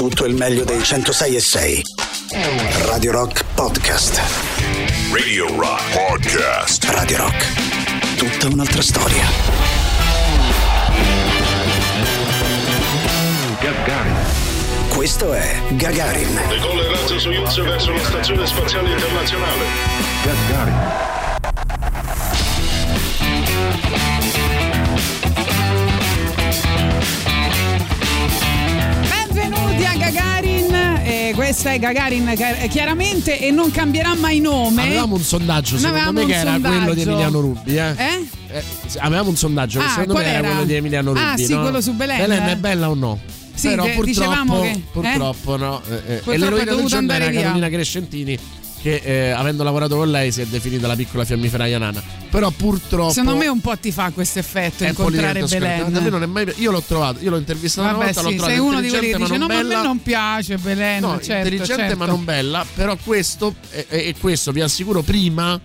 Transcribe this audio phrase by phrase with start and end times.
[0.00, 1.82] tutto il meglio dei 106 e 6.
[2.86, 4.18] Radio Rock Podcast.
[5.12, 6.84] Radio Rock Podcast.
[6.84, 8.16] Radio Rock.
[8.16, 9.28] Tutta un'altra storia.
[13.60, 14.16] Gagarin.
[14.88, 16.40] Questo è Gagarin.
[16.48, 19.64] Decolla il razzo Soyuz verso la stazione spaziale internazionale.
[20.24, 21.10] Gagarin.
[31.40, 34.82] Questa è Gagarin chiar- chiaramente e non cambierà mai nome.
[34.82, 37.00] Avevamo un sondaggio, secondo me, che era quello di sondaggio.
[37.10, 37.76] Emiliano Rubi.
[37.78, 37.94] Eh?
[37.96, 38.26] Eh?
[38.58, 38.64] Eh,
[38.98, 40.30] avevamo un sondaggio che Ah, secondo me era?
[40.38, 40.48] era?
[40.48, 41.24] quello di Emiliano Rubi.
[41.24, 41.62] Ah, sì, no?
[41.62, 42.18] quello su Belen.
[42.18, 43.18] Belen è bella o no?
[43.54, 44.80] Sì, Però che purtroppo, dicevamo che- eh?
[44.92, 45.80] purtroppo no.
[45.88, 47.30] Eh, eh, Purtroppo e l'eroina del giorno era.
[47.30, 48.38] Carolina Crescentini
[48.82, 52.02] che eh, avendo lavorato con lei si è definita la piccola fiammiferaia nana.
[52.30, 55.40] Però purtroppo Secondo me un po' ti fa questo effetto incontrare.
[55.40, 55.58] A me
[55.90, 56.22] non Belen.
[56.22, 58.66] è mai io l'ho trovato, io l'ho intervistata una Vabbè, volta, l'ho sì, trovata sei
[58.66, 61.82] uno di quelli che dice no, ma a me non piace Belen, No, certo, intelligente
[61.82, 61.96] certo.
[61.98, 65.60] ma non bella, però questo e, e questo vi assicuro prima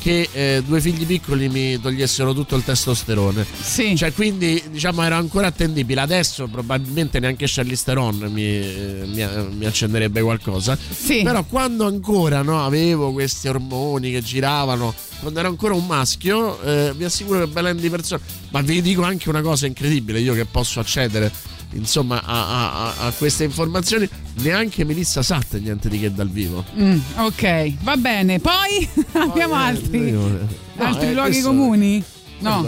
[0.00, 3.46] che eh, due figli piccoli mi togliessero tutto il testosterone.
[3.60, 3.94] Sì.
[3.96, 6.00] Cioè, quindi diciamo era ancora attendibile.
[6.00, 9.26] Adesso probabilmente neanche Charlize Theron mi, eh, mi,
[9.56, 10.76] mi accenderebbe qualcosa.
[10.90, 11.22] Sì.
[11.22, 16.92] Però quando ancora no, avevo questi ormoni che giravano, quando ero ancora un maschio, eh,
[16.96, 18.22] vi assicuro che Belen di persona.
[18.50, 21.30] Ma vi dico anche una cosa incredibile, io che posso accedere
[21.72, 24.08] insomma a, a- a- queste informazioni,
[24.42, 26.64] neanche Melissa Satt niente di che dal vivo.
[26.78, 28.38] Mm, ok, va bene.
[28.40, 30.38] Poi abbiamo Poi, eh, altri, no,
[30.76, 32.04] altri eh, luoghi questo- comuni?
[32.40, 32.66] No.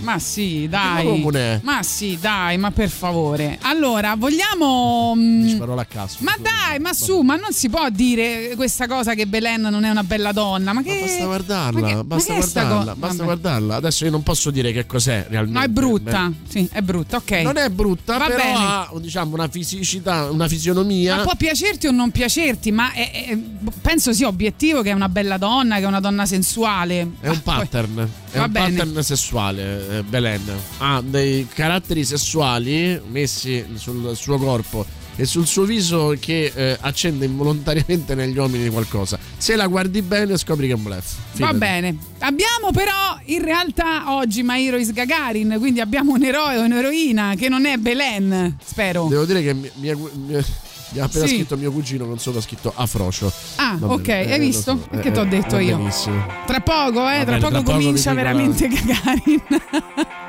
[0.00, 1.22] Ma sì, dai.
[1.34, 1.60] è?
[1.62, 3.58] Ma sì, dai, ma per favore.
[3.62, 5.14] Allora, vogliamo.
[5.16, 6.18] mm, Dici parola a caso.
[6.20, 9.90] ma dai, ma su, ma non si può dire questa cosa che Belen non è
[9.90, 10.72] una bella donna.
[10.72, 10.94] Ma che.
[11.00, 13.74] Ma basta guardarla, ma che- ma basta è sta guardarla, co- basta guardarla.
[13.76, 15.58] Adesso io non posso dire che cos'è realmente.
[15.58, 16.32] No, è brutta.
[16.48, 17.30] Sì, è brutta, ok.
[17.42, 18.54] Non è brutta, Va però bene.
[18.56, 21.16] ha diciamo una fisicità, una fisionomia.
[21.16, 23.38] Ma può piacerti o non piacerti, ma è- è-
[23.82, 27.00] penso sia obiettivo che è una bella donna, che è una donna sensuale.
[27.20, 28.70] È un Ah, poi- pattern, è Va un bene.
[28.76, 30.42] pattern sessuale, eh, Belen.
[30.78, 34.84] Ha dei caratteri sessuali messi sul suo corpo
[35.16, 39.18] e sul suo viso che eh, accende involontariamente negli uomini qualcosa.
[39.36, 41.14] Se la guardi bene scopri che è un bluff.
[41.34, 41.96] Va bene.
[42.20, 47.34] Abbiamo però in realtà oggi My Hero is Gagarin, quindi abbiamo un eroe o un'eroina
[47.36, 49.06] che non è Belen, spero.
[49.08, 49.94] Devo dire che mi, mi-
[50.26, 50.44] mi-
[50.90, 51.34] mi ha appena Sì.
[51.36, 53.32] scritto mio cugino con sopra scritto Afrocio.
[53.56, 54.78] Ah, Va ok, bene, hai visto?
[54.90, 54.98] so.
[54.98, 55.76] Che t'ho detto va io.
[55.76, 56.26] Benissimo.
[56.46, 59.42] Tra poco, eh, tra bene, poco tra poco comincia veramente Gagarin.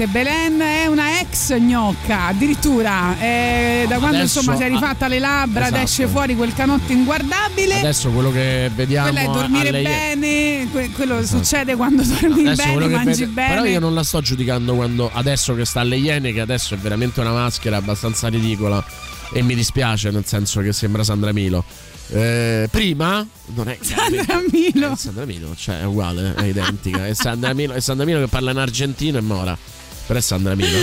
[0.00, 3.18] Niente, Belen è una ex gnocca, addirittura.
[3.20, 5.76] eh, da quando Adesso- insomma si è rifatta le labbra, Esatto.
[5.76, 7.80] ed esce fuori quel canotto inguardabile.
[7.80, 12.62] Adesso quello che vediamo Quella è dormire alle- bene, que- quello succede quando dormi Adesso
[12.62, 13.48] bene, quello mangi vede- bene.
[13.54, 16.78] Però io non la sto giudicando quando adesso che sta alle Iene, che adesso è
[16.78, 18.82] veramente una maschera abbastanza ridicola.
[19.34, 21.62] E mi dispiace, nel senso che sembra Sandra Milo.
[22.12, 23.24] Eh, prima
[23.54, 24.92] non è Sandra Milo.
[24.92, 27.06] È Sandra Milo, cioè è uguale, è identica.
[27.06, 29.56] È Sandra Milo, è Sandra Milo che parla in argentino e mora.
[30.10, 30.78] Però è Sandra Milo.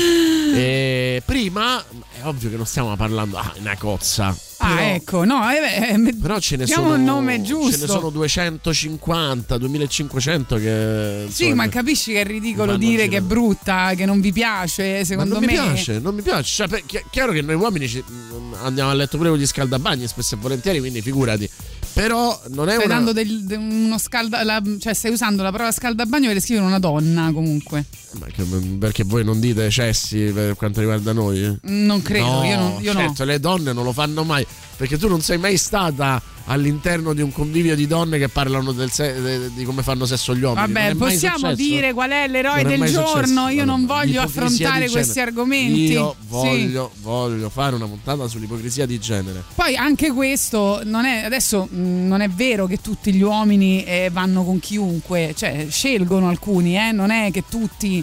[0.56, 4.28] E prima è ovvio che non stiamo parlando ah, una cozza.
[4.60, 7.72] Ah, Però- ecco, no, eh, eh, Però ce ne sono un nome giusto.
[7.72, 13.18] Ce ne sono 250, 2500 che Sì, insomma, ma capisci che è ridicolo dire che
[13.18, 15.48] è brutta, che non vi piace, Ma secondo non me.
[15.48, 16.44] mi piace, non mi piace.
[16.56, 19.46] Cioè, per- chi- chiaro che noi uomini ci- mm, andiamo a letto pure con gli
[19.46, 21.50] scaldabagni spesso e volentieri, quindi figurati.
[21.92, 22.94] Però non è Stai una.
[22.96, 26.80] dando del- de- uno scalda, la- cioè stai usando la parola scaldabagno per descrivere una
[26.80, 27.84] donna comunque.
[28.34, 28.44] Che-
[28.80, 31.58] perché voi non dite cessi per quanto riguarda noi?
[31.64, 34.46] Non credo, No, io, non, io certo, le donne non lo fanno mai.
[34.78, 39.50] Perché tu non sei mai stata all'interno di un convivio di donne che parlano se-
[39.54, 40.50] di come fanno sesso gli no.
[40.52, 40.72] uomini.
[40.72, 43.18] Vabbè, è possiamo dire qual è l'eroe Non è del mai giorno.
[43.26, 43.48] successo.
[43.50, 45.22] Io non voglio affrontare questi genere.
[45.32, 45.82] argomenti.
[45.92, 46.26] Io Sì.
[46.28, 49.44] voglio, voglio fare una puntata sull'ipocrisia di genere.
[49.56, 54.10] Poi anche questo non è adesso mh, non è vero che tutti gli uomini eh,
[54.14, 58.02] vanno con chiunque, cioè scelgono alcuni, eh, non è che tutti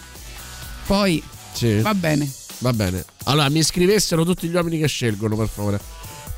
[0.87, 1.23] poi
[1.53, 1.81] Sì.
[1.81, 2.31] va bene.
[2.59, 3.05] Va bene.
[3.25, 5.81] Allora, mi scrivessero tutti gli uomini che scelgono, per favore.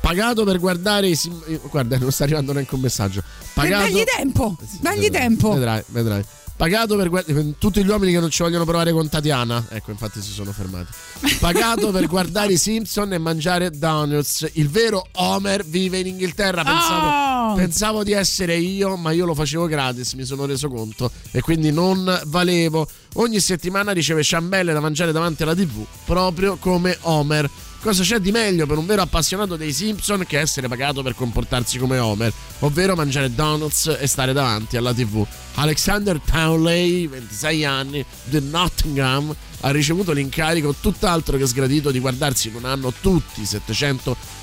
[0.01, 3.21] Pagato per guardare i sim- eh, Guarda, non sta arrivando neanche un messaggio.
[3.53, 3.83] Pagato...
[3.91, 5.53] Dagli tempo, Sì, dagli tempo.
[5.53, 6.23] Vedrai, vedrai.
[6.57, 9.63] Pagato per guardare tutti gli uomini che non ci vogliono provare con Tatiana.
[9.69, 10.91] Ecco, infatti si sono fermati.
[11.39, 14.49] Pagato per guardare i Simpson e mangiare donuts.
[14.53, 16.63] Il vero Homer vive in Inghilterra.
[16.63, 17.53] Pensavo, Oh!
[17.53, 21.11] pensavo di essere io, ma io lo facevo gratis, mi sono reso conto.
[21.29, 22.87] E quindi non valevo.
[23.17, 27.47] Ogni settimana riceve ciambelle da mangiare davanti alla TV, proprio come Homer.
[27.79, 31.77] Cosa c'è di meglio per un vero appassionato dei Simpson che essere pagato per comportarsi
[31.77, 35.25] come Homer, ovvero mangiare donuts e stare davanti alla TV?
[35.55, 42.55] Alexander Townley, 26 anni, di Nottingham, ha ricevuto l'incarico tutt'altro che sgradito di guardarsi in
[42.55, 43.45] un anno tutti i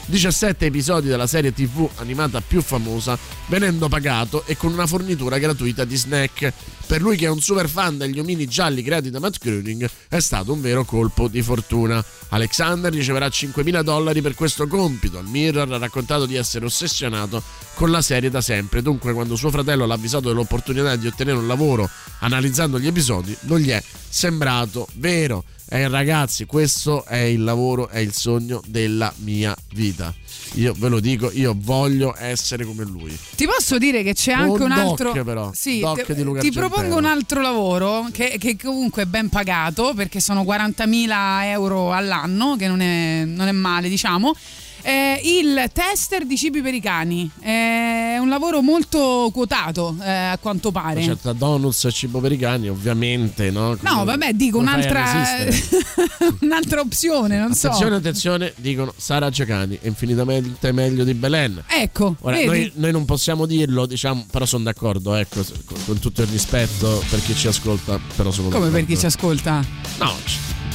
[0.06, 5.84] 717 episodi della serie TV animata più famosa, venendo pagato e con una fornitura gratuita
[5.84, 6.52] di snack.
[6.86, 10.20] Per lui che è un super fan degli omini gialli creati da Matt Groening è
[10.20, 12.04] stato un vero colpo di fortuna.
[12.28, 15.16] Alexander riceverà 5.000 dollari per questo compito.
[15.16, 17.42] Al Mirror ha raccontato di essere ossessionato
[17.72, 18.82] con la serie da sempre.
[18.82, 23.58] Dunque, quando suo fratello l'ha avvisato dell'opportunità di ottenere un lavoro analizzando gli episodi, non
[23.58, 25.44] gli è sembrato vero.
[25.74, 30.14] E ragazzi, questo è il lavoro, è il sogno della mia vita.
[30.52, 33.18] Io ve lo dico, io voglio essere come lui.
[33.34, 35.24] Ti posso dire che c'è anche Un un, doc, altro.
[35.24, 35.50] però.
[35.52, 36.68] Sì, Doc te- di Luca ti Argentero.
[36.68, 42.54] propongo un altro lavoro che, che comunque è ben pagato perché sono 40.000 euro all'anno,
[42.54, 44.32] che non è, non è male, diciamo.
[44.86, 50.38] Eh, il tester di cibi per i cani è un lavoro molto quotato eh, a
[50.38, 51.00] quanto pare.
[51.00, 53.70] C'è tra donuts e cibo per i cani, ovviamente, no?
[53.70, 55.05] No, Come- vabbè, dico a un'altra,
[56.41, 57.69] un'altra opzione, non so.
[57.69, 61.64] Attenzione, attenzione, dicono Sara Giacani è infinitamente meglio di Belen.
[61.67, 65.43] Ecco, Ora, noi, noi non possiamo dirlo, diciamo, però sono d'accordo, ecco,
[65.86, 68.76] con, tutto il rispetto per chi ci ascolta, però sono come d'accordo.
[68.76, 69.64] per chi ci ascolta?
[69.98, 70.14] No,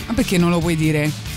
[0.08, 1.29] Ma perché non lo puoi dire?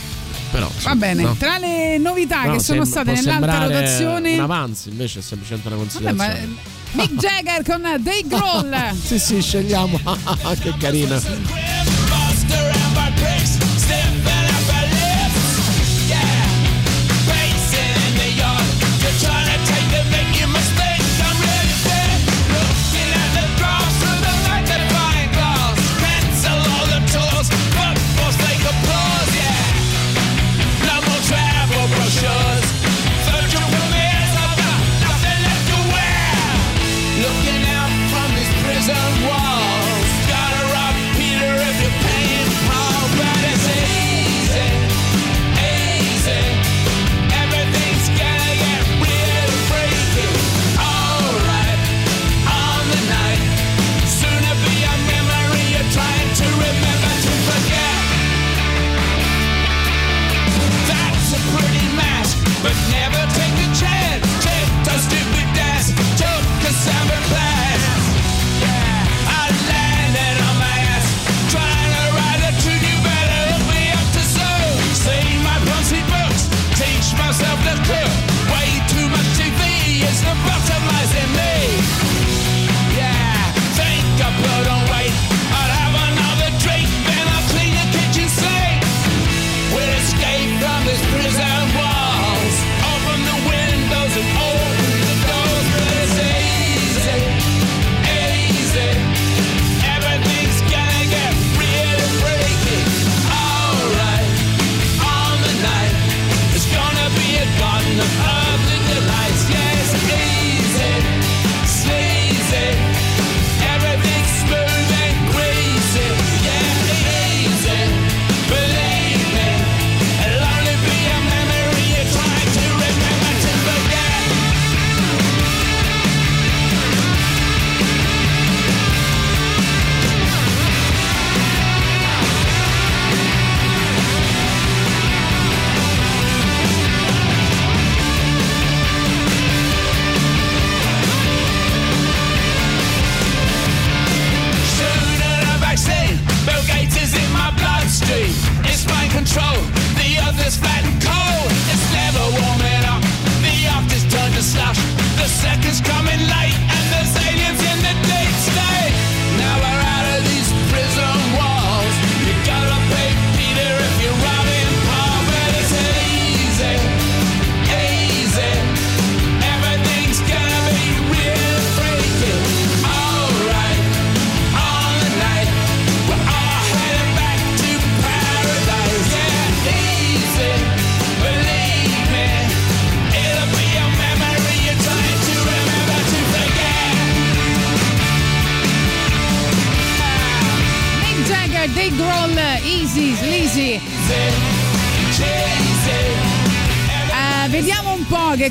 [0.53, 0.71] Però...
[0.83, 1.35] Va bene, no.
[1.35, 4.35] tra le novità No, che sono state nell'alta rotazione...
[4.35, 6.81] Un avanzi, invece è semplicemente una Vabbè, ma considerazione.
[6.93, 8.95] Mick Jagger con Dave Grohl.
[9.03, 9.99] sì, sì, scegliamo.
[10.61, 11.21] che carina.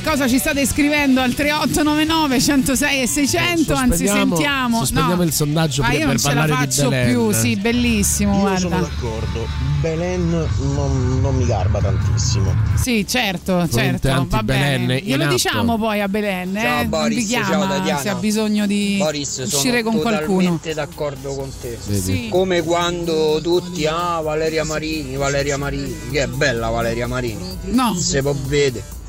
[0.02, 4.80] Che cosa ci state scrivendo al 3899 106 e 600, anzi sentiamo.
[4.80, 5.24] sospendiamo No.
[5.28, 8.60] il sondaggio Ma per- io non ce la faccio più, sì, bellissimo, Io guarda.
[8.60, 9.48] sono d'accordo,
[9.82, 12.54] Belen non, non mi garba tantissimo.
[12.76, 15.00] Sì, certo, Fronte certo, va bene.
[15.02, 16.62] Glielo diciamo poi a Belen, eh?
[16.62, 18.00] Ciao, Boris, Non ti ciao, chiama Tatiana.
[18.00, 20.38] se ha bisogno di Boris, uscire sono con qualcuno.
[20.38, 21.78] totalmente d'accordo con te.
[21.80, 22.28] Sì.
[22.30, 28.22] Come quando tutti, ah, Valeria Marini, Valeria Marini, che è bella Valeria Marini, No, se
[28.22, 29.00] può vedere.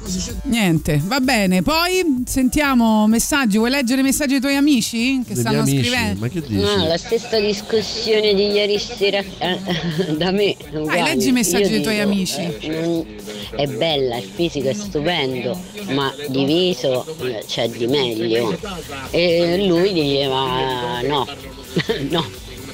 [0.44, 1.62] Niente, va bene.
[1.62, 3.56] Poi sentiamo messaggi.
[3.58, 6.20] Vuoi leggere i messaggi dei tuoi amici che Degli stanno amici, scrivendo?
[6.20, 6.54] ma che dici?
[6.54, 9.58] No, la stessa discussione di ieri sera eh,
[10.16, 10.56] da me.
[10.72, 11.02] uguale.
[11.02, 12.40] leggi i messaggi Io dei tuoi dico, amici.
[12.40, 13.06] eh,
[13.56, 15.58] è bella, il fisico è stupendo,
[15.90, 18.58] ma di viso eh, c'è di meglio.
[19.10, 21.26] E lui diceva no,
[22.10, 22.26] no.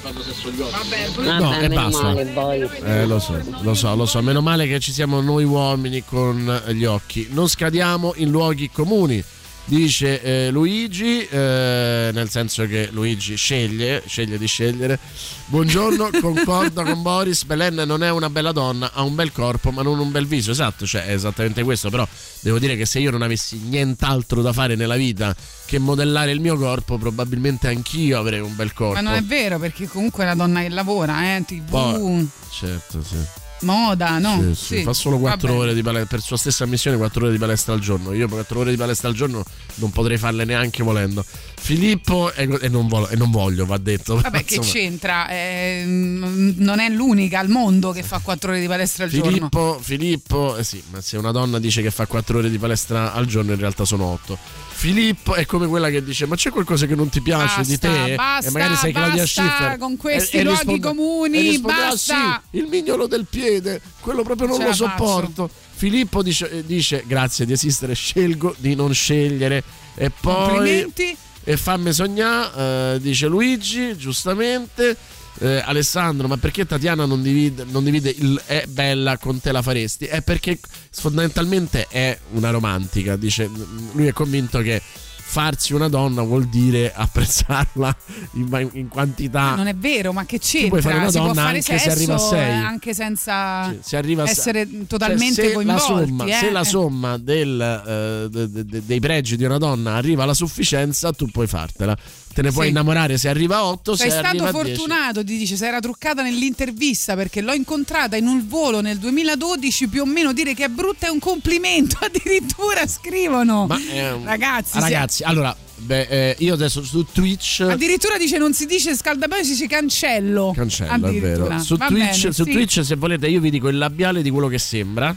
[0.03, 2.03] Vabbè, No, e meno basta.
[2.03, 2.69] male poi.
[2.85, 4.23] Eh, lo so, lo so, lo so.
[4.23, 7.29] Meno male che ci siamo noi uomini con gli occhi.
[7.31, 9.23] Non scadiamo in luoghi comuni.
[9.69, 14.99] Dice eh, Luigi, eh, nel senso che Luigi sceglie, sceglie di scegliere.
[15.45, 17.45] Buongiorno, concordo con Boris.
[17.45, 20.53] Belen non è una bella donna, ha un bel corpo, ma non un bel viso.
[20.53, 21.91] Esatto, cioè è esattamente questo.
[21.91, 22.09] Però
[22.41, 26.41] devo dire che se io non avessi nient'altro da fare nella vita che modellare il
[26.41, 28.95] mio corpo, probabilmente anch'io avrei un bel corpo.
[28.95, 31.45] Ma non è vero, perché comunque è una donna che lavora, eh?
[31.47, 33.17] TV, Poi- Certo, sì.
[33.63, 34.41] Moda, no?
[34.41, 35.59] Sì, sì, Sì, fa solo 4 vabbè.
[35.61, 38.59] ore di palestra per sua stessa ammissione 4 ore di palestra al giorno io 4
[38.61, 39.43] ore di palestra al giorno
[39.75, 41.25] non potrei farle neanche volendo
[41.61, 45.29] Filippo e, e non, voglio, e non voglio va detto Vabbè, che c'entra?
[45.29, 49.31] Eh, non è l'unica al mondo che fa 4 ore di palestra al giorno.
[49.31, 53.13] Filippo, Filippo eh sì ma se una donna dice che fa 4 ore di palestra
[53.13, 56.87] al giorno in realtà sono 8 Filippo è come quella che dice ma c'è qualcosa
[56.87, 60.37] che non ti piace di Basta, te basta, e magari sei Claudia Schiffer con questi
[60.37, 64.23] E- e luoghi risponde- comuni, e risponde, "Ah, basta." sì, il mignolo del piede quello
[64.23, 64.89] proprio non Ce lo la faccio.
[64.97, 69.65] sopporto Filippo dice, eh, dice grazie di esistere scelgo di non scegliere
[69.97, 71.17] e poi Complimenti.
[71.43, 74.97] e fammi sognare, eh, dice Luigi, giustamente.
[75.41, 79.63] Eh, Alessandro, ma perché Tatiana non divide, non divide il è bella con te la
[79.63, 80.07] faresti?
[80.07, 80.59] È perché
[80.91, 83.17] fondamentalmente è una romantica.
[83.17, 83.49] Dice,
[83.93, 84.83] lui è convinto che
[85.31, 87.97] farsi una donna vuol dire apprezzarla
[88.33, 89.55] in, in quantità.
[89.55, 90.63] Non è vero, ma che c'entra?
[90.63, 92.49] Tu puoi fare una si donna anche se sesso arriva a sei.
[92.49, 95.67] eh, anche senza Sì, a- essere cioè, totalmente se coinvolti.
[95.67, 96.33] La somma, eh.
[96.33, 100.35] Se la somma del, eh, de- de- de- dei pregi di una donna arriva alla
[100.35, 101.97] sufficienza, tu puoi fartela.
[102.39, 102.71] Te ne puoi Sì.
[102.71, 104.77] innamorare se arriva a 8, Sei se stato arriva a 10.
[104.77, 109.89] fortunato, ti dice, si era truccata nell'intervista perché l'ho incontrata in un volo nel 2012,
[109.89, 113.67] più o meno dire che è brutta è un complimento, addirittura scrivono.
[113.67, 117.67] Ma, ehm, Ragazzi, ragazzi, allora, beh, eh, io adesso su Twitch.
[117.69, 120.53] addirittura dice non si dice scaldapane, si dice cancello.
[120.55, 121.59] Cancello, è vero.
[121.59, 122.53] Su, Twitch, bene, su sì.
[122.53, 125.13] Twitch, se volete, io vi dico il labiale di quello che sembra.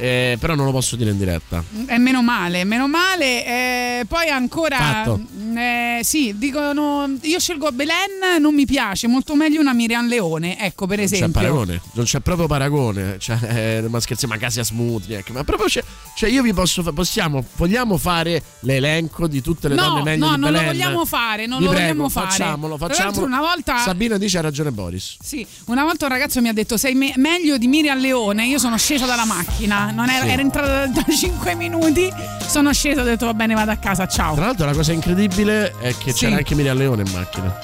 [0.00, 1.62] Eh, però non lo posso dire in diretta.
[1.86, 3.44] È meno male, meno male.
[3.46, 4.76] Eh, poi ancora.
[4.78, 5.20] Fatto.
[5.56, 7.16] eh, sì, dicono.
[7.22, 10.58] Io scelgo Belen, non mi piace, molto meglio una Miriam Leone.
[10.58, 11.40] Ecco, per Non c'è esempio.
[11.40, 13.16] paragone, non c'è proprio paragone.
[13.18, 13.38] Cioè,
[13.82, 15.30] eh, ma scherziamo, ma Casia Smutniak.
[15.30, 15.82] Ma proprio c'è.
[16.16, 16.82] Cioè, io vi posso.
[16.92, 17.44] Possiamo.
[17.56, 20.72] Vogliamo fare l'elenco di tutte le No, donne meglio no, di non lo Belen?
[20.76, 22.26] vogliamo fare, non Vi lo prego, vogliamo fare.
[22.30, 23.26] Facciamolo, facciamolo.
[23.26, 25.16] una volta- Sabina dice ha ragione Boris.
[25.22, 28.58] Sì, una volta un ragazzo mi ha detto sei me- meglio di Miriam Leone, io
[28.58, 30.30] sono scesa dalla macchina, non era, Sì.
[30.30, 32.12] era entrata da, da 5 minuti,
[32.46, 34.34] sono scesa e ho detto va bene vado a casa, ciao.
[34.34, 36.24] Tra l'altro, la cosa incredibile è che Sì.
[36.26, 37.58] c'era anche Miriam Leone in macchina.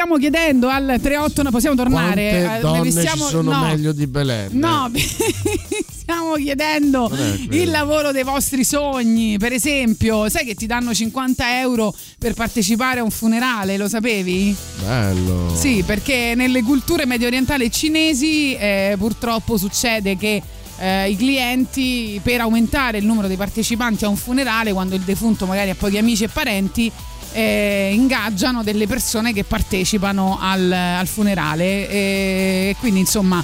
[0.03, 2.41] stiamo chiedendo al 38, possiamo tornare?
[2.43, 3.61] Quante Eh, donne stiamo- sono no.
[3.67, 4.49] meglio di Belen?
[4.51, 7.09] No, vi stiamo chiedendo
[7.51, 9.37] il lavoro dei vostri sogni.
[9.37, 13.77] Per esempio, sai che ti danno 50 euro per partecipare a un funerale?
[13.77, 14.53] Lo sapevi?
[14.85, 15.55] Bello.
[15.55, 20.41] Sì, perché nelle culture medio orientali cinesi eh, purtroppo succede che
[20.79, 25.45] eh, i clienti per aumentare il numero dei partecipanti a un funerale, quando il defunto
[25.45, 26.91] magari ha pochi amici e parenti,
[27.33, 33.43] eh, ingaggiano delle persone che partecipano al, al funerale e quindi insomma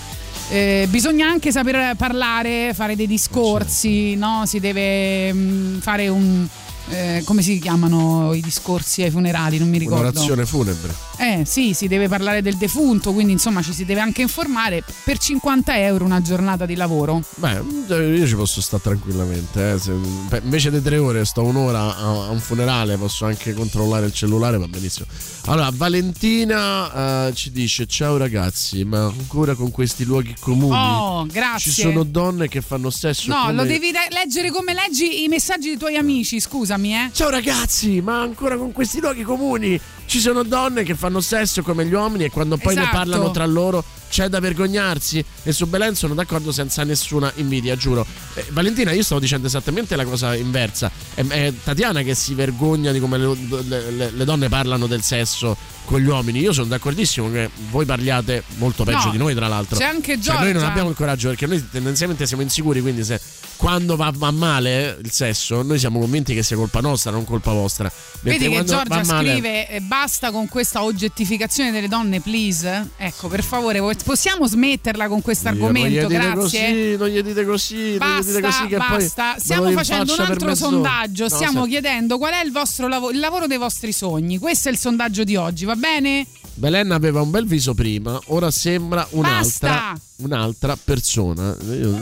[0.50, 4.44] eh, bisogna anche saper parlare, fare dei discorsi, no?
[4.46, 6.48] si deve mm, fare un...
[6.90, 9.58] eh, come si chiamano i discorsi ai funerali?
[9.58, 10.02] Non mi ricordo.
[10.02, 10.94] Un'orazione funebre.
[11.18, 14.84] Eh sì, si deve parlare del defunto, quindi insomma ci si deve anche informare.
[15.04, 17.22] Per 50 euro una giornata di lavoro.
[17.36, 19.74] Beh, io ci posso stare tranquillamente.
[19.74, 19.80] eh.
[19.80, 24.06] Se- beh, invece di tre ore sto un'ora a, a un funerale, posso anche controllare
[24.06, 25.06] il cellulare, va benissimo.
[25.46, 31.72] Allora, Valentina eh, ci dice: Ciao ragazzi, ma ancora con questi luoghi comuni Oh, grazie.
[31.72, 35.28] ci sono donne che fanno sesso No, come- lo devi re- leggere come leggi i
[35.28, 36.40] messaggi dei tuoi amici,
[36.80, 37.10] scusami, eh.
[37.12, 41.86] Ciao ragazzi, ma ancora con questi luoghi comuni ci sono donne che fanno sesso come
[41.86, 42.96] gli uomini e quando poi ne Esatto.
[42.98, 48.06] parlano tra loro c'è da vergognarsi e su Belen sono d'accordo senza nessuna invidia, giuro.
[48.34, 50.92] Eh, Valentina, io stavo dicendo esattamente la cosa inversa.
[51.14, 53.36] È, è Tatiana che si vergogna di come le,
[53.68, 56.40] le- le- donne parlano del sesso con gli uomini.
[56.40, 59.78] Io sono d'accordissimo che voi parliate molto peggio No, di noi, tra l'altro.
[59.78, 60.68] c'è anche Cioè, noi non Giorgia.
[60.70, 63.20] abbiamo il coraggio perché noi tendenzialmente siamo insicuri, quindi se
[63.56, 67.52] quando va, va male il sesso, noi siamo convinti che sia colpa nostra, non colpa
[67.52, 67.92] vostra.
[68.22, 72.90] Mentre Vedi che Giorgia male- scrive basta con questa oggettificazione delle donne, please.
[72.98, 76.36] Ecco, per favore, possiamo smetterla con questo argomento, grazie.
[76.36, 79.32] Così, non gli dite così, non gli dite Basta, così che basta.
[79.34, 81.24] poi Stiamo facendo un altro sondaggio.
[81.24, 84.38] No, Stiamo se- chiedendo qual è il vostro lavoro, il lavoro dei vostri sogni.
[84.38, 86.26] Questo è il sondaggio di oggi, va bene?
[86.60, 91.56] Belen aveva un bel viso prima, ora sembra un'altra, un'altra persona.
[91.72, 91.98] Io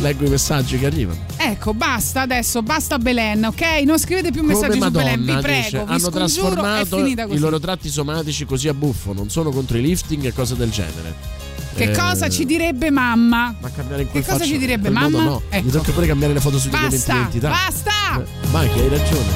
[0.00, 1.26] leggo i messaggi che arrivano.
[1.36, 3.82] Ecco, basta adesso, basta Belen, ok?
[3.84, 7.60] Non scrivete più messaggi Come su Belen, vi prego, dice, vi hanno trasformato i loro
[7.60, 11.37] tratti somatici così a buffo, non sono contro i lifting e cose del genere.
[11.78, 13.54] Che Eh, cosa ci direbbe mamma?
[13.60, 15.30] Ma cambiare in quel Che cosa ci direbbe quel modo mamma?
[15.30, 15.64] No, Ecco.
[15.64, 17.48] mi tocca pure cambiare le foto sui Basta, documenti di identità.
[17.50, 18.20] basta!
[18.20, 19.32] Eh, Vai, che hai ragione.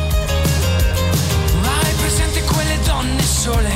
[1.63, 3.71] Hai presente quelle donne sole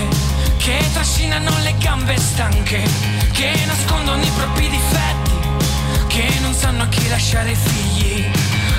[0.58, 2.82] che trascinano le gambe stanche,
[3.32, 5.32] che nascondono i propri difetti,
[6.08, 8.24] che non sanno a chi lasciare i figli.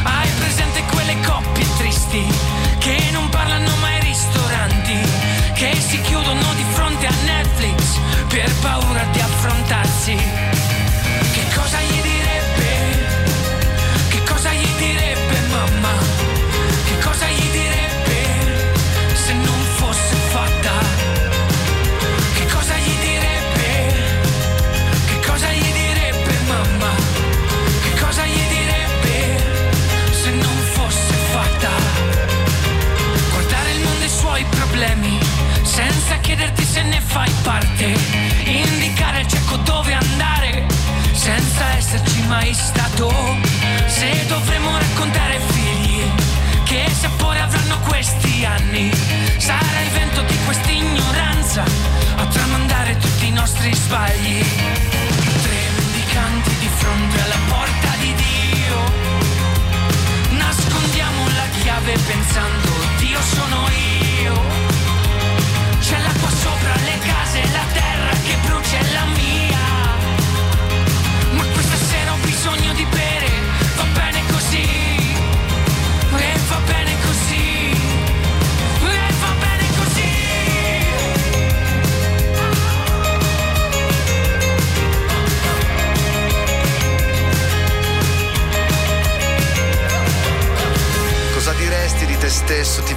[0.04, 2.24] Hai presente quelle coppie tristi
[2.80, 4.02] che non parlano mai
[5.58, 10.47] che si chiudono di fronte a Netflix per paura di affrontarsi.
[36.98, 37.96] Ne fai parte.
[38.46, 40.66] Indicare il cieco dove andare
[41.12, 43.10] senza esserci mai stato.
[43.86, 46.02] Se dovremo raccontare figli
[46.64, 48.92] che sapore avranno questi anni,
[49.38, 51.64] sarà il vento di questa ignoranza
[52.16, 55.17] a tramandare tutti i nostri sbagli.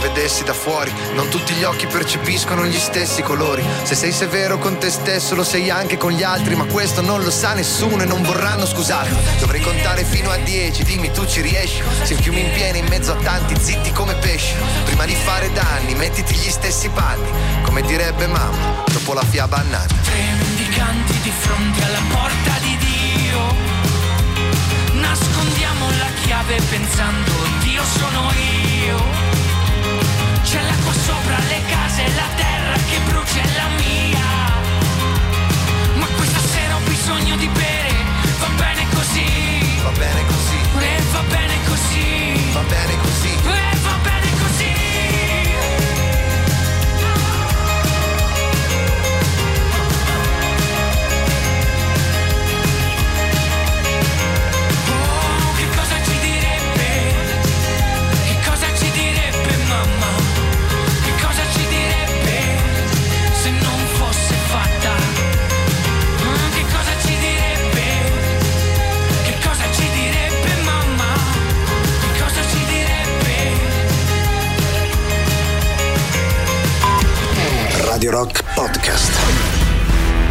[0.00, 0.92] Vedessi da fuori?
[1.14, 3.64] Non tutti gli occhi percepiscono gli stessi colori.
[3.84, 7.22] Se sei severo con te stesso, lo sei anche con gli altri, ma questo non
[7.22, 9.38] lo sa nessuno e non vorranno scusarti.
[9.38, 11.82] Dovrei contare fino a dieci, dimmi tu ci riesci.
[12.02, 14.54] Se il fiume in piena in mezzo a tanti, zitti come pesci.
[14.84, 17.28] Prima di fare danni, mettiti gli stessi panni.
[17.62, 19.94] Come direbbe mamma, dopo la fiaba a nanni.
[20.02, 23.38] Tre mendicanti di fronte alla porta di Dio.
[25.00, 27.32] Nascondiamo la chiave pensando
[27.62, 29.29] Dio sono io.
[31.10, 34.28] Sopra le case, la terra che brucia è la mia.
[36.00, 37.92] Ma questa sera ho bisogno di bere,
[38.38, 39.26] va bene così.
[39.82, 40.58] Va bene così,
[40.90, 42.52] E va bene così.
[42.52, 42.52] va bene così.
[42.52, 43.29] Va bene così.
[78.00, 79.12] Radio Rock Podcast.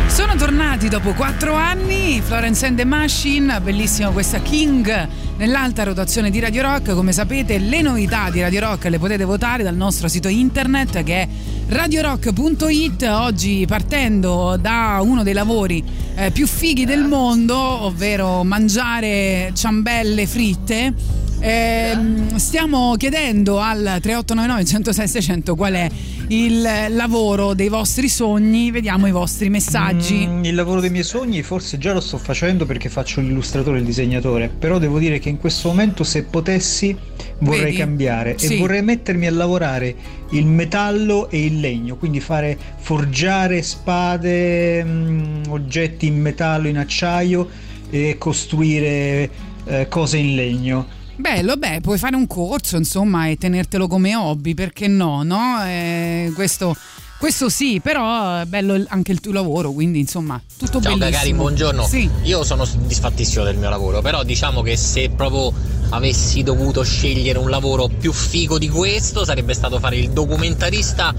[0.07, 6.39] Sono tornati dopo quattro anni, Florence and the Machine, bellissima questa King nell'alta rotazione di
[6.39, 6.95] Radio Rock.
[6.95, 11.21] Come sapete, le novità di Radio Rock le potete votare dal nostro sito internet che
[11.21, 11.27] è
[11.67, 13.03] radiorock.it.
[13.03, 15.83] Oggi partendo da uno dei lavori
[16.15, 21.18] eh, più fighi del mondo, ovvero mangiare ciambelle fritte.
[21.41, 21.97] Eh,
[22.35, 25.89] stiamo chiedendo al 3899 106 600 qual è
[26.27, 30.27] il lavoro dei vostri sogni, vediamo i vostri messaggi.
[30.27, 33.79] Mm, il lavoro dei miei sogni forse già lo sto facendo perché faccio l'illustratore e
[33.79, 36.95] il disegnatore, però devo dire che in questo momento se potessi
[37.39, 37.77] vorrei Vedi?
[37.77, 38.55] cambiare Sì.
[38.55, 39.95] e vorrei mettermi a lavorare
[40.31, 47.47] il metallo e il legno, quindi fare forgiare spade, mm, oggetti in metallo, in acciaio
[47.89, 49.29] e costruire
[49.65, 50.97] eh, cose in legno.
[51.19, 55.61] Bello, beh, puoi fare un corso, insomma, e tenertelo come hobby, perché no, no?
[55.65, 56.73] Eh, questo,
[57.17, 61.17] questo sì, però è bello anche il tuo lavoro, quindi insomma, tutto Ciao bellissimo.
[61.17, 61.85] cari, buongiorno.
[61.85, 62.09] Sì.
[62.23, 65.51] Io sono soddisfattissimo del mio lavoro, però diciamo che se proprio
[65.89, 71.13] avessi dovuto scegliere un lavoro più figo di questo sarebbe stato fare il documentarista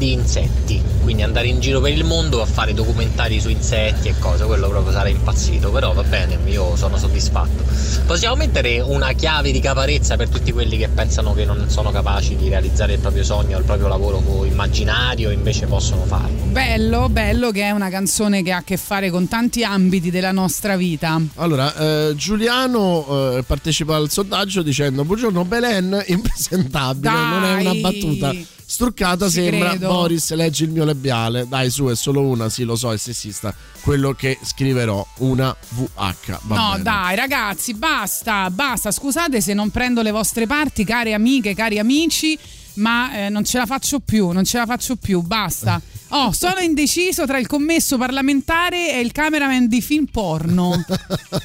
[0.00, 4.18] di insetti, quindi andare in giro per il mondo a fare documentari su insetti e
[4.18, 7.62] cose, quello proprio sarei impazzito, però va bene, io sono soddisfatto.
[8.06, 12.34] Possiamo mettere una chiave di caparezza per tutti quelli che pensano che non sono capaci
[12.34, 16.44] di realizzare il proprio sogno, il proprio lavoro immaginario, invece possono farlo.
[16.44, 20.32] Bello, bello che è una canzone che ha a che fare con tanti ambiti della
[20.32, 21.20] nostra vita.
[21.34, 27.80] Allora, eh, Giuliano eh, partecipa al sondaggio dicendo Buongiorno Belen, impresentabile, non è una Dai.
[27.82, 29.88] battuta struccata, Ci sembra credo.
[29.88, 31.48] Boris, leggi il mio labiale.
[31.48, 33.52] Dai, su, è solo una, sì, lo so, è sessista.
[33.80, 36.38] Quello che scriverò, una VH.
[36.42, 36.82] Va no, bene.
[36.84, 38.92] dai, ragazzi, basta, basta.
[38.92, 42.38] Scusate se non prendo le vostre parti, care amiche, cari amici,
[42.74, 45.80] ma eh, non ce la faccio più, non ce la faccio più, basta.
[46.12, 50.72] Oh, sono indeciso tra il commesso parlamentare e il cameraman di film porno.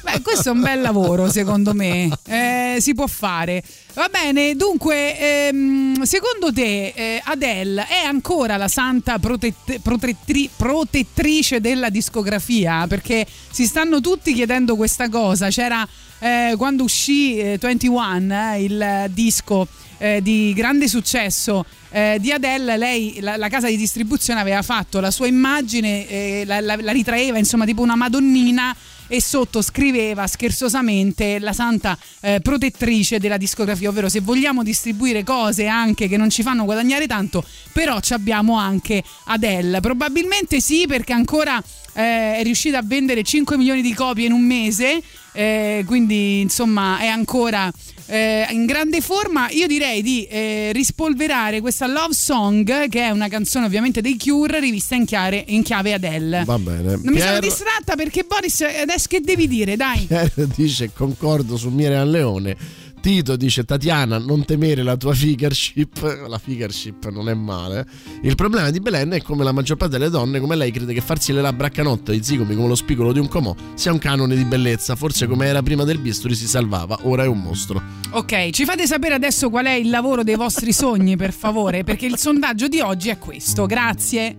[0.02, 2.10] Beh, questo è un bel lavoro, secondo me.
[2.26, 3.62] Eh, si può fare.
[3.96, 11.62] Va bene, dunque, ehm, secondo te eh, Adele è ancora la santa protette- protettri- protettrice
[11.62, 12.86] della discografia?
[12.86, 15.48] Perché si stanno tutti chiedendo questa cosa.
[15.48, 22.30] C'era eh, quando uscì eh, 21, eh, il disco eh, di grande successo eh, di
[22.32, 26.92] Adele, lei, la, la casa di distribuzione aveva fatto la sua immagine, la, la- la
[26.92, 28.76] ritraeva insomma tipo una madonnina
[29.08, 35.66] e sotto scriveva scherzosamente la santa eh, protettrice della discografia, ovvero se vogliamo distribuire cose
[35.66, 39.80] anche che non ci fanno guadagnare tanto, però ci abbiamo anche Adele.
[39.80, 44.42] Probabilmente sì, perché ancora eh, è riuscita a vendere 5 milioni di copie in un
[44.42, 45.02] mese,
[45.36, 47.70] eh, quindi insomma è ancora
[48.06, 49.48] eh, in grande forma.
[49.50, 54.60] Io direi di eh, rispolverare questa Love Song, che è una canzone ovviamente dei Cure,
[54.60, 56.44] rivista in, chiare- in chiave Adele.
[56.44, 56.98] Va bene.
[57.02, 60.06] Non mi sono Pier- distratta perché Boris adesso che devi dire, dai.
[60.06, 62.84] Pier dice concordo su Mire al Leone.
[63.00, 67.86] Tito dice Tatiana non temere la tua figureship la figureship non è male
[68.22, 71.00] il problema di Belen è come la maggior parte delle donne come lei crede che
[71.00, 73.92] farsi le labbra a canotto e i zigomi come lo spigolo di un comò sia
[73.92, 77.40] un canone di bellezza forse come era prima del bisturi si salvava ora è un
[77.40, 81.84] mostro Ok, ci fate sapere adesso qual è il lavoro dei vostri sogni, per favore,
[81.84, 83.66] perché il sondaggio di oggi è questo.
[83.66, 84.36] Grazie.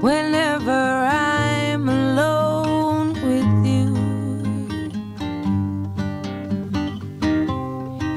[0.00, 2.45] Whenever I'm alone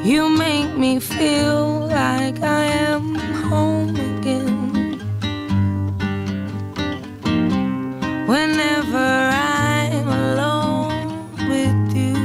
[0.09, 4.97] you make me feel like I am home again.
[8.25, 11.13] Whenever I'm alone
[11.51, 12.17] with you,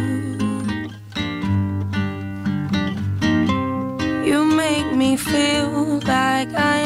[4.24, 6.83] you make me feel like I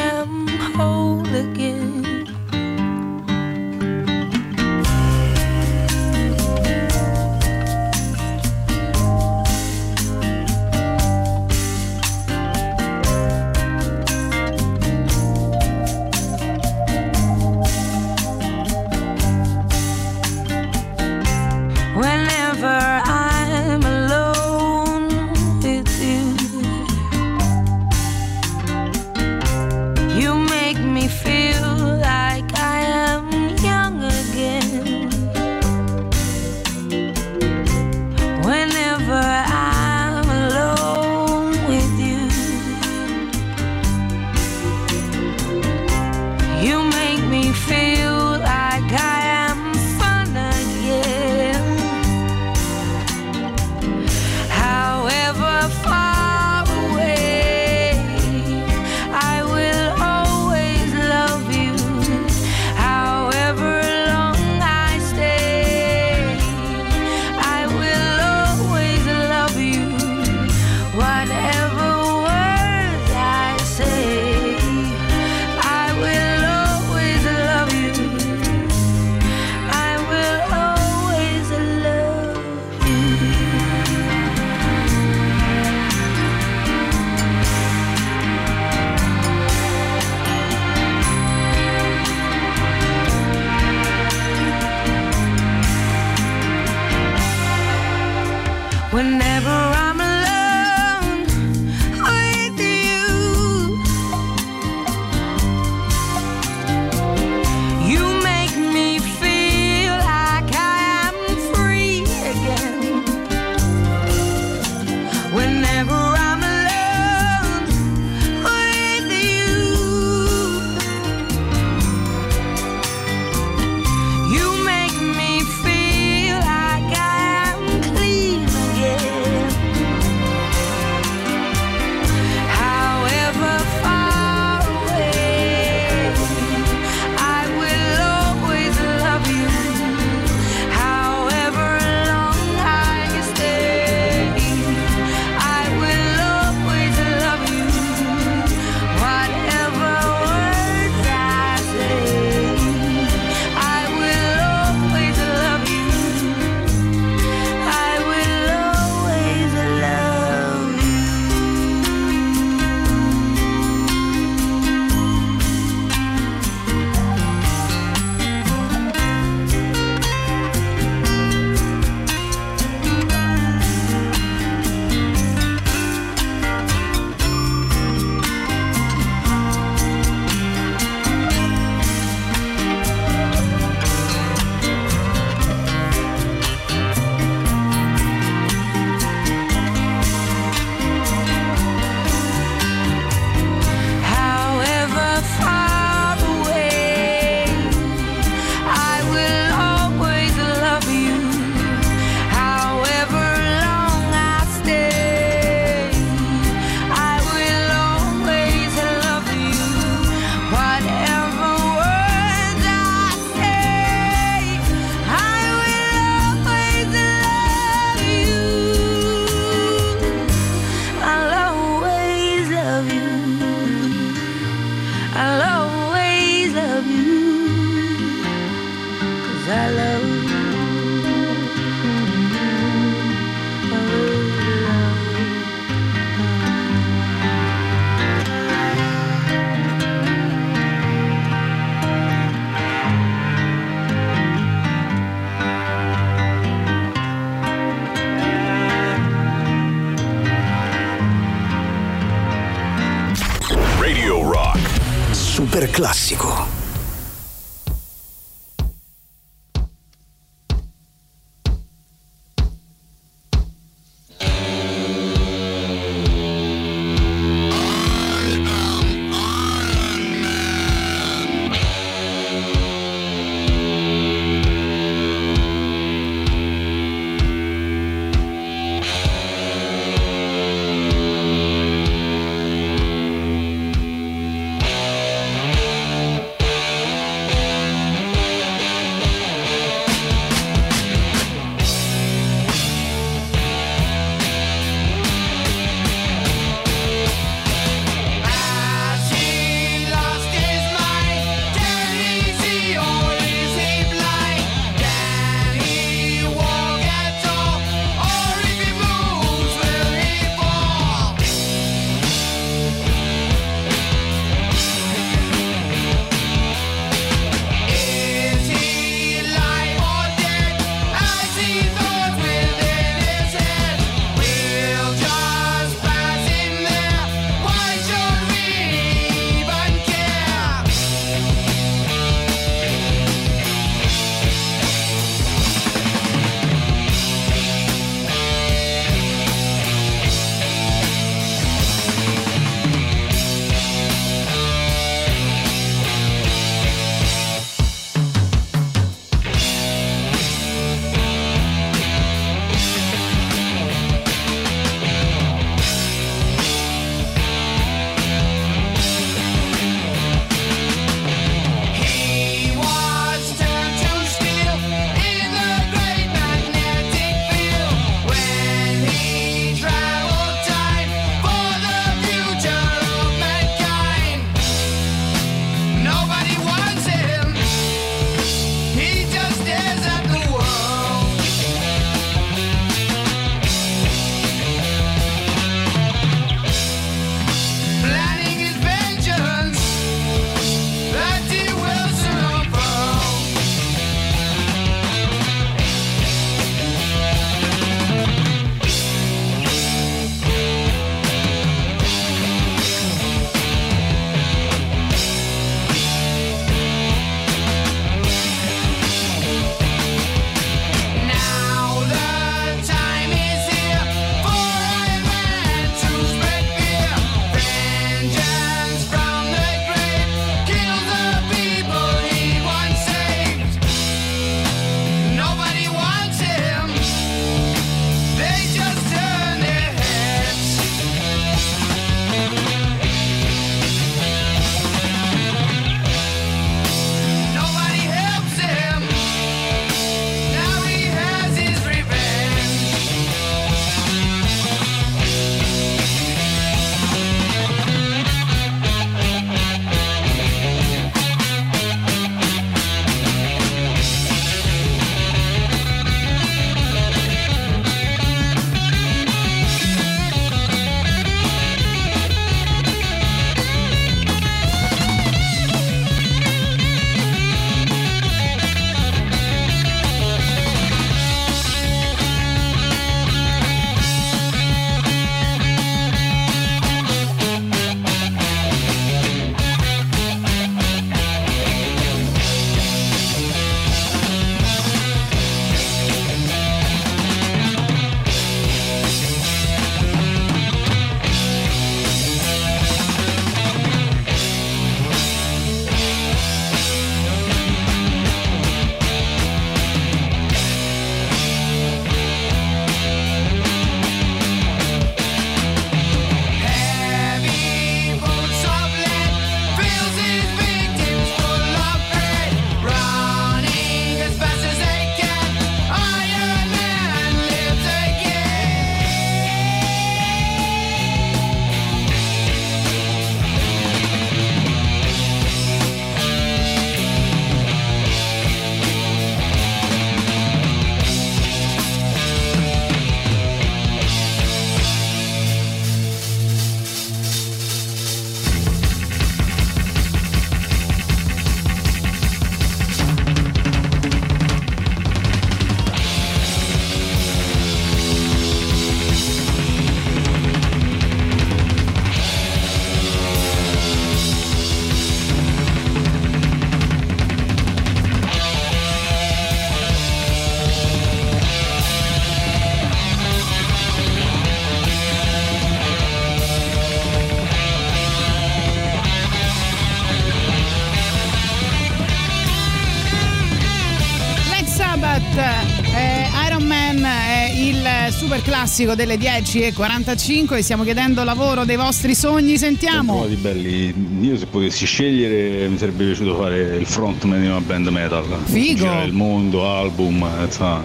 [578.58, 582.94] classico delle 10.45 stiamo chiedendo lavoro dei vostri sogni, sentiamo.
[582.94, 587.68] Trovati belli, io se potessi scegliere mi sarebbe piaciuto fare il frontman di una band
[587.68, 588.04] metal.
[588.24, 588.64] Figo.
[588.64, 590.64] Girare il mondo, album, insomma,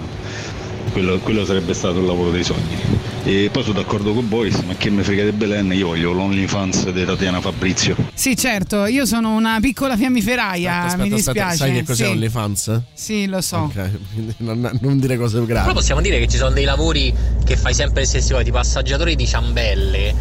[0.91, 3.11] quello, quello sarebbe stato il lavoro dei sogni.
[3.25, 6.89] E poi sono d'accordo con Boris, ma che me frega di Belen, io voglio l'OnlyFans
[6.89, 7.95] di Tatiana Fabrizio.
[8.13, 11.55] Sì, certo, io sono una piccola fiammiferaia, Aspetta, mi aspetta, dispiace.
[11.55, 12.11] sai che cos'è sì.
[12.11, 12.81] OnlyFans?
[12.93, 13.57] Sì, lo so.
[13.57, 15.67] Ok, quindi non, non dire cose gravi.
[15.67, 17.13] Però possiamo dire che ci sono dei lavori
[17.43, 20.15] che fai sempre le stesse cose, tipo assaggiatori di ciambelle,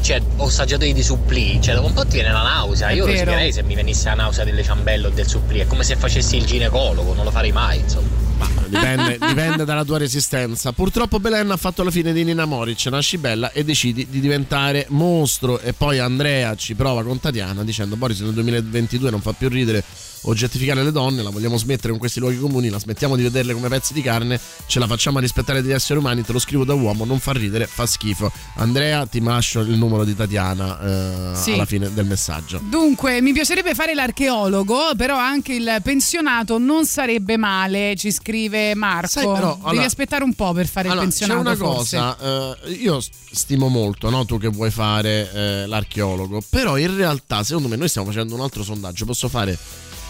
[0.00, 2.88] cioè, o assaggiatori di supplì, cioè dopo un po' ti viene la nausea.
[2.88, 3.16] È Io vero.
[3.16, 6.36] respirerei se mi venisse la nausea delle ciambelle o del supplì, è come se facessi
[6.36, 8.24] il ginecologo, non lo farei mai, insomma.
[8.68, 10.72] Dipende, dipende dalla tua resistenza.
[10.72, 14.86] Purtroppo Belen ha fatto la fine di Nina Moric, nasci bella e decidi di diventare
[14.90, 15.60] mostro.
[15.60, 19.84] E poi Andrea ci prova con Tatiana dicendo: Boris nel 2022 non fa più ridere
[20.28, 23.68] oggettificare le donne, la vogliamo smettere con questi luoghi comuni, la smettiamo di vederle come
[23.68, 26.74] pezzi di carne, ce la facciamo a rispettare degli esseri umani, te lo scrivo da
[26.74, 28.32] uomo, non fa ridere, fa schifo.
[28.56, 31.52] Andrea, ti lascio il numero di Tatiana eh, Sì.
[31.52, 32.60] alla fine del messaggio.
[32.68, 39.08] Dunque, mi piacerebbe fare l'archeologo, però anche il pensionato non sarebbe male, ci scrive Marco.
[39.08, 41.48] Sai, però, Devi allora- aspettare un po' per fare Allora, il c'è pensionato.
[41.48, 41.96] una forse.
[41.96, 43.00] cosa, eh, io
[43.30, 47.88] stimo molto no, tu che vuoi fare eh, l'archeologo, però in realtà secondo me noi
[47.88, 49.56] stiamo facendo un altro sondaggio, posso fare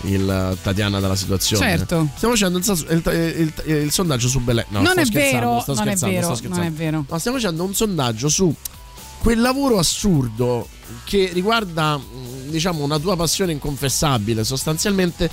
[0.03, 1.65] il eh, Tatiana della situazione?
[1.77, 2.09] Certo.
[2.17, 4.65] Stiamo facendo il, il- il- il- sondaggio su Belen.
[4.69, 7.05] No, Non è vero, non è vero, non è vero.
[7.09, 8.55] No, stiamo facendo un sondaggio su
[9.19, 10.69] quel lavoro assurdo
[11.05, 15.29] che riguarda mh, diciamo una tua passione inconfessabile sostanzialmente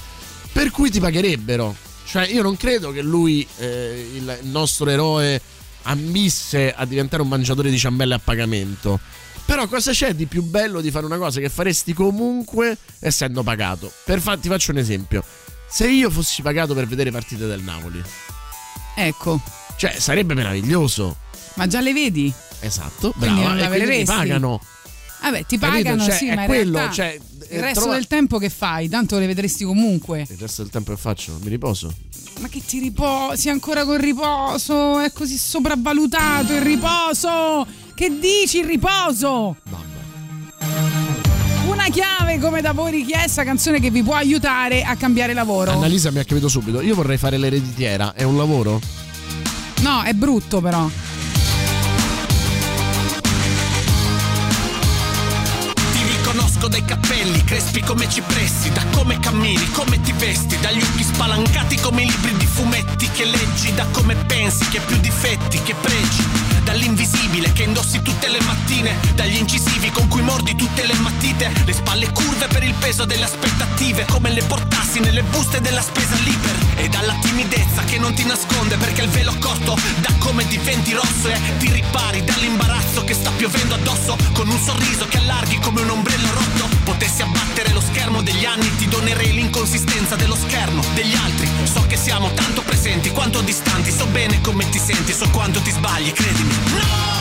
[0.51, 5.41] per cui ti pagherebbero cioè io non credo che lui eh, il nostro eroe
[5.83, 8.99] ambisse a diventare un mangiatore di ciambelle a pagamento.
[9.45, 13.91] Però cosa c'è di più bello di fare una cosa che faresti comunque essendo pagato?
[14.05, 15.23] Per fa- ti faccio un esempio.
[15.69, 18.01] Se io fossi pagato per vedere partite del Napoli.
[18.95, 19.41] Ecco,
[19.75, 21.17] cioè sarebbe meraviglioso.
[21.55, 22.33] Ma già le vedi?
[22.61, 23.53] esatto Quindi brava.
[23.55, 24.61] non e quindi ti pagano.
[25.21, 25.83] Vabbè, ti Capito?
[25.83, 27.19] pagano, Cioè, sì, è ma in quello, realtà cioè,
[27.55, 28.89] il resto trova- del tempo che fai?
[28.89, 30.25] Tanto le vedresti comunque.
[30.29, 31.93] il resto del tempo che faccio mi riposo
[32.39, 34.99] Ma che ti riposi ancora col riposo?
[34.99, 37.65] È così sopravvalutato il riposo!
[37.95, 39.55] Che dici il riposo?
[41.67, 45.71] Una chiave come da voi richiesta, canzone che vi può aiutare a cambiare lavoro.
[45.71, 48.79] Annalisa mi ha capito subito io vorrei fare l'ereditiera è un lavoro?
[49.81, 50.89] No, è brutto però.
[55.91, 57.12] Ti riconosco dai capelli,
[57.45, 62.35] crespi come cipressi, da come cammini, come ti vesti, dagli occhi spalancati come i libri
[62.35, 66.23] di fumetti che leggi, da come pensi che più difetti che pregi,
[66.63, 71.73] dall'invisibile che indossi tutte le mattine, dagli incisivi con cui mordi tutte le matite, le
[71.73, 76.55] spalle curve per il peso delle aspettative, come le portassi nelle buste della spesa l'iper,
[76.75, 81.27] e dalla timidezza che non ti nasconde perché il velo corto da come diventi rosso
[81.27, 84.17] e ti ripari dall'imbarazzo che sta piovendo addosso.
[84.33, 86.69] Con un sorriso che allarghi come un ombrello rotto.
[86.83, 91.47] Potessi abbattere lo schermo degli anni ti donerei l'inconsistenza dello schermo degli altri.
[91.71, 93.91] So che siamo tanto presenti quanto distanti.
[93.91, 96.53] So bene come ti senti so quanto ti sbagli credimi.
[96.79, 97.12] No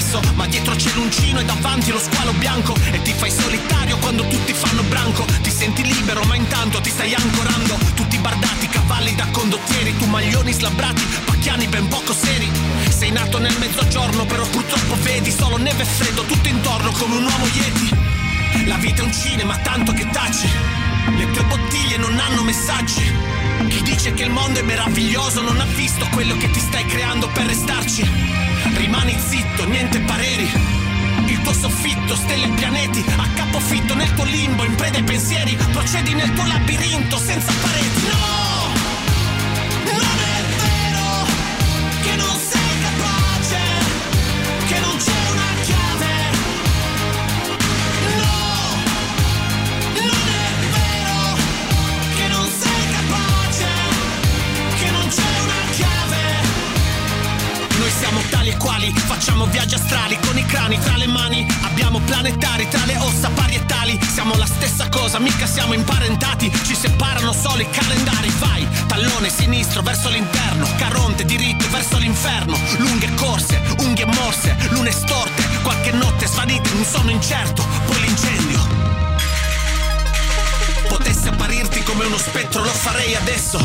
[0.00, 2.74] passo Ma dietro c'è l'uncino e davanti lo squalo bianco.
[2.90, 5.24] E ti fai solitario quando tutti fanno branco.
[5.42, 7.78] Ti senti libero ma intanto ti stai ancorando.
[7.94, 12.50] Tutti bardati, cavalli da condottieri Tu maglioni slabbrati, pacchiani ben poco seri.
[12.88, 17.24] Sei nato nel mezzogiorno però purtroppo vedi Solo neve e freddo tutto intorno come un
[17.24, 17.88] uomo yeti.
[18.66, 20.48] La vita è un cinema tanto che taci.
[21.16, 23.38] Le tue bottiglie non hanno messaggi.
[23.68, 27.28] Chi dice che il mondo è meraviglioso non ha visto quello che ti stai creando
[27.28, 28.40] per restarci.
[28.80, 30.50] Rimani zitto, niente pareri.
[31.26, 35.54] Il tuo soffitto, stelle e pianeti, a capofitto nel tuo limbo, in preda ai pensieri,
[35.70, 38.06] procedi nel tuo labirinto senza pareti.
[38.06, 38.49] No!
[59.60, 64.34] Viaggi astrali con i crani tra le mani, abbiamo planetari tra le ossa parietali, siamo
[64.36, 70.08] la stessa cosa, mica siamo imparentati, ci separano solo i calendari, vai, tallone sinistro verso
[70.08, 76.76] l'interno, caronte diritto verso l'inferno, lunghe corse, unghie morse, lune storte, qualche notte svanita in
[76.78, 78.66] un sonno incerto, poi l'incendio.
[80.88, 83.58] Potesse apparirti come uno spettro, lo farei adesso.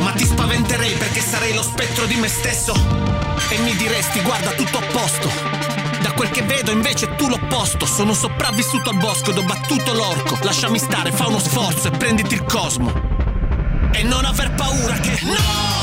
[0.00, 3.39] Ma ti spaventerei perché sarei lo spettro di me stesso.
[3.50, 5.28] E mi diresti, guarda, tutto a posto.
[6.02, 7.84] Da quel che vedo invece tu l'opposto.
[7.84, 10.38] Sono sopravvissuto al bosco ed ho battuto l'orco.
[10.42, 12.92] Lasciami stare, fa uno sforzo e prenditi il cosmo.
[13.92, 15.18] E non aver paura che.
[15.22, 15.79] No!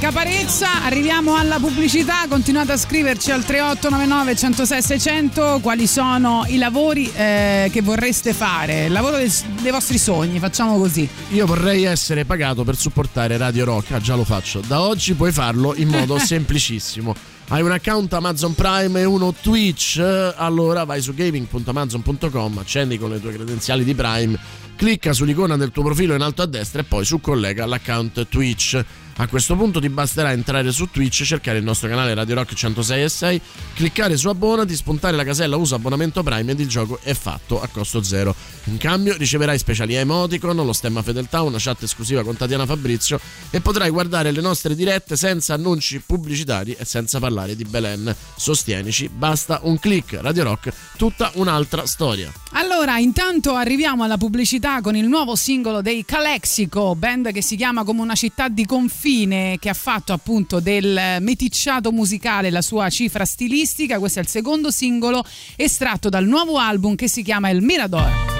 [0.00, 7.10] Caparezza, arriviamo alla pubblicità, continuate a scriverci al 3899 106 600 quali sono i lavori
[7.14, 9.30] eh, che vorreste fare, il lavoro del-
[9.60, 11.06] dei vostri sogni, facciamo così.
[11.32, 14.62] Io vorrei essere pagato per supportare Radio Rock, ah, già lo faccio.
[14.66, 17.14] Da oggi puoi farlo in modo semplicissimo.
[17.48, 19.98] Hai un account Amazon Prime e uno Twitch,
[20.36, 24.38] allora vai su gaming.amazon.com, accendi con le tue credenziali di Prime,
[24.76, 28.82] clicca sull'icona del tuo profilo in alto a destra e poi su collega l'account Twitch.
[29.20, 33.02] A questo punto ti basterà entrare su Twitch, cercare il nostro canale Radio Rock 106
[33.02, 33.40] e 6,
[33.74, 37.68] cliccare su abbonati, spuntare la casella usa abbonamento Prime ed il gioco è fatto a
[37.70, 38.34] costo zero.
[38.64, 43.60] In cambio riceverai speciali emoticon, lo stemma fedeltà, una chat esclusiva con Tatiana Fabrizio e
[43.60, 48.16] potrai guardare le nostre dirette senza annunci pubblicitari e senza parlare di Belen.
[48.36, 50.18] Sostienici, basta un click.
[50.22, 52.32] Radio Rock, tutta un'altra storia.
[52.52, 57.84] Allora, intanto arriviamo alla pubblicità con il nuovo singolo dei Calexico, band che si chiama
[57.84, 63.24] come una città di confine, che ha fatto appunto del meticciato musicale la sua cifra
[63.24, 63.98] stilistica.
[63.98, 65.24] Questo è il secondo singolo
[65.56, 68.39] estratto dal nuovo album che si chiama El Mirador.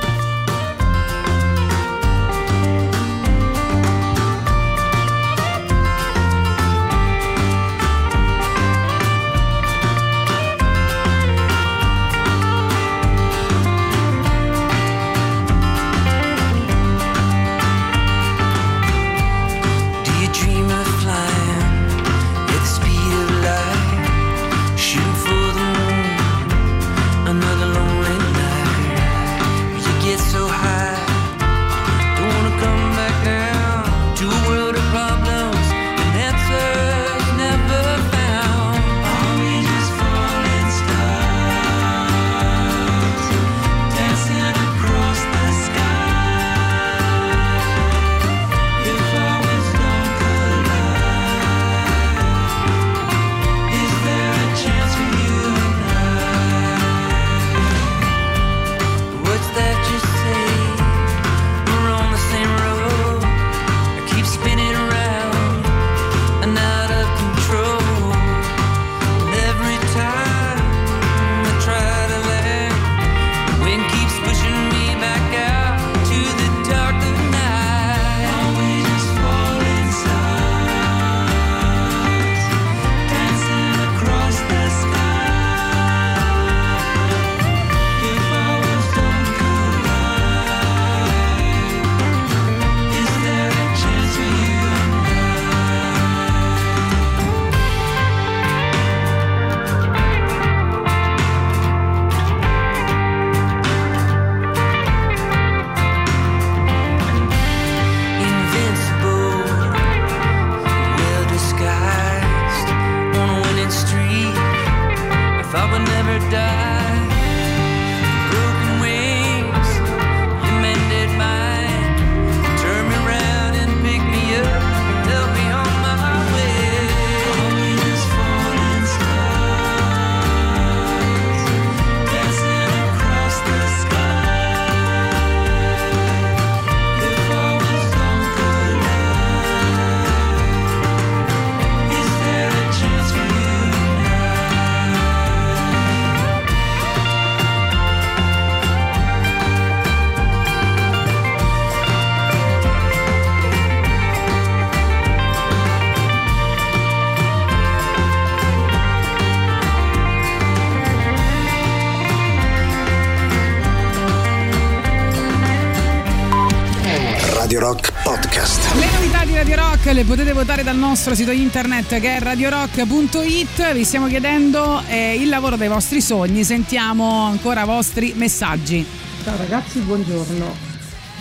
[170.70, 173.72] Dal nostro sito internet che è radiorock.it.
[173.72, 176.44] Vi stiamo chiedendo eh, il lavoro dei vostri sogni.
[176.44, 178.86] Sentiamo ancora i vostri messaggi.
[179.24, 180.54] Ciao ragazzi, buongiorno.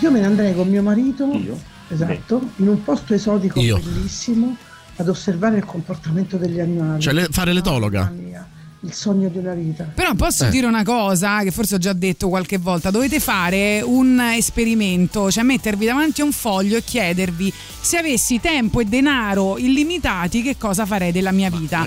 [0.01, 1.31] Io me ne andrei con mio marito,
[1.87, 3.79] esatto, in un posto esotico Io.
[3.79, 4.55] bellissimo
[4.97, 7.01] ad osservare il comportamento degli animali.
[7.01, 8.13] Cioè, le- fare l'etologa.
[8.81, 9.83] Il sogno di una vita.
[9.93, 10.49] Però posso Eh.
[10.49, 15.43] dire una cosa che forse ho già detto qualche volta, dovete fare un esperimento, cioè
[15.43, 17.51] mettervi davanti a un foglio e chiedervi
[17.81, 21.85] se avessi tempo e denaro illimitati che cosa farei della mia vita.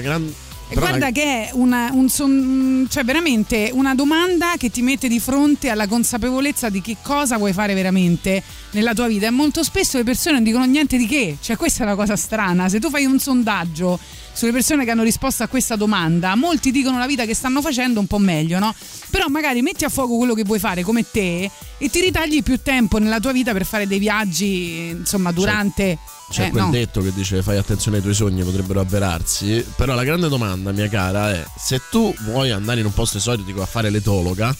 [0.68, 5.20] E guarda che è una, un son- cioè veramente una domanda che ti mette di
[5.20, 9.26] fronte alla consapevolezza di che cosa vuoi fare veramente nella tua vita.
[9.26, 11.36] E molto spesso le persone non dicono niente di che.
[11.40, 12.70] Cioè, questa è la cosa strana.
[12.70, 13.98] Se tu fai un sondaggio
[14.32, 18.00] sulle persone che hanno risposto a questa domanda, molti dicono la vita che stanno facendo
[18.00, 18.74] un po' meglio, no?
[19.10, 22.60] Però magari metti a fuoco quello che vuoi fare come te e ti ritagli più
[22.62, 25.98] tempo nella tua vita per fare dei viaggi, insomma, durante.
[26.30, 26.70] C'è eh, quel no.
[26.70, 29.64] detto che dice fai attenzione ai tuoi sogni, potrebbero avverarsi.
[29.76, 33.60] Però la grande domanda, mia cara, è se tu vuoi andare in un posto esotico
[33.60, 34.54] a fare l'etologa,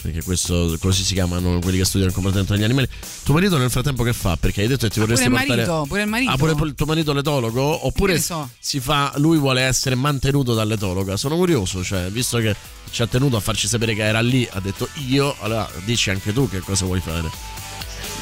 [0.00, 2.88] perché questo così si chiamano quelli che studiano il comportamento degli animali,
[3.24, 4.36] tuo marito nel frattempo che fa?
[4.36, 6.30] Perché hai detto che ti vorresti pure il portare marito, pure il marito.
[6.30, 7.86] Ah, pure il tuo marito l'etologo?
[7.86, 8.48] Oppure so.
[8.58, 11.16] si fa lui vuole essere mantenuto dall'etologa?
[11.16, 12.54] Sono curioso, cioè, visto che
[12.90, 16.32] ci ha tenuto a farci sapere che era lì, ha detto io, allora dici anche
[16.32, 17.30] tu che cosa vuoi fare.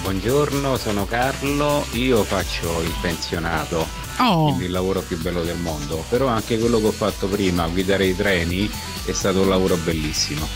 [0.02, 4.44] Buongiorno, sono Carlo, io faccio il pensionato, Oh.
[4.44, 8.06] quindi il lavoro più bello del mondo, però anche quello che ho fatto prima, guidare
[8.06, 8.70] i treni,
[9.04, 10.48] è stato un lavoro bellissimo.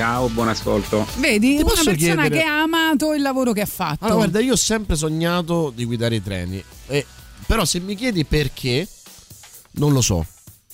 [0.00, 1.06] Ciao, buon ascolto.
[1.18, 4.06] Vedi, una posso persona chiedere- che ha amato il lavoro che ha fatto.
[4.06, 6.64] Allora, guarda, io ho sempre sognato di guidare i treni.
[6.86, 7.04] E,
[7.46, 8.88] però, se mi chiedi perché,
[9.72, 10.24] non lo so.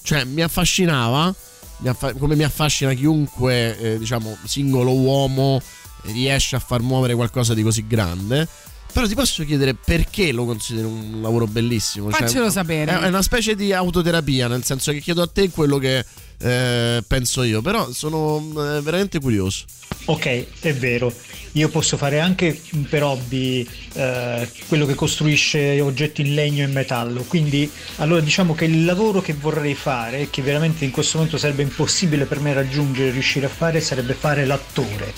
[0.01, 1.35] Cioè, mi affascinava,
[1.79, 5.61] mi affa- come mi affascina chiunque, eh, diciamo, singolo uomo
[6.03, 8.47] riesce a far muovere qualcosa di così grande.
[8.93, 12.13] Però ti posso chiedere perché lo consideri un lavoro bellissimo?
[12.13, 12.93] Cioè, Faccelo sapere.
[12.93, 16.05] È è una specie di autoterapia, nel senso che chiedo a te quello che
[16.39, 17.63] eh, penso io.
[17.63, 19.65] Però sono eh, veramente curioso.
[20.07, 21.13] Ok, è vero.
[21.53, 27.23] Io posso fare anche per hobby eh, quello che costruisce oggetti in legno e metallo.
[27.23, 31.63] Quindi, allora diciamo che il lavoro che vorrei fare, che veramente in questo momento sarebbe
[31.63, 35.13] impossibile per me raggiungere e riuscire a fare, sarebbe fare l'attore.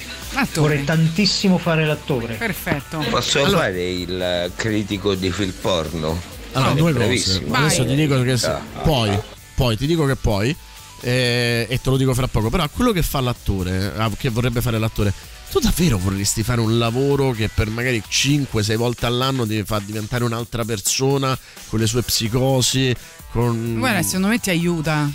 [0.54, 2.34] Vorrei tantissimo fare l'attore.
[2.34, 3.04] Perfetto.
[3.10, 6.20] Posso fare il critico di film porno?
[6.52, 7.42] Allora, È due cose.
[7.50, 8.62] Adesso ti dico che Ah.
[8.82, 9.18] poi,
[9.54, 10.54] poi ti dico che poi,
[11.00, 12.50] eh, e te lo dico fra poco.
[12.50, 15.12] Però quello che fa l'attore, ah, che vorrebbe fare l'attore,
[15.50, 20.24] tu davvero vorresti fare un lavoro che per magari 5-6 volte all'anno ti fa diventare
[20.24, 21.38] un'altra persona
[21.68, 22.94] con le sue psicosi?
[23.30, 23.76] Con...
[23.78, 25.10] Guarda, secondo me ti aiuta.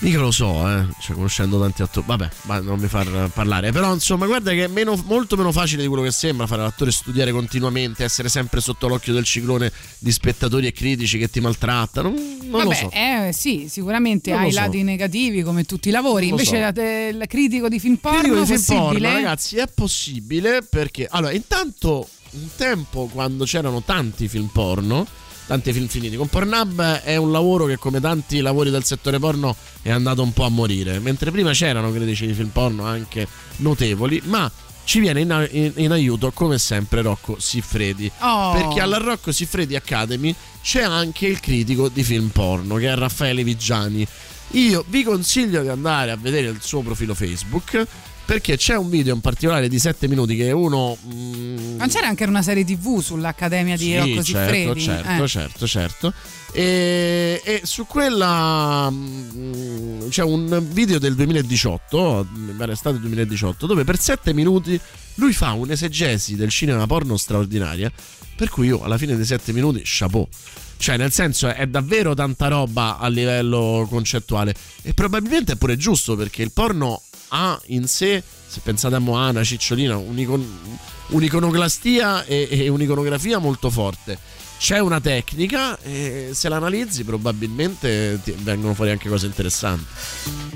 [0.00, 0.86] Mica lo so, eh.
[1.00, 2.06] Cioè, conoscendo tanti attori.
[2.06, 3.72] Vabbè, ma non mi far parlare.
[3.72, 6.92] Però, insomma, guarda che è meno- molto meno facile di quello che sembra fare l'attore,
[6.92, 12.10] studiare continuamente, essere sempre sotto l'occhio del ciclone di spettatori e critici che ti maltrattano.
[12.10, 12.90] Non Vabbè, lo so.
[12.92, 14.60] eh, sì, sicuramente Non ha lo i so.
[14.60, 16.28] lati negativi come tutti i lavori.
[16.28, 16.80] Non Invece so.
[16.80, 19.08] il critico di film porno Critico di film possibile?
[19.08, 25.06] porno, ragazzi, è possibile perché allora, intanto un tempo quando c'erano tanti film porno,
[25.48, 29.56] tanti film finiti, con Pornhub è un lavoro che come tanti lavori del settore porno
[29.80, 33.26] è andato un po' a morire, mentre prima c'erano critici di film porno anche
[33.56, 34.50] notevoli, ma
[34.84, 38.12] ci viene in, in- in aiuto come sempre Rocco Siffredi.
[38.20, 38.52] Oh.
[38.52, 43.42] perché alla Rocco Siffredi Academy c'è anche il critico di film porno che è Raffaele
[43.42, 44.06] Vigiani.
[44.52, 47.86] Io vi consiglio di andare a vedere il suo profilo Facebook
[48.28, 52.08] perché c'è un video in particolare di 7 minuti che è uno mm, Ma c'era
[52.08, 54.80] anche una serie tv sull'Accademia di sì, Rocco certo, Siffredi.
[54.82, 55.28] certo, Eh.
[55.28, 56.12] certo, certo.
[56.52, 63.84] E, e su quella mm, c'è un video del 2018, mi pare estate 2018, dove
[63.84, 64.78] per 7 minuti
[65.14, 67.90] lui fa un'esegesi del cinema porno straordinaria.
[68.36, 70.28] Per cui io alla fine dei 7 minuti, chapeau.
[70.76, 74.54] Cioè, nel senso, è davvero tanta roba a livello concettuale.
[74.82, 79.42] E probabilmente è pure giusto perché il porno ha in sé, se pensate a Moana,
[79.42, 84.18] Cicciolina, un'icon- un'iconoclastia e, e un'iconografia molto forte.
[84.58, 89.84] C'è una tecnica e se l'analizzi probabilmente ti vengono fuori anche cose interessanti.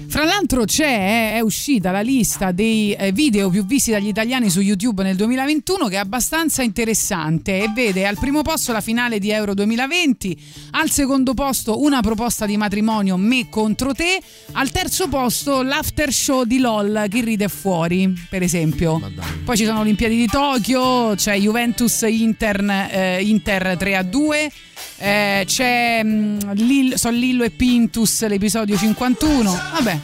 [0.08, 4.60] Fra l'altro c'è, è uscita la lista dei eh, video più visti dagli italiani su
[4.60, 9.30] YouTube nel 2021 che è abbastanza interessante e vede al primo posto la finale di
[9.30, 10.42] Euro 2020,
[10.72, 14.20] al secondo posto una proposta di matrimonio me contro te,
[14.52, 19.00] al terzo posto l'after show di LOL chi ride fuori, per esempio.
[19.44, 24.50] Poi ci sono Olimpiadi di Tokyo, c'è Juventus Inter, eh, Inter 3 a 2.
[24.98, 29.98] eh, c'è mh, Lil- sono Lillo e Pintus l'episodio 51 vabbè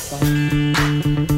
[0.00, 1.37] Okay.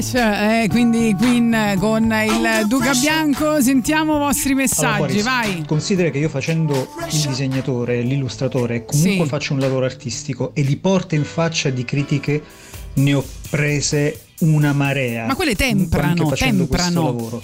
[0.00, 3.60] Pressure, eh, quindi Queen con il Duca Bianco.
[3.60, 5.62] Sentiamo i vostri messaggi, Allora, vai.
[5.66, 9.28] Considera che io facendo il disegnatore, l'illustratore, comunque Sì.
[9.28, 12.42] faccio un lavoro artistico e di porte in faccia di critiche
[12.94, 15.26] ne ho prese una marea.
[15.26, 16.66] Ma quelle temprano, temprano.
[16.66, 17.42] questo lavoro.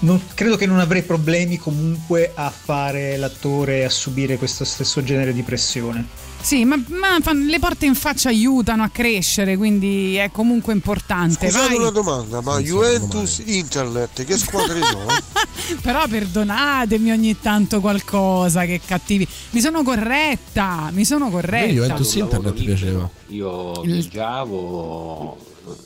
[0.00, 5.00] Non- credo che non avrei problemi comunque a fare l'attore e a subire questo stesso
[5.04, 6.32] genere di pressione.
[6.44, 11.46] Sì, ma, ma le porte in faccia aiutano a crescere, quindi è comunque importante.
[11.48, 11.76] Scusate Vai.
[11.78, 15.06] una domanda, ma Juventus Internet che squadre sono?
[15.80, 19.26] Però perdonatemi ogni tanto qualcosa, che cattivi.
[19.52, 21.96] Mi sono corretta, mi sono corretta.
[21.96, 23.08] Internet piaceva.
[23.28, 25.38] Io Il- viaggiavo,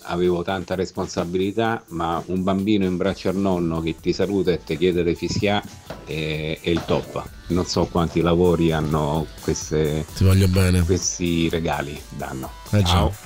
[0.03, 4.77] avevo tanta responsabilità, ma un bambino in braccio al nonno che ti saluta e ti
[4.77, 5.63] chiede le fischia
[6.05, 7.23] è, è il top.
[7.49, 10.83] Non so quanti lavori hanno queste, Ti voglio bene.
[10.83, 12.51] questi regali danno.
[12.71, 12.85] Eh.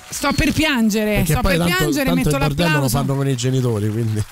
[0.09, 2.97] Sto per piangere, Perché sto poi per tanto, piangere, tanto metto il bordello lo l'applauso.
[2.97, 4.23] fanno con i genitori, quindi.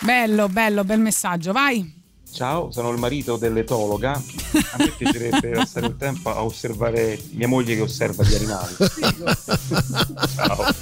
[0.00, 2.02] Bello, bello, bel messaggio, vai.
[2.32, 4.12] Ciao, sono il marito dell'etologa.
[4.12, 8.74] A me piacerebbe passare il tempo a osservare mia moglie che osserva gli animali.
[10.34, 10.74] Ciao.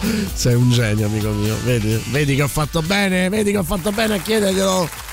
[0.32, 1.56] Sei un genio, amico mio.
[1.64, 5.04] Vedi, vedi che ho fatto bene, vedi che ho fatto bene a chiederglielo.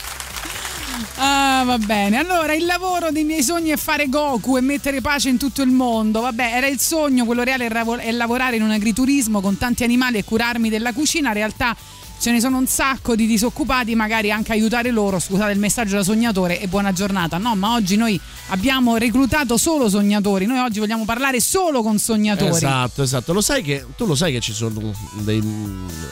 [1.16, 2.18] Ah, va bene.
[2.18, 5.70] Allora, il lavoro dei miei sogni è fare Goku e mettere pace in tutto il
[5.70, 6.22] mondo.
[6.22, 10.24] Vabbè, era il sogno, quello reale è lavorare in un agriturismo con tanti animali e
[10.24, 11.30] curarmi della cucina.
[11.30, 11.76] In realtà
[12.24, 15.20] ce ne sono un sacco di disoccupati, magari anche aiutare loro.
[15.20, 17.38] Scusate il messaggio da sognatore e buona giornata.
[17.38, 18.18] No, ma oggi noi
[18.48, 20.46] abbiamo reclutato solo sognatori.
[20.46, 22.56] Noi oggi vogliamo parlare solo con sognatori.
[22.56, 23.34] Esatto, esatto.
[23.34, 25.44] Lo sai che, tu lo sai che ci sono dei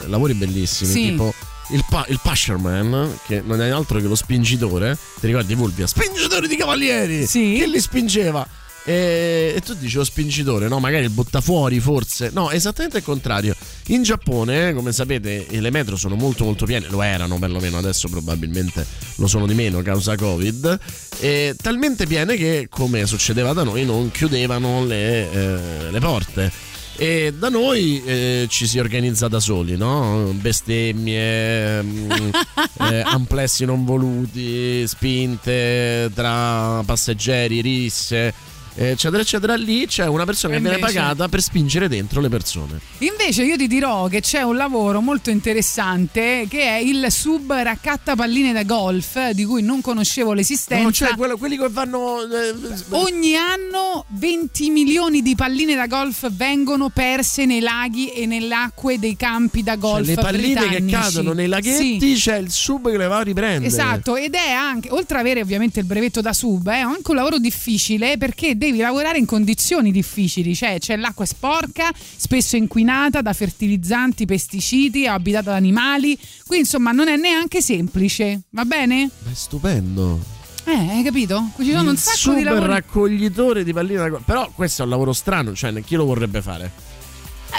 [0.08, 1.02] lavori bellissimi, Sì.
[1.12, 1.32] tipo
[1.70, 4.98] il, pa- il Pusherman, che non è altro che lo spingitore.
[5.18, 5.86] Ti ricordi Fulvia?
[5.86, 7.26] Spingitore di cavalieri!
[7.26, 7.56] Sì.
[7.58, 8.46] Che li spingeva.
[8.84, 10.80] E, e tu dici lo spingitore, no?
[10.80, 12.30] Magari il buttafuori, forse.
[12.32, 13.54] No, esattamente il contrario.
[13.88, 18.84] In Giappone, come sapete, le metro sono molto molto piene, lo erano perlomeno, adesso probabilmente
[19.16, 20.78] lo sono di meno causa Covid.
[21.20, 26.70] E talmente piene che, come succedeva da noi, non chiudevano le, eh, le porte.
[26.96, 30.30] E da noi eh, ci si organizza da soli, no?
[30.34, 32.10] Bestemmie, mm,
[32.90, 38.50] eh, amplessi non voluti, spinte tra passeggeri, risse.
[38.74, 39.54] Eccetera, eccetera.
[39.54, 40.94] Lì c'è una persona E che viene invece?
[40.98, 42.80] pagata per spingere dentro le persone.
[42.98, 48.14] Invece io ti dirò che c'è un lavoro molto interessante che è il sub raccatta
[48.16, 50.82] palline da golf di cui non conoscevo l'esistenza.
[50.84, 52.20] No, cioè quello- quelli che vanno.
[52.22, 52.54] eh,
[52.90, 58.98] Ogni anno 20 milioni di palline da golf vengono perse nei laghi e nelle acque
[58.98, 60.06] dei campi da cioè, golf.
[60.06, 60.94] le palline che britannici.
[60.94, 62.20] cadono nei laghetti, Sì.
[62.20, 63.66] c'è il sub che le va a riprendere.
[63.66, 67.16] Esatto, ed è anche, oltre ad avere ovviamente il brevetto da sub, è anche un
[67.16, 73.32] lavoro difficile perché devi lavorare in condizioni difficili, cioè c'è l'acqua sporca, spesso inquinata da
[73.32, 79.10] fertilizzanti, pesticidi, abitata da animali, quindi insomma non è neanche semplice, va bene?
[79.24, 80.20] Ma è stupendo.
[80.64, 81.50] Eh, hai capito?
[81.54, 82.66] Qui ci sono un il sacco sub di lavori.
[82.66, 84.20] raccoglitore di palline da.
[84.24, 86.70] Però questo è un lavoro strano, cioè chi lo vorrebbe fare?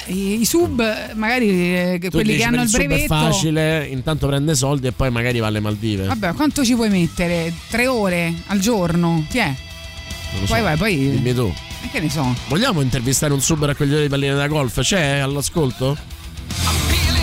[0.08, 0.82] Eh, I sub,
[1.16, 3.14] magari eh, Tu quelli dici, che hanno per il sub è brevetto.
[3.14, 6.06] facile, intanto prende soldi e poi magari va alle Maldive.
[6.06, 7.54] Vabbè, quanto ci puoi mettere?
[7.70, 9.26] Tre ore al giorno?
[9.30, 9.54] Chi è?
[10.34, 10.64] Non lo Poi so.
[10.64, 10.96] vai, poi.
[11.12, 11.54] Dimmi tu.
[11.84, 12.36] E che ne so?
[12.48, 14.80] Vogliamo intervistare un sub raccoglitore di palline da golf?
[14.82, 15.98] C'è all'ascolto?
[16.88, 17.23] Peeling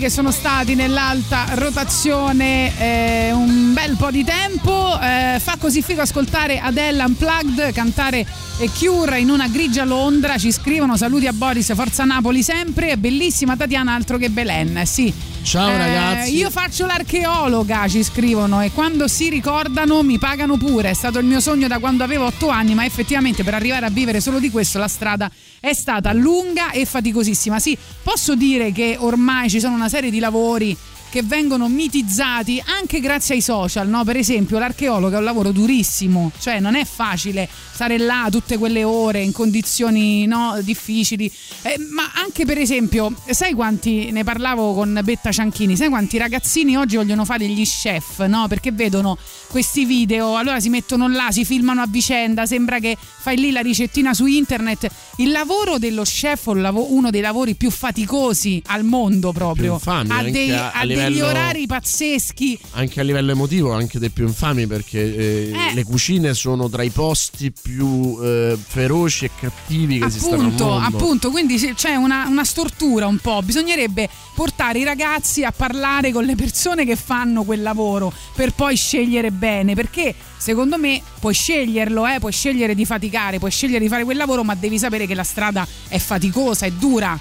[0.00, 4.98] che sono stati nell'alta rotazione eh, un bel po' di tempo.
[4.98, 8.26] Eh, fa così figo ascoltare Adele Unplugged, cantare
[8.58, 10.38] e Cure in una grigia Londra.
[10.38, 12.96] Ci scrivono saluti a Boris, Forza Napoli sempre.
[12.96, 14.86] Bellissima Tatiana, altro che Belen.
[14.86, 15.29] Sì.
[15.42, 16.36] Ciao, Eh, ragazzi.
[16.36, 20.90] Io faccio l'archeologa, ci scrivono, e quando si ricordano mi pagano pure.
[20.90, 23.90] È stato il mio sogno da quando avevo otto anni, ma effettivamente per arrivare a
[23.90, 27.58] vivere solo di questo la strada è stata lunga e faticosissima.
[27.58, 30.76] Sì, posso dire che ormai ci sono una serie di lavori
[31.10, 34.04] che vengono mitizzati anche grazie ai social, no?
[34.04, 38.84] Per esempio, l'archeologo è un lavoro durissimo, cioè non è facile stare là tutte quelle
[38.84, 41.30] ore in condizioni no, difficili.
[41.62, 45.76] Eh, ma anche per esempio, sai quanti ne parlavo con Betta Cianchini?
[45.76, 48.46] Sai quanti ragazzini oggi vogliono fare gli chef, no?
[48.48, 49.18] Perché vedono
[49.50, 53.60] questi video, allora si mettono là, si filmano a vicenda, sembra che fai lì la
[53.60, 54.88] ricettina su internet.
[55.16, 59.76] Il lavoro dello chef uno dei lavori più faticosi al mondo proprio.
[59.76, 62.58] Più infami ha dei, ha dei degli livello- orari pazzeschi.
[62.72, 65.74] anche a livello emotivo, anche dei più infami, perché eh, Eh.
[65.74, 70.76] le cucine sono tra i posti più eh, feroci e cattivi che Appunto, mondo.
[70.78, 73.42] appunto, quindi c'è- c'è una, una stortura un po'.
[73.42, 78.76] Bisognerebbe portare i ragazzi a parlare con le persone che fanno quel lavoro per poi
[78.76, 79.74] scegliere bene.
[79.74, 84.18] Perché secondo me puoi sceglierlo, eh, puoi scegliere di faticare, puoi scegliere di fare quel
[84.18, 87.18] lavoro, ma devi sapere che la strada è faticosa, è dura.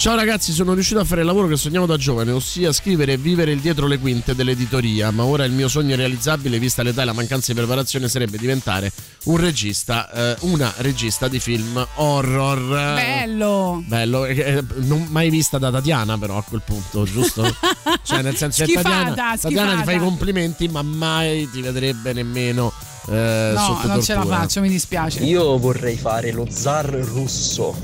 [0.00, 3.16] Ciao ragazzi, sono riuscito a fare il lavoro che sognavo da giovane, ossia scrivere e
[3.18, 7.04] vivere il dietro le quinte dell'editoria, ma ora il mio sogno realizzabile, vista l'età e
[7.04, 8.90] la mancanza di preparazione, sarebbe diventare
[9.24, 12.94] un regista, eh, una regista di film horror.
[12.94, 13.84] Bello!
[13.86, 17.42] Bello, eh, eh, non mai vista da Tatiana però a quel punto, giusto?
[18.02, 22.14] cioè nel senso che Schifata, Tatiana, Tatiana ti fa i complimenti ma mai ti vedrebbe
[22.14, 22.72] nemmeno
[23.06, 24.40] eh, No, sotto non ce la tortura.
[24.40, 25.24] faccio, mi dispiace.
[25.24, 27.76] Io vorrei fare lo zar russo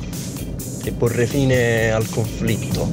[0.88, 2.90] e porre fine al conflitto.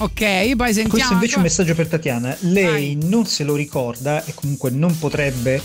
[0.00, 0.88] Ok, poi sentiamo.
[0.88, 2.36] Questo invece è un messaggio per Tatiana.
[2.40, 5.60] Lei non se lo ricorda e comunque non potrebbe,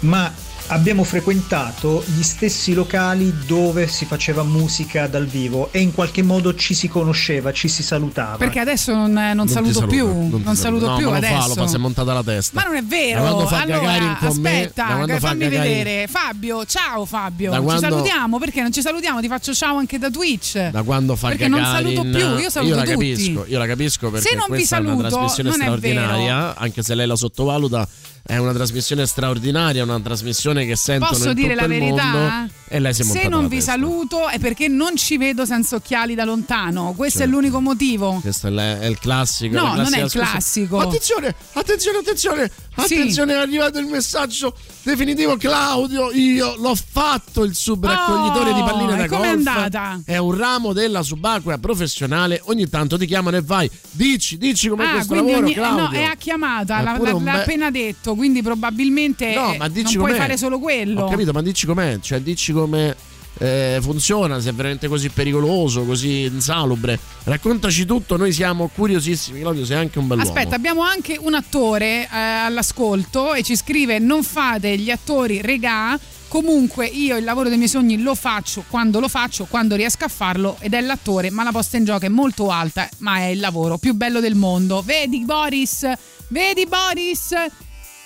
[0.00, 0.32] ma
[0.68, 6.54] abbiamo frequentato gli stessi locali dove si faceva musica dal vivo e in qualche modo
[6.54, 8.36] ci si conosceva, ci si salutava.
[8.36, 10.54] Perché adesso non, non ti saluto saluta, più, non, saluta.
[10.54, 11.40] saluto No, più ma lo adesso.
[11.40, 12.60] fa, lo fa, si è montata la testa.
[12.60, 13.20] Ma non è vero.
[13.20, 16.06] Quando allora, me, aspetta, quando fa fammi vedere.
[16.08, 17.50] Fabio, ciao Fabio.
[17.50, 19.20] Da Ci quando- salutiamo perché non ci salutiamo?
[19.20, 20.70] Ti faccio ciao anche da Twitch.
[20.70, 22.92] Da quando fa Perché non Gagarin, saluto più, io saluto la tutti.
[22.92, 25.62] capisco, io la capisco perché Se non vi questa è una saluto, trasmissione non è
[25.64, 27.88] straordinaria, anche se lei la sottovaluta,
[28.24, 32.04] è una trasmissione straordinaria, una trasmissione che sentono Posso dire la verità?
[32.04, 33.72] mondo e lei si è Se non vi testa.
[33.72, 36.94] saluto è perché non ci vedo senza occhiali da lontano.
[36.96, 37.34] Questo è Certo.
[37.36, 38.18] l'unico motivo.
[38.22, 39.54] Questo è il- è classico.
[39.56, 40.78] No, non è il classico.
[40.78, 42.94] Attenzione, attenzione, attenzione, Sì.
[42.94, 45.36] attenzione, è arrivato il messaggio definitivo.
[45.36, 49.46] Claudio, io l'ho fatto il subraccoglitore Oh, di palline da e com'è golf.
[49.48, 50.00] andata?
[50.04, 52.40] È un ramo della subacquea professionale.
[52.44, 53.70] Ogni tanto ti chiamano e vai.
[53.90, 55.82] Dici, dici com'è Ah, questo lavoro, ogni- Claudio.
[55.82, 59.94] no, è a chiamata, È l'ha, l'ha- appena detto, quindi probabilmente No, eh, ma dici
[59.94, 60.22] non puoi com'è.
[60.22, 61.02] fare solo quello.
[61.04, 61.98] Ho capito, ma dici com'è?
[62.00, 62.94] Cioè, dici come
[63.38, 66.98] eh, funziona, se è veramente così pericoloso, così insalubre.
[67.24, 69.40] Raccontaci tutto, noi siamo curiosissimi.
[69.40, 70.28] Claudio, sei anche un bell'uomo.
[70.28, 75.98] Aspetta, abbiamo anche un attore eh, all'ascolto e ci scrive: Non fate gli attori regà.
[76.28, 80.08] Comunque io il lavoro dei miei sogni lo faccio quando lo faccio, quando riesco a
[80.08, 83.38] farlo ed è l'attore, ma la posta in gioco è molto alta, ma è il
[83.38, 84.80] lavoro più bello del mondo.
[84.80, 85.86] Vedi Boris?
[86.28, 87.34] Vedi Boris?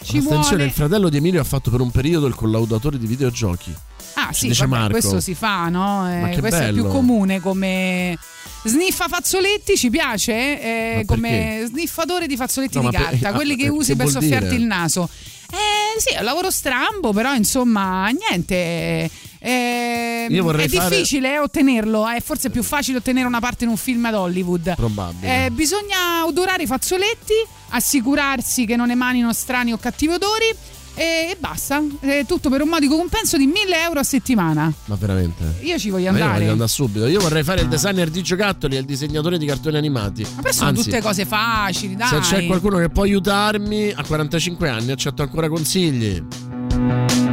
[0.02, 3.06] Ci Attenzione, vuole il fratello di Emilio ha fatto per un periodo il collaudatore di
[3.06, 3.74] videogiochi.
[4.14, 4.92] Ah Ci sì, dice vabbè, Marco.
[4.92, 6.10] questo si fa, no?
[6.10, 6.82] Eh, Ma che questo è bello.
[6.82, 8.16] più comune come
[8.64, 10.32] sniffa fazzoletti, ci piace?
[10.32, 13.92] Eh, Ma come sniffatore di fazzoletti No, di per- carta, ah, quelli che eh, usi
[13.92, 14.60] che per soffiarti dire?
[14.60, 15.08] il naso.
[15.50, 19.10] Eh sì, è un lavoro strambo, però insomma, niente.
[19.48, 23.76] Eh, è fare- difficile eh, ottenerlo, è forse più facile ottenere una parte in un
[23.76, 24.74] film ad Hollywood.
[24.74, 25.46] Probabile.
[25.46, 27.34] Eh, bisogna odorare i fazzoletti,
[27.68, 30.52] assicurarsi che non emanino strani o cattivi odori
[30.94, 31.80] e, basta.
[32.00, 34.72] È tutto per un modico compenso di 1000 euro a settimana.
[34.86, 35.56] Ma veramente?
[35.60, 36.38] Io ci voglio Ma io andare.
[36.40, 37.06] voglio andare subito.
[37.06, 40.26] Io vorrei fare il designer di giocattoli e il disegnatore di cartoni animati.
[40.42, 42.08] Ma sono Anzi, tutte cose facili, dai.
[42.08, 47.25] se c'è qualcuno che può aiutarmi a 45 anni, accetto ancora consigli.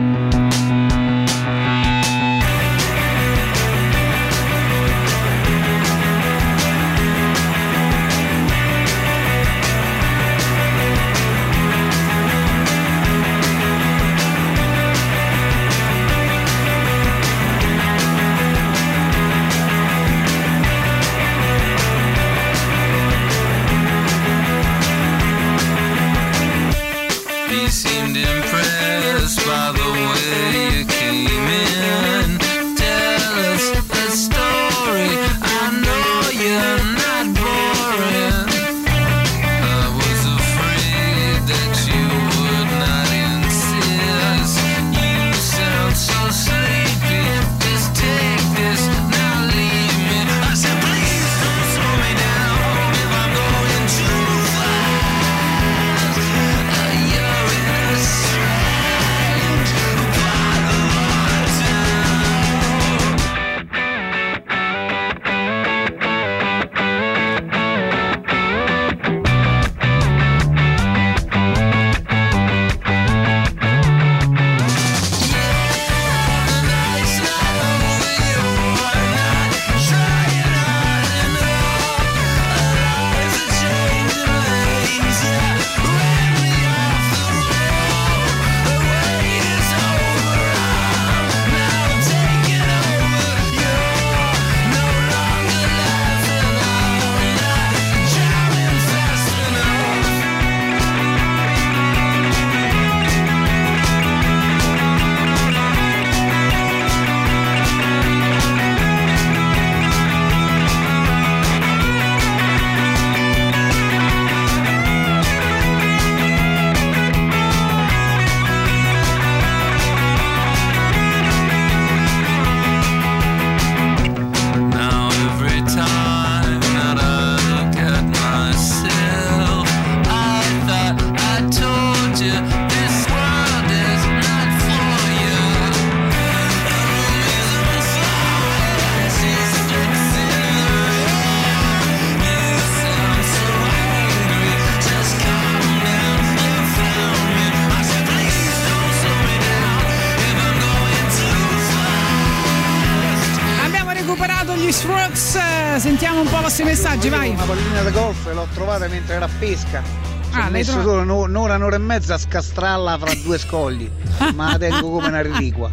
[160.58, 163.90] Messo solo un'o- un'ora, un'ora e mezza a scastrarla fra due scogli,
[164.36, 165.72] ma la tengo come una reliquia.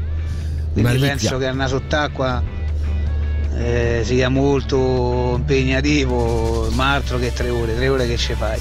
[0.72, 1.08] Quindi Una reliquia.
[1.16, 2.42] penso che andare sott'acqua
[3.56, 8.60] eh, sia molto impegnativo, ma altro che tre ore, tre ore che ci fai.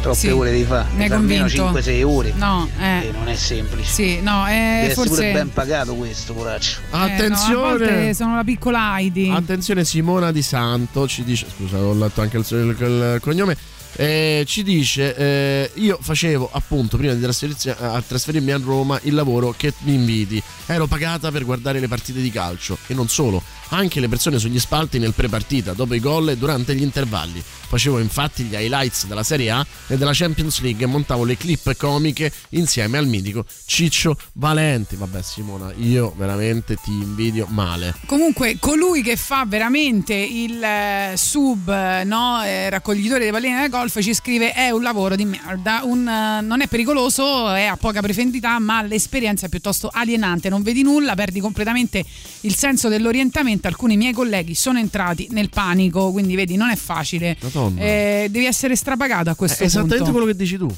[0.00, 0.76] Troppe Sì, ore di hai
[1.10, 1.72] almeno convinto?
[1.72, 2.32] 5-6 ore.
[2.34, 3.08] No, eh.
[3.08, 3.90] E non è semplice.
[3.90, 5.10] Sì, no, eh, Deve forse.
[5.10, 6.78] pure ben pagato questo, poraccio.
[6.90, 7.54] Eh, no, Attenzione.
[7.54, 9.28] volte sono la piccola Heidi.
[9.30, 13.54] Attenzione Simona Di Santo ci dice, scusa ho letto anche il, il- il cognome,
[13.96, 19.54] eh, ci dice eh, io facevo appunto prima di a trasferirmi a Roma il lavoro
[19.56, 24.00] che mi inviti, ero pagata per guardare le partite di calcio e non solo, anche
[24.00, 27.42] le persone sugli spalti nel pre-partita, dopo i gol e durante gli intervalli.
[27.70, 31.76] Facevo infatti gli highlights della Serie A e della Champions League e montavo le clip
[31.76, 34.96] comiche insieme al mitico Ciccio Valenti.
[34.96, 37.94] Vabbè Simona, io veramente ti invidio male.
[38.06, 43.68] Comunque, colui che fa veramente il eh, sub, eh, no, eh, raccoglitore delle palline da
[43.80, 45.80] golf, ci scrive: È un lavoro di merda.
[45.84, 50.48] un, eh, non è pericoloso, è a poca profondità, ma l'esperienza è piuttosto alienante.
[50.48, 52.04] Non vedi nulla, perdi completamente
[52.42, 53.66] il senso dell'orientamento.
[53.68, 57.36] Alcuni miei colleghi sono entrati nel panico, quindi vedi, non è facile.
[57.76, 60.12] Eh, devi essere strapagato a questo È esattamente punto.
[60.12, 60.68] quello che dici tu.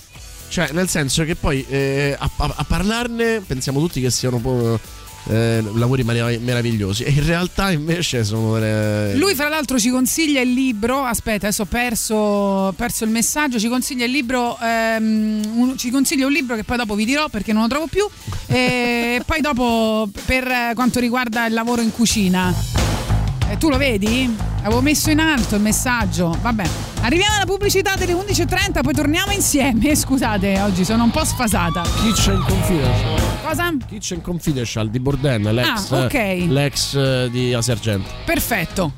[0.49, 4.79] Cioè, nel senso che poi eh, a, a- a parlarne pensiamo tutti che siano po-
[5.29, 7.05] eh, lavori merav- meravigliosi.
[7.05, 9.15] E in realtà invece sono delle.
[9.15, 11.03] Lui, fra l'altro, ci consiglia il libro.
[11.03, 13.59] Aspetta, adesso ho perso, perso il messaggio.
[13.59, 14.59] Ci consiglia il libro.
[14.61, 17.87] ehm, un- ci consiglia un libro che poi dopo vi dirò perché non lo trovo
[17.87, 18.07] più.
[18.47, 22.92] E poi dopo, per eh, quanto riguarda il lavoro in cucina.
[23.53, 24.35] Eh, tu lo vedi?
[24.63, 26.35] Avevo messo in alto il messaggio.
[26.41, 26.65] Vabbè.
[27.03, 29.93] Arriviamo alla pubblicità delle 11.30, poi torniamo insieme.
[29.95, 31.83] Scusate, oggi sono un po' sfasata.
[32.03, 33.21] Kitchen Confidential.
[33.43, 33.75] Cosa?
[33.87, 36.45] Kitchen Confidential di Bourdain, l'ex, Ah, ok.
[36.49, 38.07] l'ex eh, di Asergent.
[38.25, 38.93] Perfetto.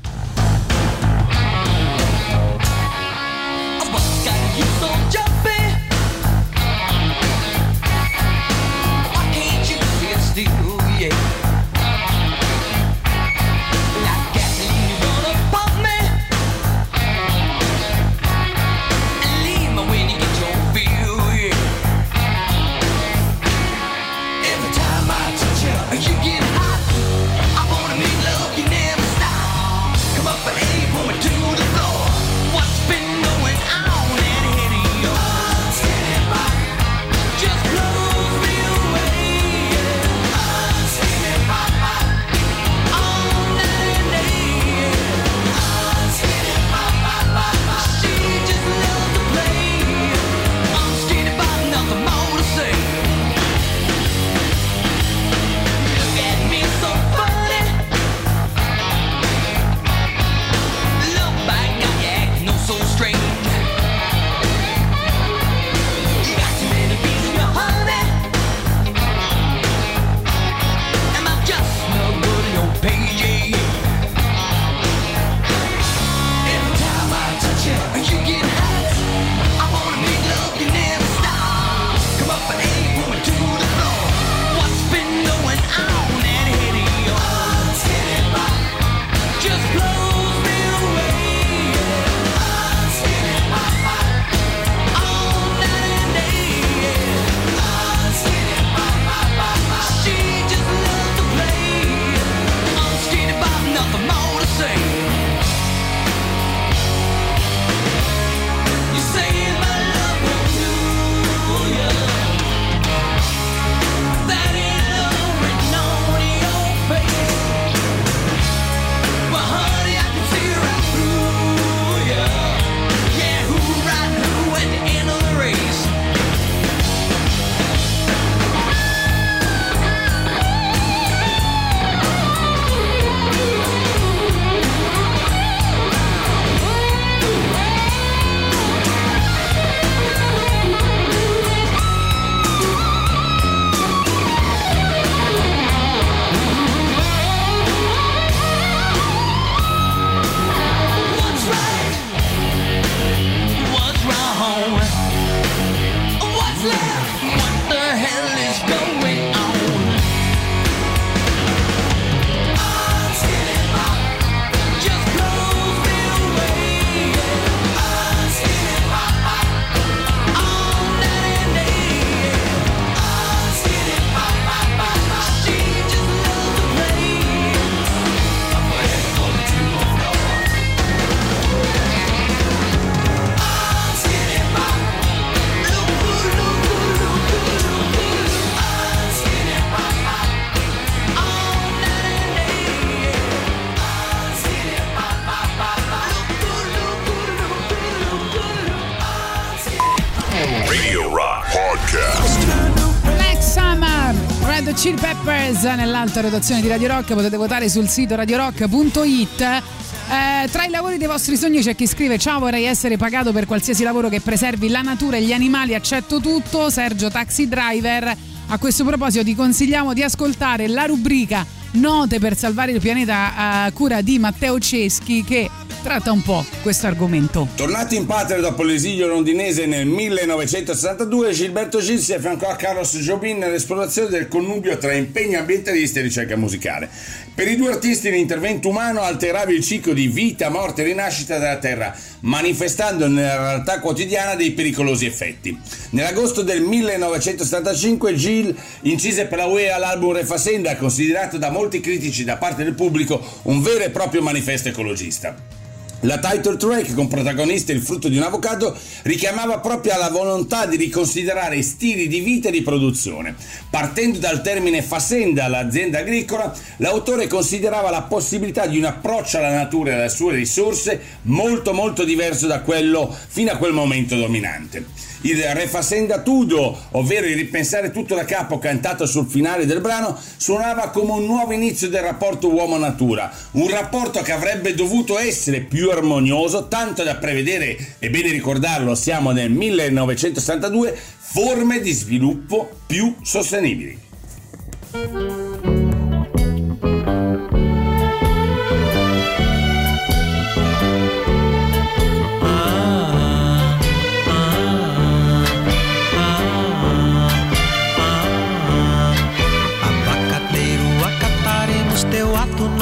[206.05, 209.41] Peppers nell'alta rotazione di Radio Rock, potete votare sul sito radiorock.it.
[209.41, 213.47] Eh, tra i lavori dei vostri sogni c'è chi scrive ciao vorrei essere pagato per
[213.47, 218.15] qualsiasi lavoro che preservi la natura e gli animali, accetto tutto, Sergio Taxi Driver.
[218.47, 223.71] A questo proposito ti consigliamo di ascoltare la rubrica Note per salvare il pianeta a
[223.71, 225.49] cura di Matteo Ceschi che
[225.85, 227.47] tratta un po' questo argomento.
[227.53, 233.37] Tornato in patria dopo l'esilio londinese nel 1962, Gilberto Gil si affiancò a Carlos Jobin
[233.37, 236.89] nell'esplorazione del connubio tra impegno ambientalista e ricerca musicale.
[237.35, 241.59] Per i due artisti l'intervento umano alterava il ciclo di vita, morte e rinascita della
[241.59, 245.55] Terra, manifestando nella realtà quotidiana dei pericolosi effetti.
[245.91, 252.37] Nell'agosto del 1975 Gil incise per la UEA l'album Refasenda, considerato da molti critici da
[252.37, 255.63] parte del pubblico un vero e proprio manifesto ecologista.
[256.05, 260.77] La title track, con protagonista il frutto di un avocado, richiamava proprio alla volontà di
[260.77, 263.33] riconsiderare stili di vita e di produzione.
[263.71, 269.91] Partendo dal termine fasenda all'azienda agricola, l'autore considerava la possibilità di un approccio alla natura
[269.91, 274.85] e alle sue risorse molto molto diverso da quello fino a quel momento dominante.
[275.25, 280.89] Il refasenda tudo, ovvero il ripensare tutto da capo cantato sul finale del brano, suonava
[280.89, 286.67] come un nuovo inizio del rapporto uomo-natura, un rapporto che avrebbe dovuto essere più armonioso,
[286.67, 293.99] tanto da prevedere, e bene ricordarlo, siamo nel 1962, forme di sviluppo più sostenibili.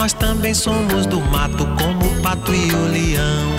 [0.03, 3.55] Nós também somos do mato, como o pato e o leão.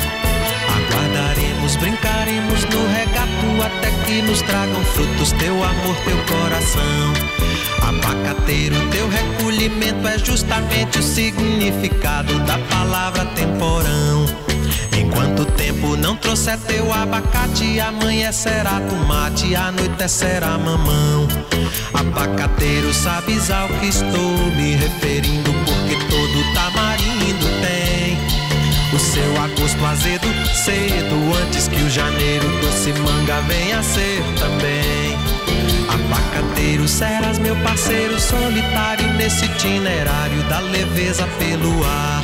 [0.77, 7.15] Aguardaremos, brincaremos no regato, até que nos tragam frutos teu amor, teu coração.
[7.81, 14.27] Abacateiro, teu recolhimento é justamente o significado da palavra temporão.
[14.93, 21.27] Enquanto o tempo não trouxer teu abacate, amanhã será tomate, anoitecerá mamão.
[21.95, 25.51] Abacateiro, sabes ao que estou me referindo,
[25.95, 28.19] porque todo tamarindo tem
[28.93, 35.17] o seu agosto azedo, cedo, antes que o janeiro doce manga venha ser também.
[35.89, 42.23] Abacateiro, serás meu parceiro solitário nesse itinerário da leveza pelo ar.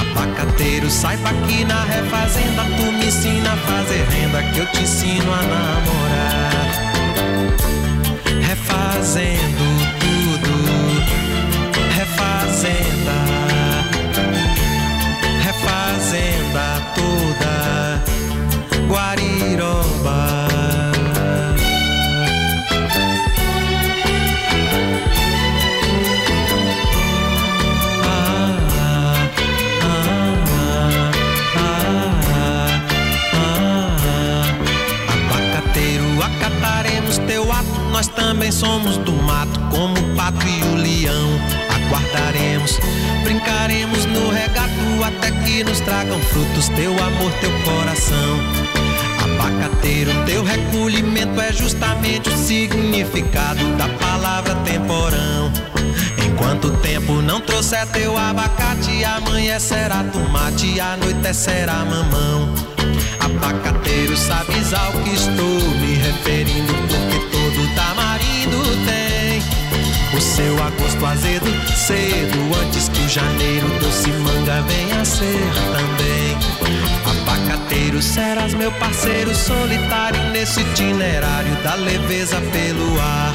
[0.00, 5.32] Abacateiro, saiba que na refazenda tu me ensina a fazer renda que eu te ensino
[5.32, 6.66] a namorar.
[8.42, 9.65] Refazendo
[12.66, 13.12] refazenda,
[15.42, 18.02] refazenda toda,
[18.88, 20.46] Guariroba.
[37.92, 41.55] Nós também somos do mato, como o pato e o leão.
[41.86, 42.80] Aguardaremos,
[43.22, 48.40] brincaremos no regato, até que nos tragam frutos teu amor, teu coração.
[49.22, 55.52] Abacateiro, teu recolhimento é justamente o significado da palavra temporão.
[56.26, 62.52] Enquanto o tempo não trouxer teu abacate, amanhã será tomate, anoitecerá mamão.
[63.20, 69.05] Abacateiro, sabes ao que estou me referindo, porque todo tamarindo tem
[70.16, 76.36] o seu agosto azedo, cedo, antes que o janeiro doce manga venha ser também.
[77.04, 83.34] Abacateiro, serás meu parceiro solitário nesse itinerário da leveza pelo ar.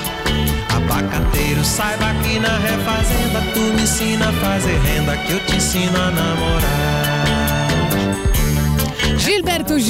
[0.76, 5.98] Abacateiro, saiba que na refazenda tu me ensina a fazer renda, que eu te ensino
[5.98, 7.21] a namorar.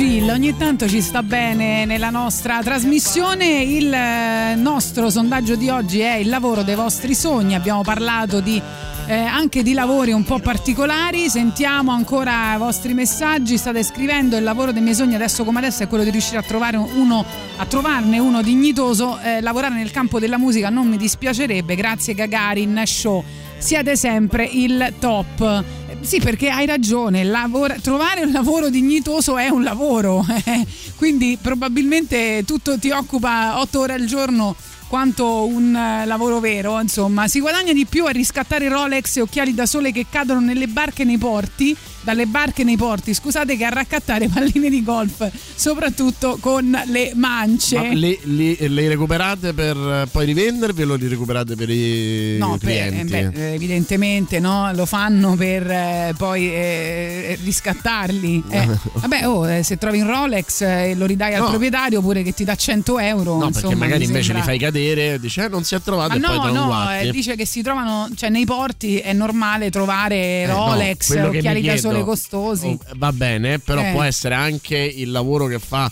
[0.01, 3.61] Gil ogni tanto ci sta bene nella nostra trasmissione.
[3.61, 7.53] Il eh, nostro sondaggio di oggi è il lavoro dei vostri sogni.
[7.53, 8.59] Abbiamo parlato di,
[9.05, 11.29] eh, anche di lavori un po' particolari.
[11.29, 13.59] Sentiamo ancora i vostri messaggi.
[13.59, 16.43] State scrivendo il lavoro dei miei sogni adesso come adesso è quello di riuscire a,
[16.43, 17.23] trovare uno,
[17.57, 19.19] a trovarne uno dignitoso.
[19.19, 21.75] Eh, lavorare nel campo della musica non mi dispiacerebbe.
[21.75, 23.23] Grazie Gagarin Show
[23.61, 25.63] siete sempre il top.
[26.01, 30.65] Sì, perché hai ragione, lavora- trovare un lavoro dignitoso è un lavoro, eh.
[30.97, 34.55] quindi probabilmente tutto ti occupa otto ore al giorno
[34.87, 39.53] quanto un eh, lavoro vero, insomma, si guadagna di più a riscattare Rolex e occhiali
[39.53, 43.69] da sole che cadono nelle barche nei porti, dalle barche nei porti, scusate, che a
[43.69, 47.77] raccattare palline di golf, soprattutto con le mance.
[47.77, 52.57] Ma li, li- li recuperate per eh, poi rivendervi o li recuperate per i No,
[52.57, 53.11] per- eh, clienti?
[53.11, 58.43] beh, evidentemente no, lo fanno per eh, poi eh, riscattarli.
[58.61, 61.49] Eh, vabbè, oh, eh, se trovi un Rolex eh, e lo ridai al No.
[61.49, 63.37] proprietario pure che ti dà 100 euro.
[63.37, 66.09] no, insomma, perché magari invece sembra- li fai cadere, dice eh, non si è trovato
[66.09, 69.13] Ma e poi no, lo no, eh, dice che si trovano, cioè nei porti è
[69.13, 72.67] normale trovare Eh, no, Rolex, mi occhiali da chiedo- costosi.
[72.67, 73.91] Oh, va bene, però Eh.
[73.91, 75.91] può essere anche il lavoro che fa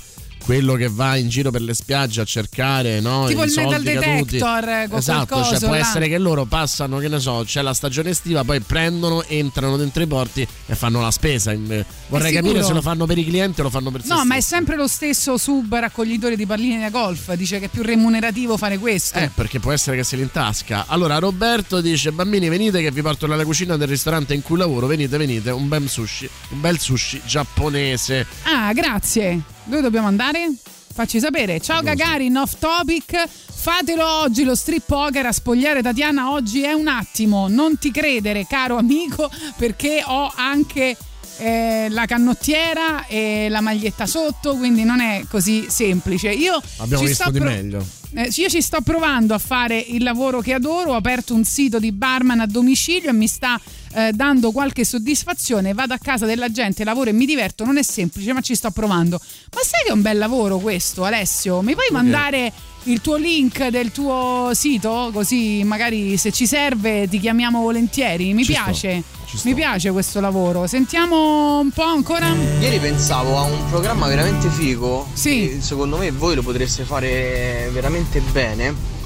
[0.49, 3.71] quello che va in giro per le spiagge a cercare no, Tipo i il metal
[3.73, 4.31] soldi caduti.
[4.37, 5.77] detector, eh, con esatto quel cioè può là.
[5.77, 10.01] essere che loro passano che ne so c'è la stagione estiva poi prendono entrano dentro
[10.01, 13.59] i porti e fanno la spesa In- vorrei capire se lo fanno per i clienti
[13.59, 16.79] o lo fanno per se No, ma è sempre lo stesso sub raccoglitore di palline
[16.79, 17.31] da golf.
[17.33, 19.19] Dice che è più remunerativo fare questo.
[19.19, 20.85] Eh, perché può essere che se li intasca.
[20.87, 24.87] Allora, Roberto dice: Bambini, venite che vi porto nella cucina del ristorante in cui lavoro.
[24.87, 28.25] Venite, venite, un bel sushi, un bel sushi giapponese.
[28.43, 29.41] Ah, grazie.
[29.69, 30.51] Dove dobbiamo andare?
[30.91, 31.61] Facci sapere.
[31.61, 33.23] Ciao Gagarin, off topic.
[33.27, 37.47] Fatelo oggi lo strip poker a spogliare Tatiana oggi è un attimo.
[37.47, 40.97] Non ti credere, caro amico, perché ho anche
[41.37, 46.31] eh, la canottiera e la maglietta sotto, quindi non è così semplice.
[46.31, 47.85] Io Abbiamo ci visto sto di pro- meglio.
[48.15, 51.77] Eh, io ci sto provando a fare il lavoro che adoro, ho aperto un sito
[51.77, 53.59] di barman a domicilio e mi sta
[53.93, 57.83] eh, dando qualche soddisfazione, vado a casa della gente, lavoro e mi diverto, non è
[57.83, 59.19] semplice ma ci sto provando.
[59.53, 61.61] Ma sai che è un bel lavoro questo Alessio?
[61.61, 62.51] Mi puoi mandare
[62.83, 65.09] il tuo link del tuo sito?
[65.13, 69.03] Così magari se ci serve ti chiamiamo volentieri, mi Ci piace.
[69.25, 69.47] sto.
[69.47, 70.65] Mi piace questo lavoro.
[70.65, 72.33] Sentiamo un po' ancora.
[72.59, 75.07] Ieri pensavo a un programma veramente figo.
[75.13, 75.49] Sì.
[75.49, 78.97] che Secondo me voi lo potreste fare veramente bene.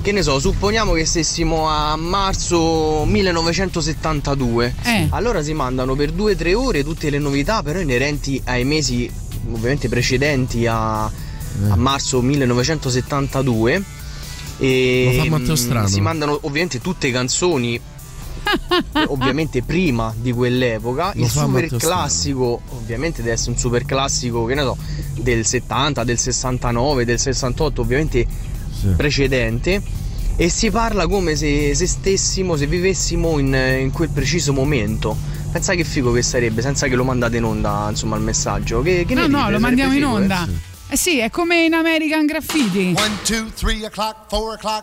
[0.00, 4.74] Che ne so, supponiamo che stessimo a marzo 1972.
[4.84, 5.06] Eh.
[5.10, 9.10] Allora si mandano per 2-3 ore tutte le novità, però inerenti ai mesi
[9.50, 11.10] ovviamente precedenti a,
[11.68, 13.82] a marzo 1972.
[14.58, 15.86] E Strano.
[15.86, 17.78] si mandano ovviamente tutte canzoni
[19.08, 21.94] ovviamente prima di quell'epoca Lo il super Matteo Strano.
[21.94, 24.76] classico ovviamente deve essere un super classico che ne so
[25.20, 28.26] del 70 del 69 del 68 ovviamente
[28.96, 29.82] precedente
[30.36, 35.16] e si parla come se, se stessimo se vivessimo in, in quel preciso momento
[35.50, 39.04] pensa che figo che sarebbe senza che lo mandate in onda insomma il messaggio che,
[39.06, 40.20] che no, no, lo mandiamo in figo, eh?
[40.20, 40.48] onda.
[40.88, 42.94] Eh sì, è come in American Graffiti.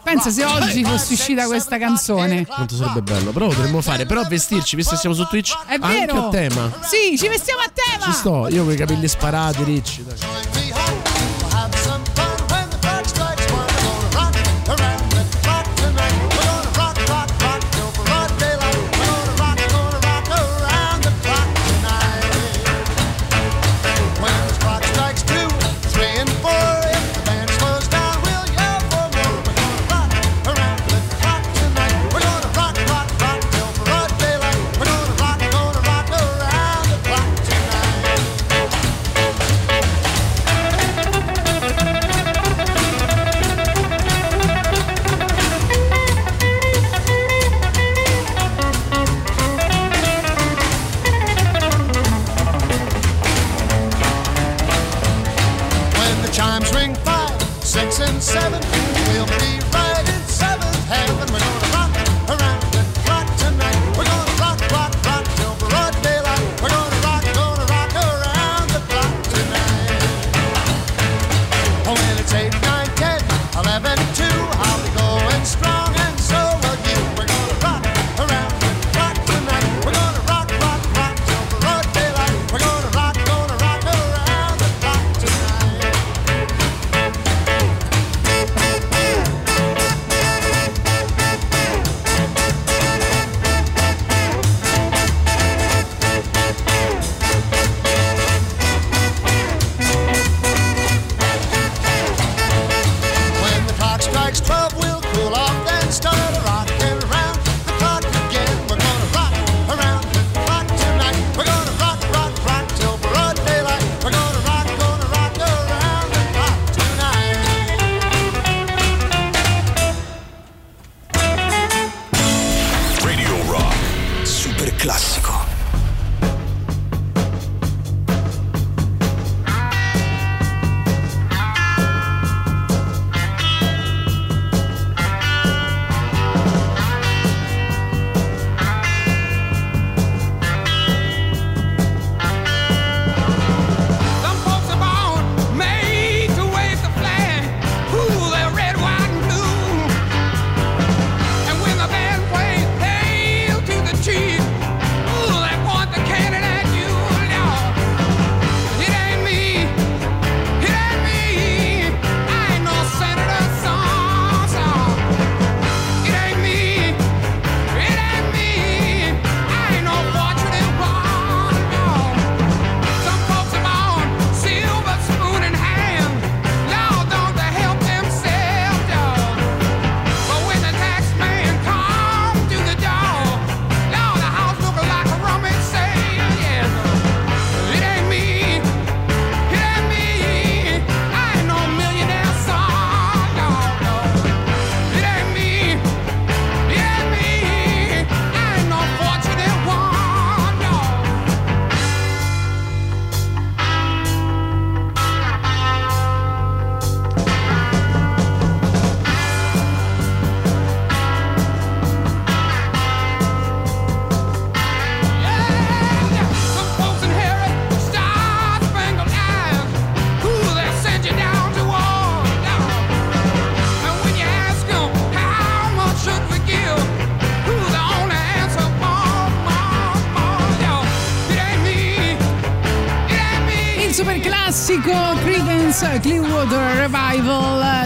[0.04, 2.46] Pensa se oggi fosse uscita questa canzone.
[2.46, 4.06] Quanto sarebbe bello, però lo dovremmo fare.
[4.06, 6.28] Però vestirci, visto che siamo su Twitch, È anche vero?
[6.28, 6.72] a tema.
[6.82, 8.04] Sì, ci vestiamo a tema.
[8.06, 10.04] Ci sto, io con i capelli sparati, ricci.
[10.04, 10.93] dai.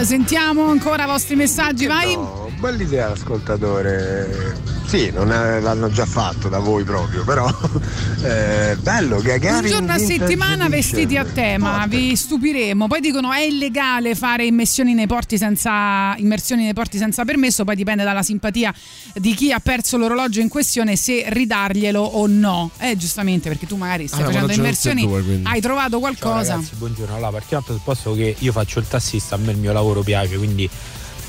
[0.08, 2.14] Sentiamo ancora i vostri messaggi, vai.
[2.14, 4.56] No, bella idea l'ascoltatore.
[4.86, 7.46] Sì, non è- l'hanno già fatto da voi proprio, però
[8.24, 12.86] eh, bello, Un Gagarin giorno a settimana vestiti a tema, vi stupiremo.
[12.86, 17.76] Poi dicono è illegale fare immersioni nei porti senza, immersioni nei porti senza permesso, poi
[17.76, 18.72] dipende dalla simpatia
[19.18, 22.70] di chi ha perso l'orologio in questione se ridarglielo o no.
[22.78, 26.54] Eh, giustamente, perché tu magari stai Ah, facendo immersioni, due, hai trovato Ciao qualcosa.
[26.54, 27.14] ragazzi, buongiorno.
[27.14, 30.36] Allora, partiamo dal presupposto che io faccio il tassista, a me il mio lavoro piace,
[30.36, 30.68] quindi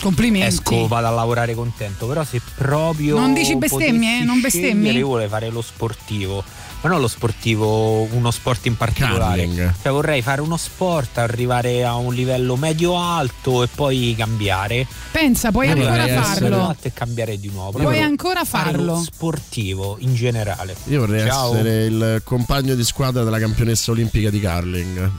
[0.01, 0.47] Complimenti.
[0.47, 2.05] esco, vado a lavorare contento.
[2.07, 4.67] Però se proprio Non dici bestemmie, potessi non bestemmi?
[4.83, 6.43] scegliere, Io vorrei fare lo sportivo.
[6.81, 9.43] Ma non lo sportivo, uno sport in particolare.
[9.43, 9.73] Curling.
[9.81, 14.87] Cioè vorrei fare uno sport, arrivare a un livello medio-alto e poi cambiare.
[15.19, 16.75] Pensa, puoi Io ancora farlo.
[16.81, 17.77] e cambiare di nuovo.
[17.77, 18.93] Puoi ancora farlo.
[18.95, 20.73] lo sportivo in generale.
[20.85, 21.53] Io vorrei Ciao.
[21.53, 25.11] essere il compagno di squadra della campionessa olimpica di curling.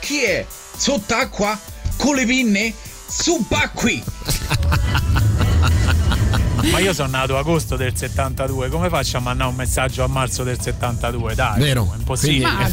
[0.00, 0.46] Chi è?
[0.76, 1.58] Sott'acqua?
[1.96, 2.74] Con le pinne?
[3.08, 4.02] Subacqui!
[6.70, 10.42] Ma io sono nato agosto del 72, come faccio a mandare un messaggio a marzo
[10.42, 11.34] del 72?
[11.34, 11.90] Dai, Vero.
[11.92, 12.46] è impossibile.
[12.50, 12.68] Ma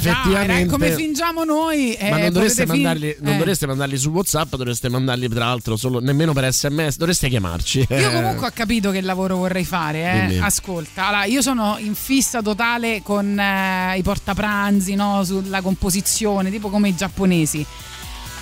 [0.45, 1.93] dai, come fingiamo noi.
[1.93, 3.37] eh, Ma non, dovreste potete fin- mandarli, non eh.
[3.37, 7.79] dovreste mandarli su WhatsApp, dovreste mandarli tra l'altro solo nemmeno per sms, dovreste chiamarci.
[7.89, 8.13] Io Eh.
[8.13, 10.39] comunque ho capito che lavoro vorrei fare, eh.
[10.39, 11.07] Ascolta.
[11.07, 15.23] Allora, io sono in fissa totale con eh, i portapranzi, no?
[15.23, 17.65] sulla composizione, tipo come i giapponesi.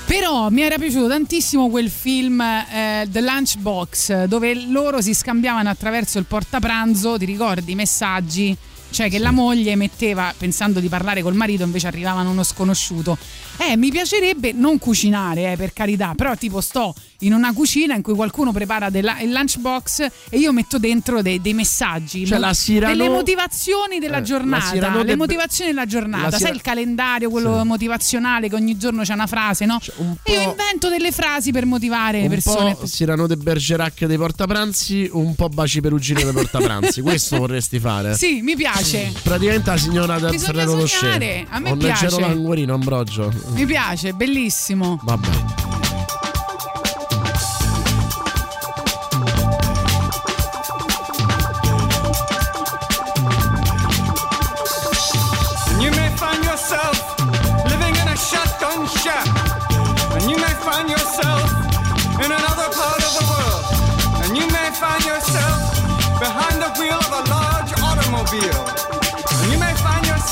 [0.05, 6.19] Però mi era piaciuto tantissimo quel film eh, The Lunchbox dove loro si scambiavano attraverso
[6.19, 8.55] il portapranzo, ti ricordi, i messaggi?
[8.91, 13.17] Cioè che la moglie metteva, pensando di parlare col marito, invece arrivavano uno sconosciuto.
[13.57, 18.01] Eh, mi piacerebbe non cucinare, eh, per carità, però tipo sto in una cucina in
[18.01, 22.45] cui qualcuno prepara della- il lunchbox e io metto dentro dei, dei messaggi, Cioè, mo-
[22.45, 27.29] la Cyrano- delle motivazioni della Eh, giornata, le motivazioni della giornata, la sai il calendario,
[27.29, 27.67] quello Sì.
[27.67, 29.79] motivazionale che ogni giorno c'è una frase, no?
[30.23, 32.75] E io invento delle frasi per motivare le un persone.
[32.75, 37.01] po' Cyrano de Bergerac dei portapranzi, un po' Baci Perugino dei portapranzi.
[37.01, 38.15] Questo vorresti fare?
[38.15, 39.11] Sì, mi piace.
[39.23, 41.45] Praticamente la signora del Bisogna Ferrero Rocher.
[41.49, 42.03] a me Con piace.
[42.05, 43.31] leggero languorino, Ambrogio.
[43.53, 44.99] Mi piace, bellissimo.
[45.03, 45.64] Vabbè.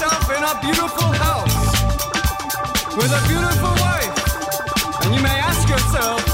[0.04, 1.56] Yourself in a beautiful house
[2.98, 5.06] with a beautiful wife.
[5.06, 6.33] And you may ask yourself,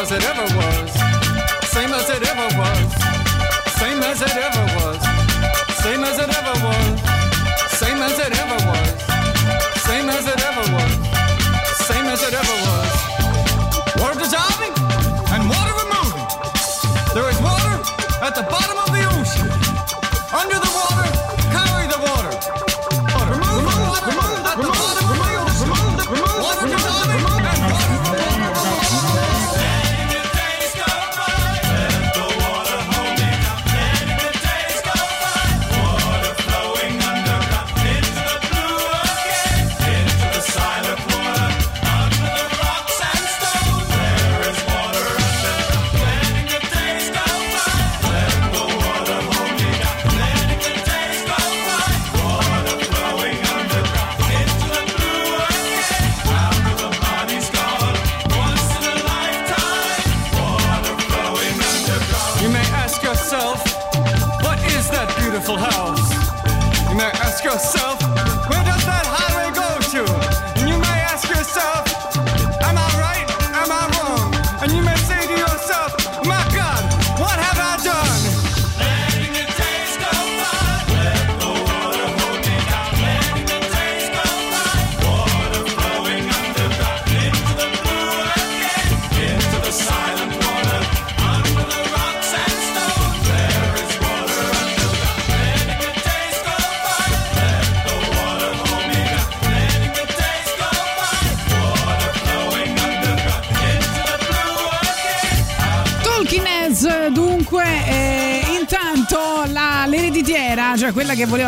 [0.00, 0.67] As it ever was.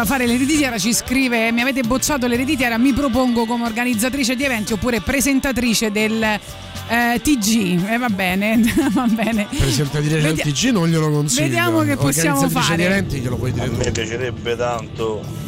[0.00, 4.72] Voleva fare l'ereditiera, ci scrive: Mi avete bocciato l'ereditiera, mi propongo come organizzatrice di eventi
[4.72, 7.88] oppure presentatrice del eh, TG.
[7.88, 8.60] E va bene,
[8.92, 9.46] va bene.
[9.50, 11.42] Presentatrice del Vedi- TG non glielo consiglio.
[11.46, 12.96] Vediamo che possiamo Organizzatrice di fare.
[12.96, 13.76] eventi glielo puoi dire A tu.
[13.76, 15.39] me piacerebbe tanto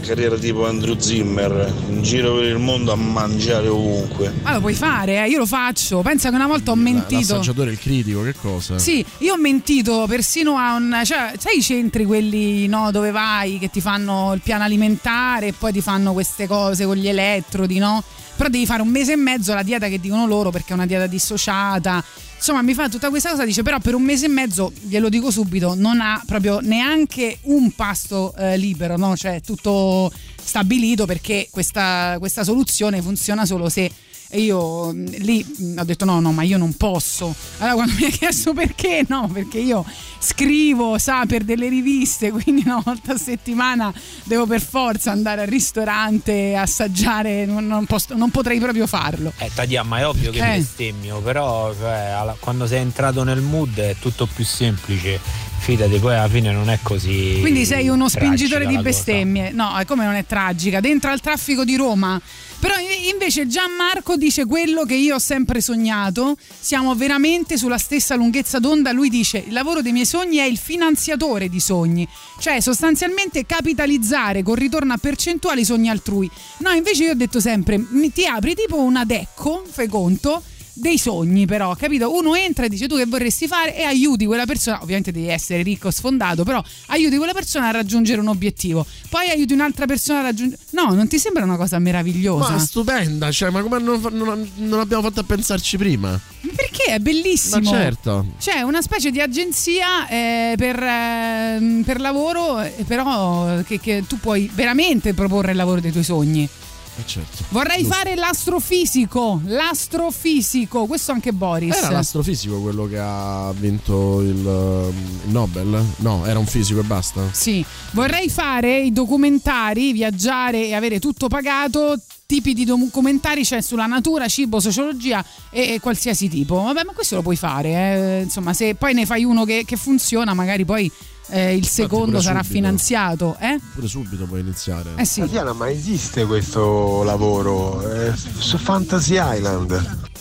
[0.00, 4.32] carriera tipo Andrew Zimmer, in giro per il mondo a mangiare ovunque.
[4.42, 6.00] Ma lo puoi fare, eh, io lo faccio.
[6.00, 7.34] Pensa che una volta ho mentito.
[7.34, 8.78] L'assaggiatore, il critico, che cosa?
[8.78, 11.00] Sì, io ho mentito persino a un.
[11.04, 15.52] cioè, sai i centri quelli no, dove vai che ti fanno il piano alimentare e
[15.52, 18.02] poi ti fanno queste cose con gli elettrodi, no?
[18.36, 20.86] Però devi fare un mese e mezzo la dieta che dicono loro perché è una
[20.86, 22.02] dieta dissociata.
[22.46, 25.30] Insomma, mi fa tutta questa cosa, dice però per un mese e mezzo, glielo dico
[25.30, 29.16] subito, non ha proprio neanche un pasto eh, libero, no?
[29.16, 30.12] Cioè tutto
[30.42, 33.90] stabilito perché questa, questa soluzione funziona solo se
[34.34, 37.32] e io mh, lì mh, ho detto no, no, ma io non posso.
[37.58, 39.84] Allora quando mi ha chiesto perché, no, perché io
[40.18, 43.92] scrivo, sa, per delle riviste, quindi una volta a settimana
[44.24, 49.32] devo per forza andare al ristorante, assaggiare, non, non posso- non potrei proprio farlo.
[49.38, 50.56] Eh, Tadia, ma è ovvio che Eh.
[50.58, 55.52] bestemmio, però cioè, quando sei entrato nel mood è tutto più semplice.
[55.64, 57.38] Fidati, poi alla fine non è così.
[57.40, 58.90] Quindi sei uno spingitore di la cosa.
[58.90, 59.50] bestemmie.
[59.50, 60.80] No, come non è tragica?
[60.80, 62.20] Dentro al traffico di Roma.
[62.64, 62.76] Però
[63.12, 66.34] invece Gianmarco dice quello che io ho sempre sognato.
[66.58, 68.90] Siamo veramente sulla stessa lunghezza d'onda.
[68.90, 72.08] Lui dice: il lavoro dei miei sogni è il finanziatore di sogni.
[72.40, 76.30] Cioè, sostanzialmente capitalizzare con ritorno a percentuali i sogni altrui.
[76.60, 77.78] No, invece io ho detto sempre:
[78.14, 80.42] ti apri tipo una decco, fai conto
[80.74, 82.12] dei sogni però, capito?
[82.12, 85.62] Uno entra e dice tu che vorresti fare e aiuti quella persona, ovviamente devi essere
[85.62, 88.84] ricco sfondato, però aiuti quella persona a raggiungere un obiettivo.
[89.08, 90.60] Poi aiuti un'altra persona a raggiungere...
[90.70, 92.52] No, non ti sembra una cosa meravigliosa?
[92.52, 96.18] Ma stupenda, cioè, ma come non, non- non abbiamo fatto a pensarci prima?
[96.54, 97.70] Perché è bellissimo.
[97.70, 98.26] Ma certo.
[98.38, 104.18] C'è una specie di agenzia eh, per, ehm, per lavoro, eh, però che, che tu
[104.18, 106.48] puoi veramente proporre il lavoro dei tuoi sogni.
[106.96, 107.44] Eh, certo.
[107.48, 107.94] Vorrei Giusto.
[107.94, 111.74] fare l'astrofisico, l'astrofisico, questo anche Boris.
[111.76, 114.94] Era l'astrofisico quello che ha vinto il, um,
[115.24, 115.84] il Nobel?
[115.96, 117.22] No, era un fisico e basta.
[117.32, 121.98] Sì, vorrei fare i documentari, viaggiare e avere tutto pagato.
[122.26, 126.62] Tipi di documentari c'è sulla natura, cibo, sociologia e, e qualsiasi tipo.
[126.62, 127.68] Vabbè, ma questo lo puoi fare.
[127.68, 128.22] eh.
[128.22, 130.90] Insomma, se poi ne fai uno che, che funziona, magari poi
[131.28, 132.54] eh, il secondo sarà subito.
[132.54, 133.36] finanziato.
[133.40, 133.60] Eh?
[133.74, 134.92] Pure subito puoi iniziare.
[134.96, 135.20] Eh sì.
[135.20, 137.90] Tatiana, ma esiste questo lavoro?
[137.90, 140.12] Eh, su Fantasy Island?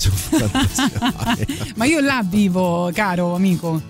[1.76, 3.82] Ma io là vivo, caro amico.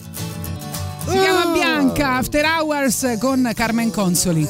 [1.07, 4.47] Si chiama Bianca After Hours con Carmen Consoli.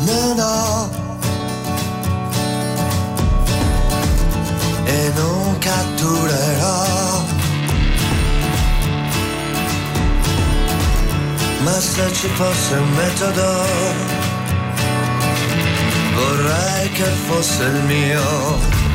[0.00, 1.15] No, no.
[4.86, 7.24] E non catturerò.
[11.64, 13.64] Ma se ci fosse un metodo,
[16.14, 18.85] vorrei che fosse il mio.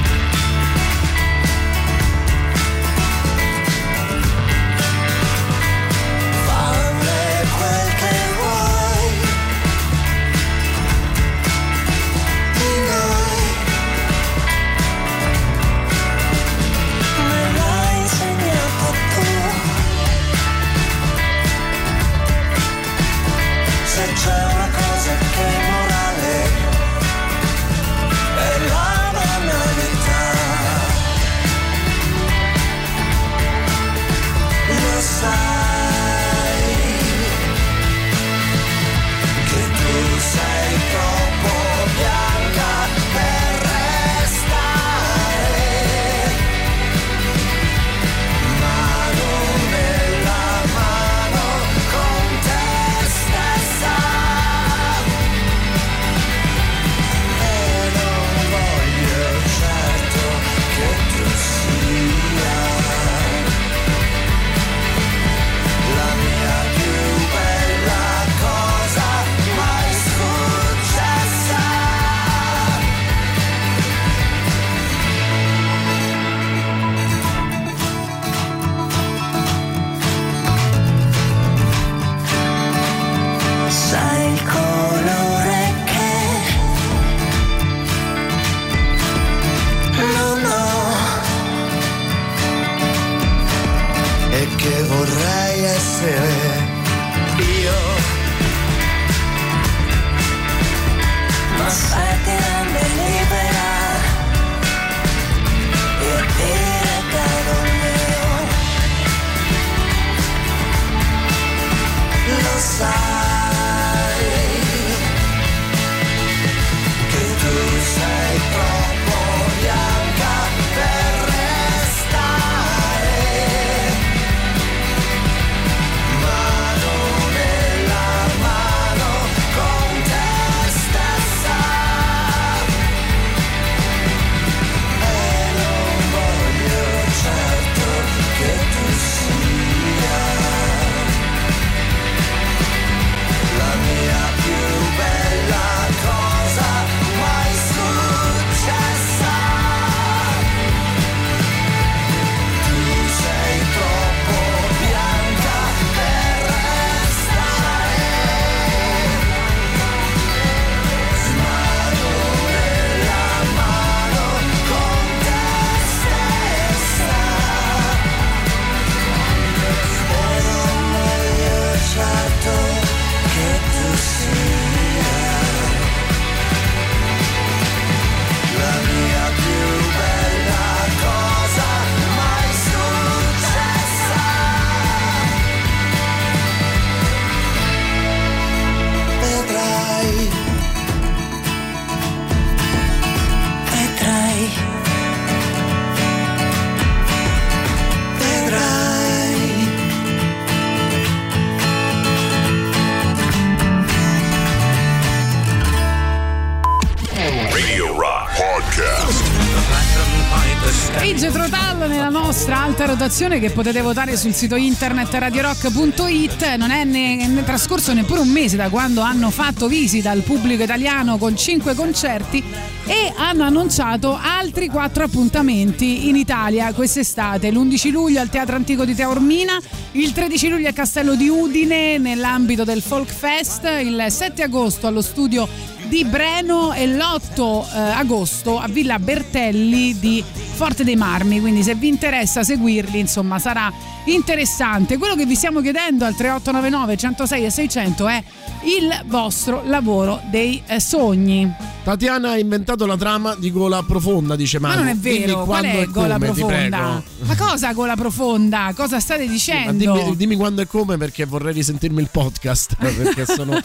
[213.11, 216.55] Alta rotazione che potete votare sul sito internet radiorock.it.
[216.55, 220.63] Non è ne, ne trascorso neppure un mese da quando hanno fatto visita al pubblico
[220.63, 222.41] italiano con cinque concerti
[222.85, 227.51] e hanno annunciato altri quattro appuntamenti in Italia quest'estate.
[227.51, 229.59] L'11 luglio al Teatro Antico di Taormina,
[229.91, 235.01] il 13 luglio al Castello di Udine nell'ambito del Folk Fest, il 7 agosto allo
[235.01, 235.47] studio
[235.87, 240.23] di Breno e l'8 eh, agosto a Villa Bertelli di
[240.61, 241.39] Forte dei Marmi.
[241.39, 243.73] Quindi se vi interessa seguirli, insomma, sarà
[244.05, 244.99] interessante.
[244.99, 248.23] Quello che vi stiamo chiedendo al 3899 106 e 600 è
[248.65, 251.51] il vostro lavoro dei eh, sogni.
[251.83, 254.81] Tatiana ha inventato la trama di gola profonda, dice Ma Manu.
[254.81, 257.03] non è vero, qual è gola come, profonda?
[257.23, 258.71] Ma cosa gola profonda?
[258.75, 259.93] Cosa state Ma dicendo?
[259.93, 263.59] dimmi, dimmi quando e come perché vorrei risentirmi il podcast perché sono,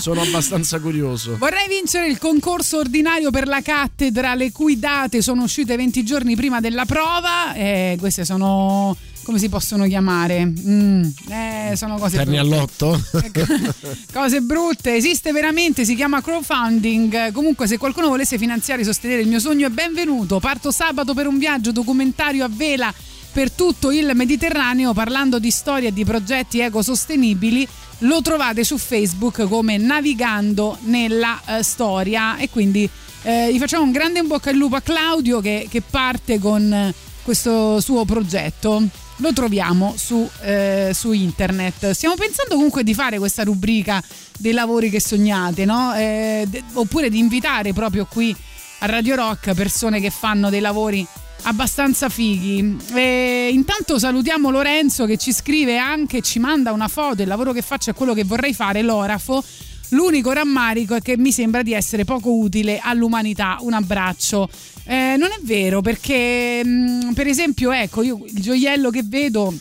[0.00, 1.38] sono abbastanza curioso.
[1.38, 6.36] Vorrei vincere il concorso ordinario per la cattedra, le cui date sono uscite 20 giorni
[6.36, 7.54] prima della prova.
[7.54, 8.94] Eh, queste sono.
[9.22, 10.44] Come si possono chiamare?
[10.44, 12.38] Mm, eh, sono cose brutte.
[12.38, 13.00] all'otto?
[14.12, 17.32] Cose brutte, esiste veramente, si chiama crowdfunding.
[17.32, 20.40] Comunque, se qualcuno volesse finanziare e sostenere il mio sogno, è benvenuto.
[20.40, 22.92] Parto sabato per un viaggio documentario a vela
[23.32, 27.66] per tutto il Mediterraneo parlando di storie e di progetti ecosostenibili.
[27.98, 32.88] Lo trovate su Facebook come Navigando nella eh, storia e quindi
[33.22, 36.72] eh, gli facciamo un grande in bocca al lupo a Claudio che, che parte con
[36.72, 38.82] eh, questo suo progetto.
[39.22, 41.92] Lo troviamo su, eh, su internet.
[41.92, 44.02] Stiamo pensando comunque di fare questa rubrica
[44.36, 45.94] dei lavori che sognate, no?
[45.94, 48.34] Eh, de- oppure di invitare proprio qui
[48.80, 51.06] a Radio Rock persone che fanno dei lavori
[51.42, 52.76] abbastanza fighi.
[52.94, 57.62] E intanto salutiamo Lorenzo che ci scrive anche, ci manda una foto, il lavoro che
[57.62, 59.40] faccio è quello che vorrei fare, l'orafo.
[59.92, 63.58] L'unico rammarico è che mi sembra di essere poco utile all'umanità.
[63.60, 64.48] Un abbraccio.
[64.84, 69.54] Eh, non è vero perché, mh, per esempio, ecco, io il gioiello che vedo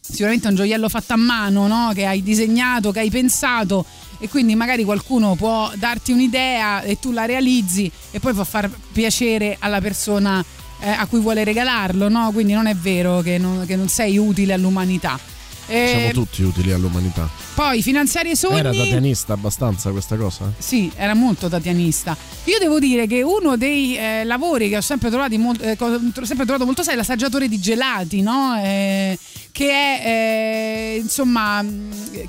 [0.00, 1.92] sicuramente è un gioiello fatto a mano, no?
[1.94, 3.84] che hai disegnato, che hai pensato
[4.18, 8.70] e quindi magari qualcuno può darti un'idea e tu la realizzi e poi può far
[8.92, 10.44] piacere alla persona
[10.80, 12.30] eh, a cui vuole regalarlo, no?
[12.32, 15.18] quindi non è vero che non, che non sei utile all'umanità.
[15.66, 17.28] Eh, Siamo tutti utili all'umanità.
[17.54, 18.58] Poi finanziare i sogni.
[18.58, 20.52] Era tatianista abbastanza questa cosa?
[20.58, 22.16] Sì, era molto tatianista.
[22.44, 26.44] Io devo dire che uno dei eh, lavori che ho sempre, molto, eh, tro- sempre
[26.44, 28.56] trovato molto è l'assaggiatore di gelati, no?
[28.56, 29.18] Eh,
[29.52, 31.64] che è eh, insomma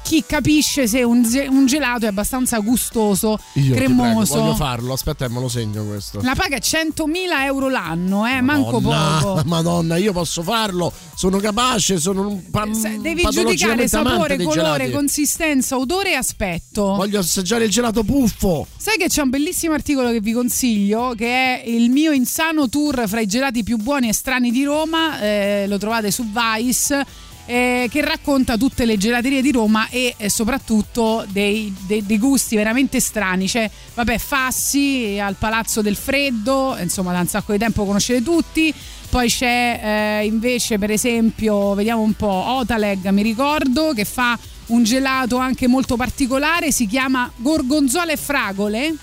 [0.02, 4.40] chi capisce se un, un gelato è abbastanza gustoso, Io ti prego, cremoso.
[4.40, 6.20] voglio farlo, aspetta, me lo segno questo.
[6.22, 9.42] La paga è 100.000 euro l'anno, eh, manco Madonna, poco.
[9.48, 14.92] Madonna, io posso farlo, sono capace, sono un pa- Devi patologicamente giudicare sapore, colore, gelati.
[15.12, 16.96] Consistenza, odore e aspetto.
[16.96, 18.66] Voglio assaggiare il gelato puffo.
[18.78, 23.04] Sai che c'è un bellissimo articolo che vi consiglio, che è il mio insano tour
[23.10, 27.06] fra i gelati più buoni e strani di Roma, eh, lo trovate su Vice,
[27.46, 32.56] eh, che racconta tutte le gelaterie di Roma e eh, soprattutto dei, dei- dei gusti
[32.56, 33.48] veramente strani.
[33.48, 38.74] C'è, vabbè, Fassi al Palazzo del Freddo, insomma da un sacco di tempo conoscete tutti.
[39.10, 44.40] Poi c'è eh, invece, per esempio, vediamo un po', Otaleg, mi ricordo, che fa
[44.72, 48.96] un gelato anche molto particolare, si chiama Gorgonzola e Fragole.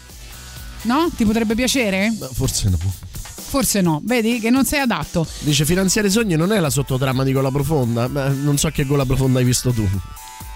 [0.82, 1.10] No?
[1.14, 2.14] Ti potrebbe piacere?
[2.32, 2.78] Forse no.
[3.48, 5.26] Forse no, vedi che non sei adatto.
[5.40, 8.08] Dice finanziare sogni non è la sottotrama di Gola Profonda.
[8.08, 9.88] Beh, non so che Gola Profonda hai visto tu.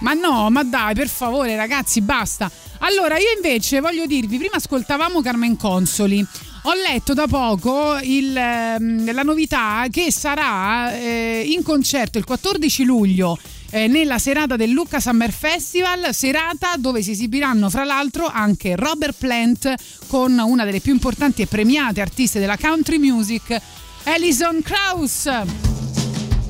[0.01, 2.51] Ma no, ma dai, per favore, ragazzi, basta.
[2.81, 6.27] Allora, io invece voglio dirvi, prima ascoltavamo Carmen Consoli.
[6.65, 12.85] Ho letto da poco il, ehm, la novità che sarà eh, in concerto il 14
[12.85, 13.39] luglio
[13.73, 19.15] eh, nella serata del Lucca Summer Festival, serata dove si esibiranno fra l'altro anche Robert
[19.19, 19.75] Plant
[20.09, 23.59] con una delle più importanti e premiate artiste della country music,
[24.05, 25.27] Alison Krauss.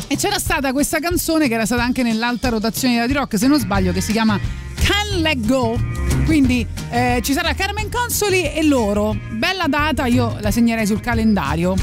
[0.09, 3.59] E c'era stata questa canzone che era stata anche nell'alta rotazione di rock, se non
[3.59, 4.39] sbaglio, che si chiama
[4.83, 5.79] Can Let Go.
[6.27, 9.17] Quindi eh, ci sarà Carmen Consoli e loro.
[9.31, 11.77] Bella data, io la segnerei sul calendario.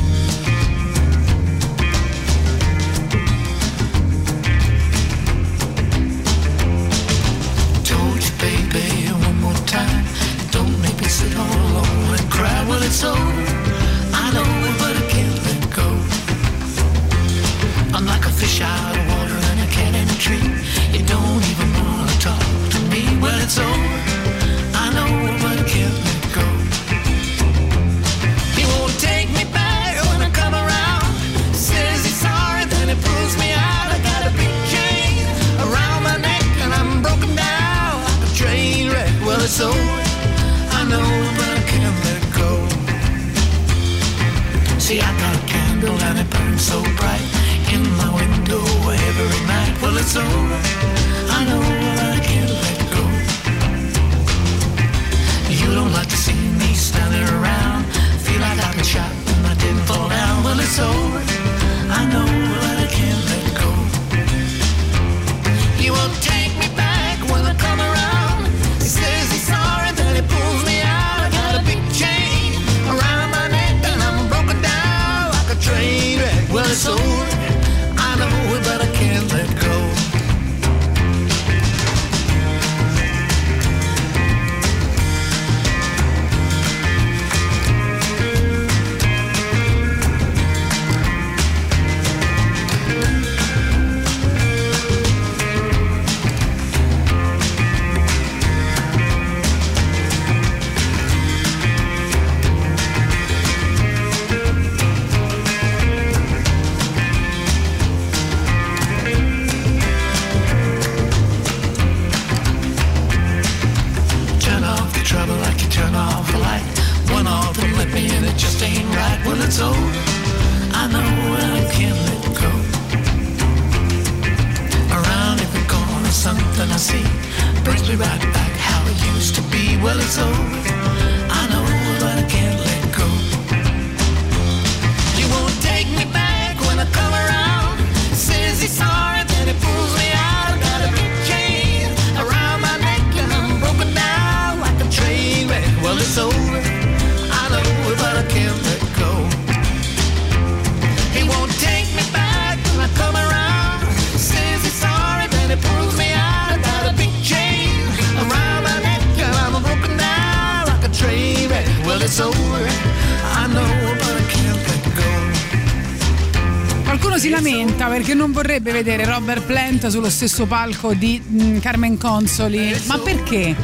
[168.70, 172.72] piacerebbe vedere Robert Plant sullo stesso palco di mh, Carmen Consoli.
[172.72, 173.56] Eh, ma perché?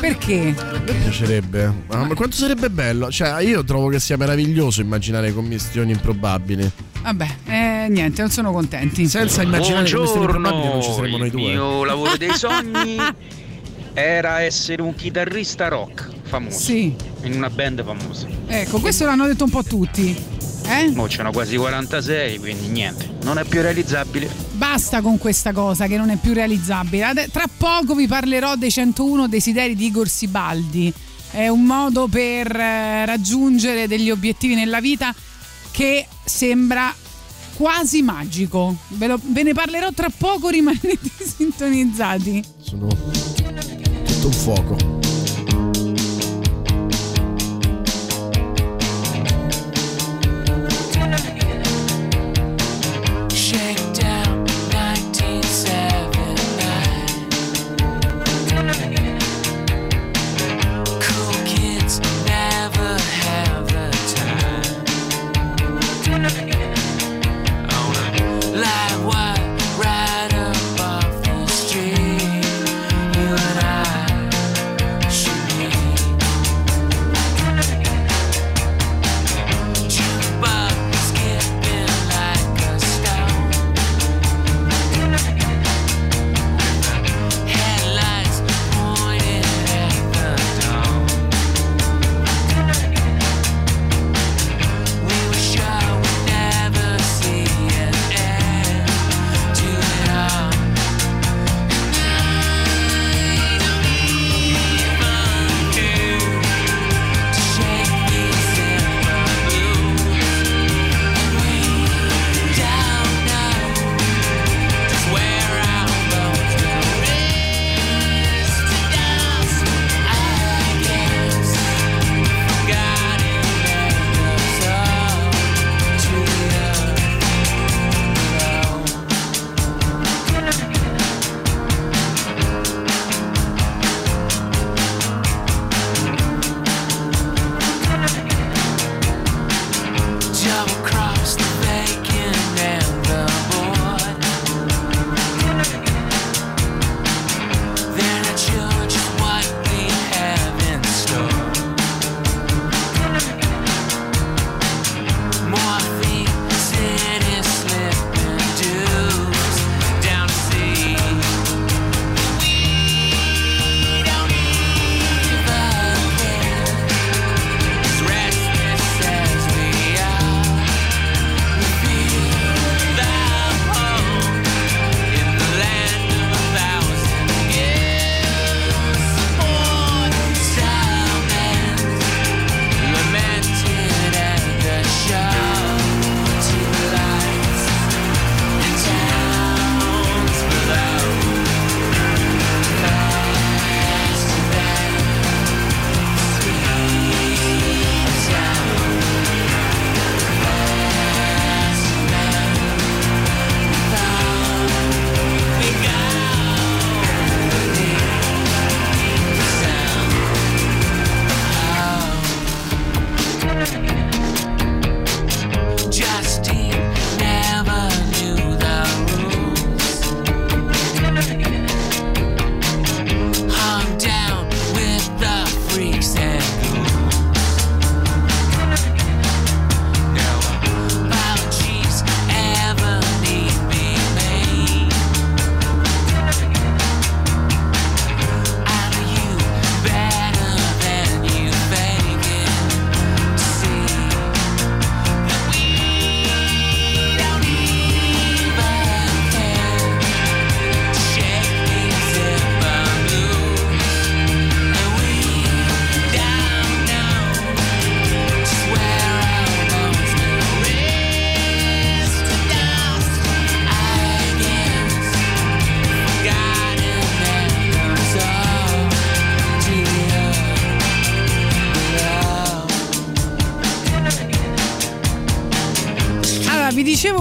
[0.00, 0.54] Perché?
[0.86, 1.72] Mi piacerebbe.
[1.86, 3.10] Ma quanto sarebbe bello?
[3.10, 6.68] Cioè, io trovo che sia meraviglioso immaginare commissioni improbabili.
[7.02, 9.06] Vabbè, eh, niente, non sono contenti.
[9.06, 11.40] Senza immaginare Buongiorno, commissioni improbabili non ci saremmo noi due.
[11.42, 12.96] Il mio lavoro dei sogni
[13.92, 16.58] era essere un chitarrista rock famoso.
[16.58, 16.94] Sì.
[17.22, 18.26] In una band famosa.
[18.46, 20.38] Ecco, questo l'hanno detto un po' tutti.
[20.66, 20.88] Eh?
[20.94, 23.08] Mo ce n'ho quasi 46, quindi niente.
[23.22, 24.39] Non è più realizzabile
[24.70, 27.28] basta con questa cosa che non è più realizzabile.
[27.32, 30.92] Tra poco vi parlerò dei 101 desideri di Igor Sibaldi.
[31.32, 35.12] È un modo per eh, raggiungere degli obiettivi nella vita
[35.72, 36.94] che sembra
[37.54, 38.76] quasi magico.
[38.90, 42.44] Ve, lo, ve ne parlerò tra poco, rimanete sintonizzati.
[42.60, 45.09] Sono tutto un fuoco.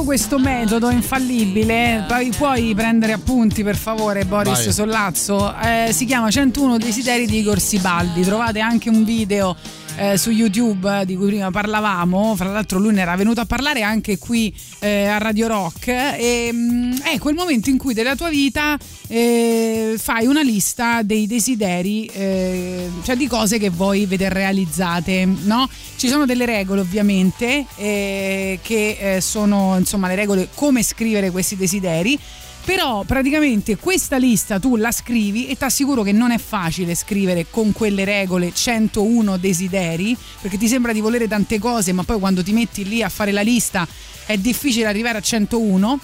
[0.09, 4.73] Questo metodo infallibile, poi puoi prendere appunti per favore Boris Vai.
[4.73, 9.55] Sollazzo, Eh, si chiama 101 desideri di Igor Sibaldi, trovate anche un video
[9.99, 13.45] eh, su YouTube eh, di cui prima parlavamo, fra l'altro lui ne era venuto a
[13.45, 18.15] parlare anche qui eh, a Radio Rock e mm, è quel momento in cui della
[18.15, 18.77] tua vita
[19.07, 25.69] eh, fai una lista dei desideri, eh, cioè di cose che vuoi vedere realizzate, no?
[25.99, 31.57] Ci sono delle regole ovviamente eh, che eh, sono insomma le regole come scrivere questi
[31.57, 32.17] desideri.
[32.63, 37.47] Però praticamente questa lista tu la scrivi e ti assicuro che non è facile scrivere
[37.49, 42.43] con quelle regole 101 desideri, perché ti sembra di volere tante cose, ma poi quando
[42.43, 43.85] ti metti lì a fare la lista
[44.25, 45.99] è difficile arrivare a 101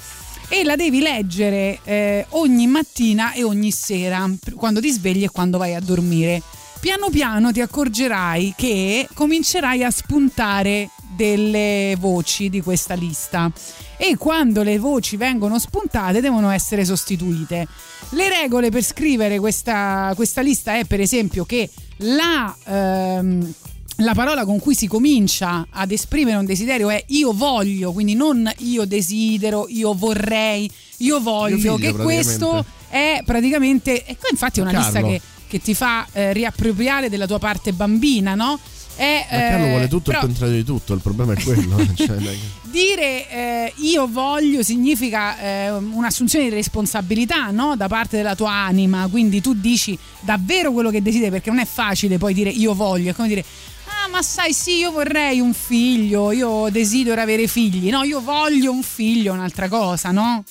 [0.49, 5.57] e la devi leggere eh, ogni mattina e ogni sera, quando ti svegli e quando
[5.57, 6.41] vai a dormire.
[6.85, 13.51] Piano piano ti accorgerai che comincerai a spuntare delle voci di questa lista
[13.97, 17.67] e quando le voci vengono spuntate devono essere sostituite.
[18.09, 21.67] Le regole per scrivere questa, questa lista è per esempio che
[21.97, 22.55] la...
[22.63, 23.53] ehm,
[23.99, 28.51] la parola con cui si comincia ad esprimere un desiderio è io voglio, quindi non
[28.57, 34.63] io desidero, io vorrei, io voglio, figlio, che questo è praticamente, e qua infatti è
[34.63, 35.07] una lista Carlo.
[35.07, 38.59] che, che ti fa eh, riappropriare della tua parte bambina, no?
[38.95, 41.75] È, Ma Carlo eh, vuole tutto però il contrario di tutto, il problema è quello.
[41.95, 42.15] cioè,
[42.63, 47.75] dire eh, io voglio significa eh, un'assunzione di responsabilità no?
[47.75, 51.65] da parte della tua anima, quindi tu dici davvero quello che desideri perché non è
[51.65, 53.43] facile poi dire io voglio, è come dire
[54.05, 58.71] ah ma sai sì io vorrei un figlio, io desidero avere figli, no io voglio
[58.71, 60.43] un figlio, è un'altra cosa, no?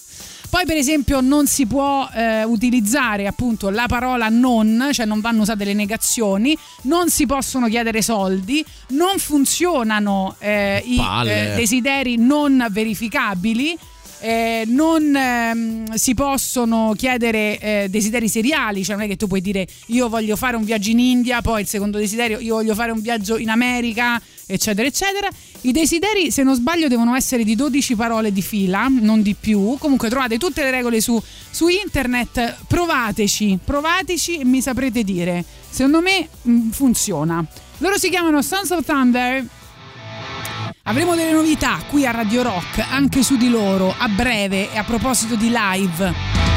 [0.55, 5.43] Poi per esempio non si può eh, utilizzare appunto la parola non, cioè non vanno
[5.43, 12.69] usate le negazioni, non si possono chiedere soldi, non funzionano eh, i eh, desideri non
[12.71, 13.77] verificabili.
[14.21, 19.41] eh, non ehm, si possono chiedere eh, desideri seriali, cioè non è che tu puoi
[19.41, 22.93] dire io voglio fare un viaggio in India, poi il secondo desiderio io voglio fare
[22.93, 25.29] un viaggio in America, eccetera, eccetera.
[25.66, 29.77] I desideri, se non sbaglio, devono essere di 12 parole di fila, non di più.
[29.78, 31.20] Comunque trovate tutte le regole su,
[31.51, 35.43] su internet, provateci, provateci e mi saprete dire.
[35.70, 37.43] Secondo me mh, funziona.
[37.78, 39.43] Loro si chiamano Sons of Thunder.
[40.82, 44.85] Avremo delle novità qui a Radio Rock, anche su di loro, a breve e a
[44.85, 46.54] proposito di live.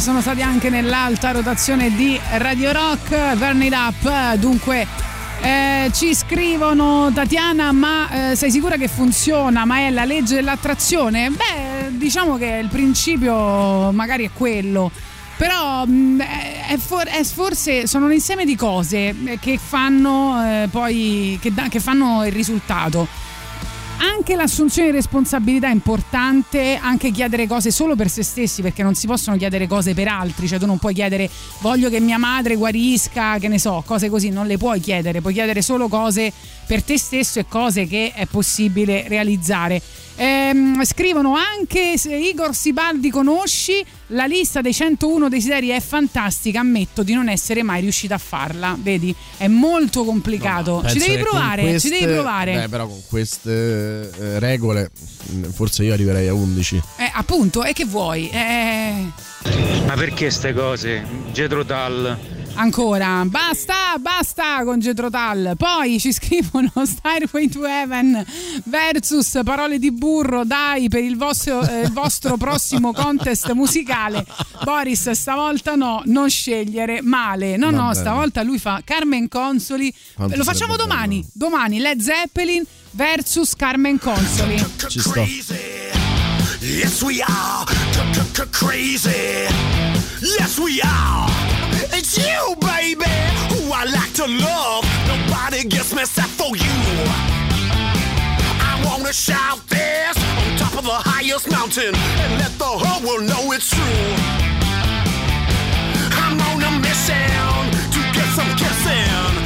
[0.00, 4.86] Sono stati anche nell'alta rotazione di Radio Rock, Burn It Up, dunque
[5.40, 9.64] eh, ci scrivono Tatiana, ma eh, sei sicura che funziona?
[9.64, 11.30] Ma è la legge dell'attrazione?
[11.30, 14.90] Beh, diciamo che il principio magari è quello.
[15.36, 16.22] Però mh,
[16.68, 21.68] è, for- è forse sono un insieme di cose che fanno eh, poi che, da-
[21.68, 23.06] che fanno il risultato
[24.14, 28.94] anche l'assunzione di responsabilità è importante, anche chiedere cose solo per se stessi, perché non
[28.94, 31.28] si possono chiedere cose per altri, cioè tu non puoi chiedere
[31.60, 35.32] voglio che mia madre guarisca, che ne so, cose così, non le puoi chiedere, puoi
[35.32, 36.32] chiedere solo cose
[36.66, 39.80] per te stesso e cose che è possibile realizzare.
[40.16, 47.02] Ehm, scrivono anche se Igor Sibaldi conosci la lista dei 101 desideri è fantastica ammetto
[47.02, 51.62] di non essere mai riuscita a farla vedi è molto complicato ci Penso devi provare
[51.62, 53.50] queste- ci devi provare Beh, però con queste
[54.16, 54.88] eh, regole
[55.30, 56.80] mh, forse io arriverei a 11.
[56.98, 58.30] Eh, appunto, e che vuoi?
[58.30, 59.10] Eh,
[59.84, 61.04] Ma perché ste cose?
[61.32, 62.16] Getro Tal.
[62.54, 65.54] Ancora, basta, basta con Getrotal.
[65.56, 68.24] Poi ci scrivono Stairway to Heaven
[68.64, 74.24] versus Parole di burro, dai, per il vostro, eh, il vostro prossimo contest musicale.
[74.62, 77.56] Boris, stavolta no, non scegliere male.
[77.56, 77.94] No, Va no, bene.
[77.94, 79.94] stavolta lui fa Carmen Consoli.
[80.14, 81.24] Quanto Lo facciamo domani.
[81.32, 84.64] Domani Led Zeppelin versus Carmen Consoli.
[84.88, 85.26] Ci sto.
[86.60, 87.66] Yes, we are
[88.50, 89.46] crazy.
[90.20, 91.53] Yes, we are.
[91.96, 93.04] It's you, baby,
[93.54, 94.84] who I like to love.
[95.06, 96.74] Nobody gets me except for you.
[98.58, 103.28] I wanna shout this on top of the highest mountain and let the whole world
[103.30, 104.10] know it's true.
[106.18, 107.62] I'm on a mission
[107.94, 109.43] to get some kissing.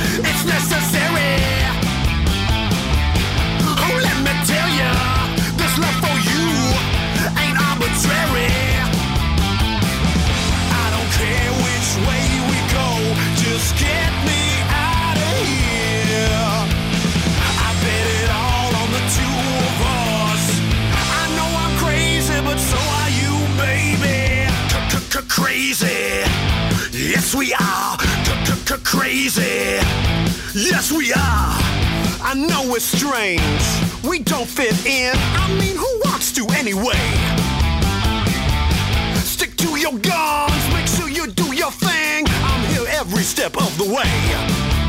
[21.78, 24.46] Crazy, but so are you, baby.
[25.28, 26.24] Crazy.
[26.92, 27.96] Yes, we are.
[28.84, 29.78] Crazy.
[30.54, 31.54] Yes, we are.
[32.20, 33.66] I know it's strange.
[34.04, 35.12] We don't fit in.
[35.14, 37.04] I mean, who wants to anyway?
[39.24, 40.74] Stick to your guns.
[40.74, 42.27] Make sure you do your thing.
[43.00, 44.87] Every step of the way.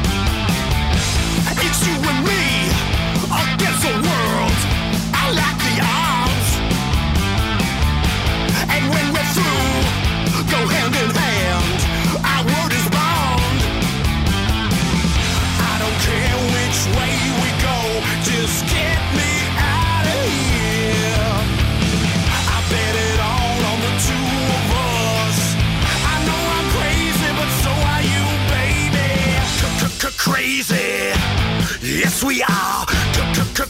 [32.40, 32.86] We are.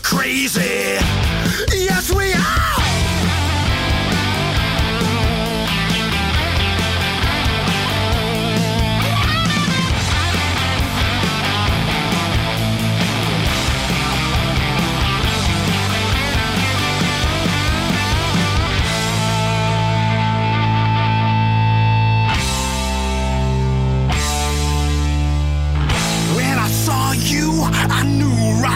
[0.04, 1.00] Crazy.
[1.72, 2.69] Yes, we are.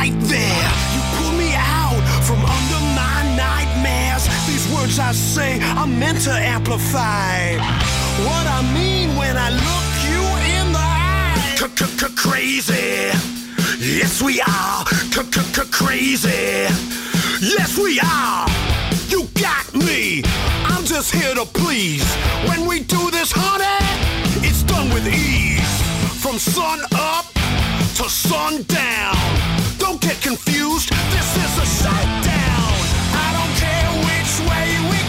[0.04, 0.70] Right there.
[0.94, 4.24] You pull me out from under my nightmares.
[4.48, 7.56] These words I say are meant to amplify
[8.28, 10.24] what I mean when I look you
[10.60, 11.56] in the eye.
[12.16, 13.12] Crazy.
[13.80, 14.84] Yes, we are.
[15.72, 16.68] Crazy.
[17.56, 18.48] Yes, we are.
[19.08, 20.24] You got me.
[20.72, 22.08] I'm just here to please.
[22.50, 23.80] When we do this, honey,
[24.48, 25.83] it's done with ease.
[26.24, 27.26] From sun up
[27.98, 29.18] to sundown.
[29.78, 32.76] Don't get confused, this is a shakedown.
[33.12, 35.03] I don't care which way we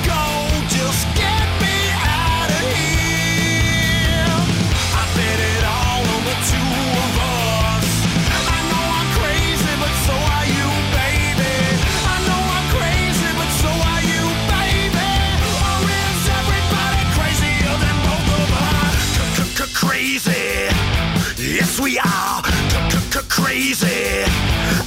[23.64, 24.24] crazy.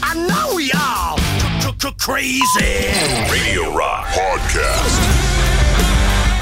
[0.04, 1.16] I know we are
[1.98, 2.94] crazy.
[3.28, 5.16] Radio Rock Podcast.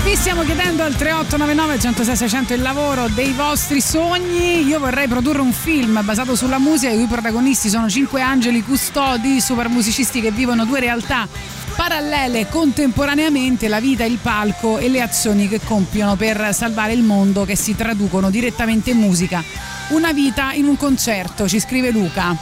[0.03, 4.65] Vi stiamo chiedendo al 3899 106 600 il lavoro dei vostri sogni.
[4.65, 9.39] Io vorrei produrre un film basato sulla musica i cui protagonisti sono cinque angeli custodi,
[9.39, 11.27] super musicisti che vivono due realtà
[11.75, 17.43] parallele contemporaneamente, la vita, il palco e le azioni che compiono per salvare il mondo
[17.45, 19.74] che si traducono direttamente in musica.
[19.89, 22.35] Una vita in un concerto, ci scrive Luca.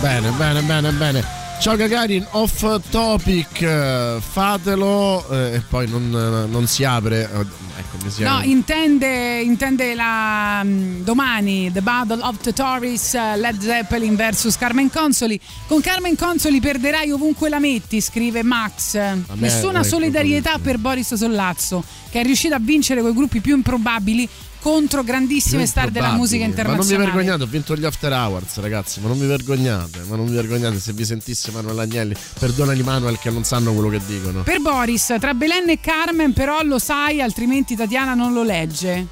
[0.00, 1.24] Bene, bene, bene, bene.
[1.60, 7.22] Ciao Gagarin, off topic, fatelo eh, e poi non, non si apre.
[7.32, 13.36] eh, Ecco, si No, intende, intende la mm, domani The Battle of the Tories eh,
[13.36, 15.40] Led Zeppelin vs Carmen Consoli.
[15.66, 18.96] Con Carmen Consoli perderai ovunque la metti, scrive Max.
[19.34, 23.56] Nessuna ecco, solidarietà per Boris Sollazzo, che è riuscito a vincere con i gruppi più
[23.56, 24.28] improbabili
[24.68, 26.76] contro grandissime star della musica improbabili.
[26.76, 27.10] Ma non internazionale.
[27.10, 29.00] vergognate, ho vinto gli After Hours, ragazzi.
[29.00, 32.14] Ma non vi vergognate, ma non vi vergognate se vi sentisse Manuel Agnelli.
[32.38, 34.42] Perdonali Manuel che non sanno quello che dicono.
[34.42, 39.06] Per Boris, tra Belen e Carmen però lo sai, altrimenti Tatiana non lo legge.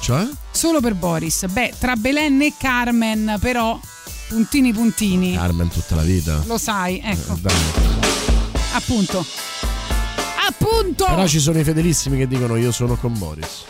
[0.00, 0.26] Cioè?
[0.50, 1.46] Solo per Boris.
[1.46, 3.78] Beh, tra Belen e Carmen però
[4.28, 5.34] puntini puntini.
[5.34, 6.42] Carmen tutta la vita.
[6.46, 7.38] Lo sai, ecco.
[7.44, 7.52] Eh.
[8.72, 9.24] Appunto.
[10.48, 11.04] Appunto!
[11.04, 13.64] Però ci sono i fedelissimi che dicono io sono con Boris.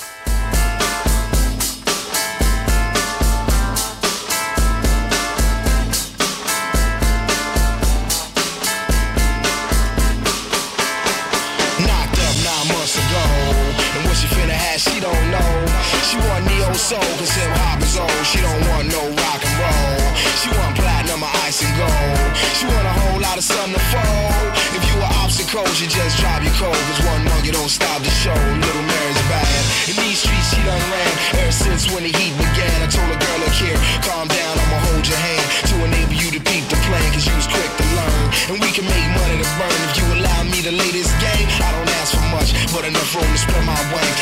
[16.93, 18.25] Soul, cause hip hop is old.
[18.29, 20.05] She don't want no rock and roll.
[20.41, 22.29] She want platinum or ice and gold.
[22.57, 24.49] She want a whole lot of sun to fold.
[24.77, 26.77] If you were obstacle, she just drop you cold.
[26.89, 28.37] Cause one monkey don't stop the show.
[28.37, 29.61] Little Mary's bad.
[29.89, 32.77] In these streets, she done ran ever since when the heat began.
[32.85, 36.29] I told a girl, look here, calm down, I'ma hold your hand to enable you
[36.37, 37.09] to peep the plan.
[37.17, 38.25] Cause you was quick to learn.
[38.53, 41.49] And we can make money to burn if you allow me to lay this game.
[41.57, 44.13] I don't ask for much, but enough room to spread my wing.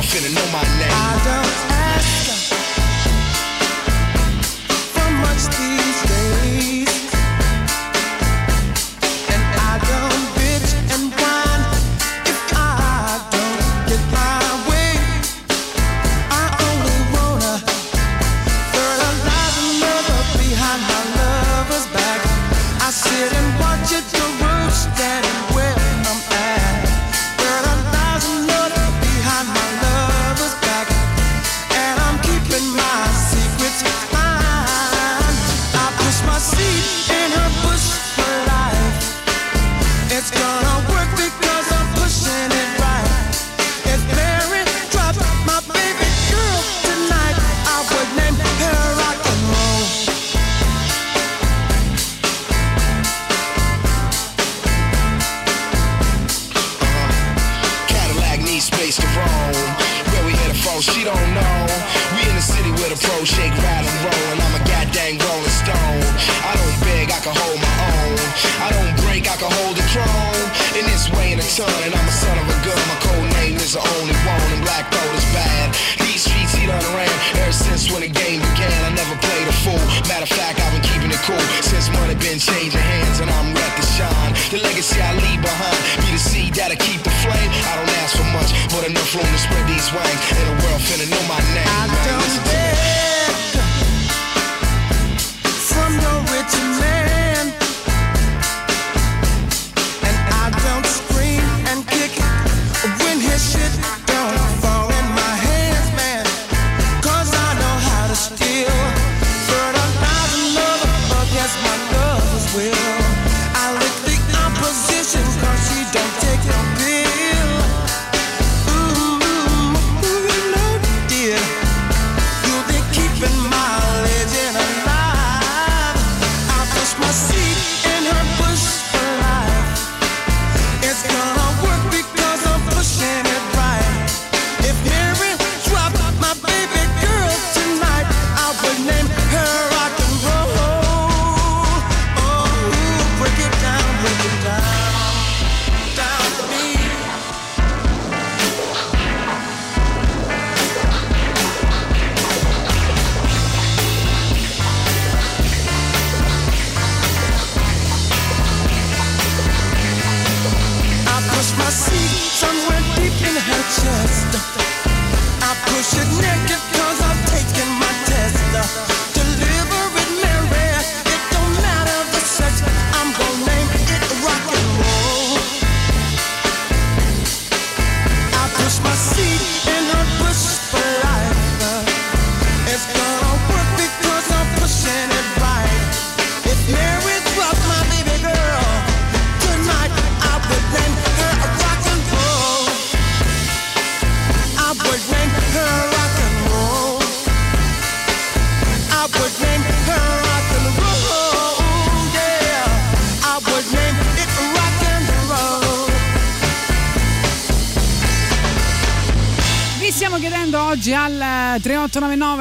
[0.00, 0.88] World finna know my name.
[0.90, 2.40] I don't ask
[4.94, 6.09] for much these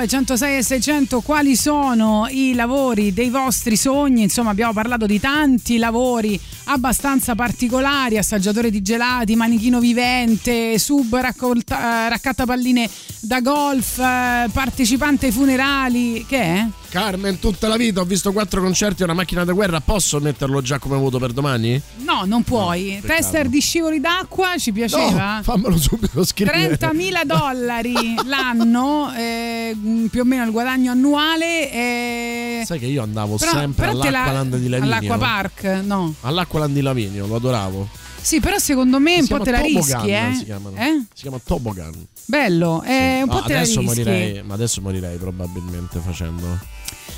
[0.10, 4.23] 106 e 600 quali sono i lavori dei vostri sogni.
[4.23, 12.06] Insomma, abbiamo parlato di tanti lavori abbastanza particolari: assaggiatore di gelati, manichino vivente, sub raccolta,
[12.07, 12.90] eh, raccattapalline
[13.30, 16.26] da golf, eh, partecipante ai funerali.
[16.27, 16.65] Che è?
[16.89, 19.80] Carmen, tutta la vita ho visto quattro concerti e una macchina da guerra.
[19.81, 21.80] Posso metterlo già come voto per domani?
[21.97, 22.97] No, non puoi.
[22.99, 23.19] peccato.
[23.22, 25.35] Tester di scivoli d'acqua ci piaceva?
[25.35, 26.76] No, fammelo subito scrivere.
[26.80, 27.93] 30.000 dollari
[28.26, 29.77] l'anno, eh,
[30.10, 31.72] più o meno il guadagno annuale.
[31.72, 34.95] eh, Sai che io andavo però- sempre però te la- di Lavinio.
[34.95, 36.15] All'Acqua Park, no.
[36.22, 37.88] All'Acqualand di Lavinio, lo adoravo.
[38.21, 40.33] Sì, però secondo me un Si po' te la Tobogan, rischi, eh?
[40.33, 40.79] Si.
[40.81, 41.05] Eh?
[41.13, 42.07] si chiama Tobogan.
[42.25, 43.83] Bello, eh, un po' Ah, te la rischi.
[43.83, 46.59] morirei, ma adesso morirei probabilmente facendolo.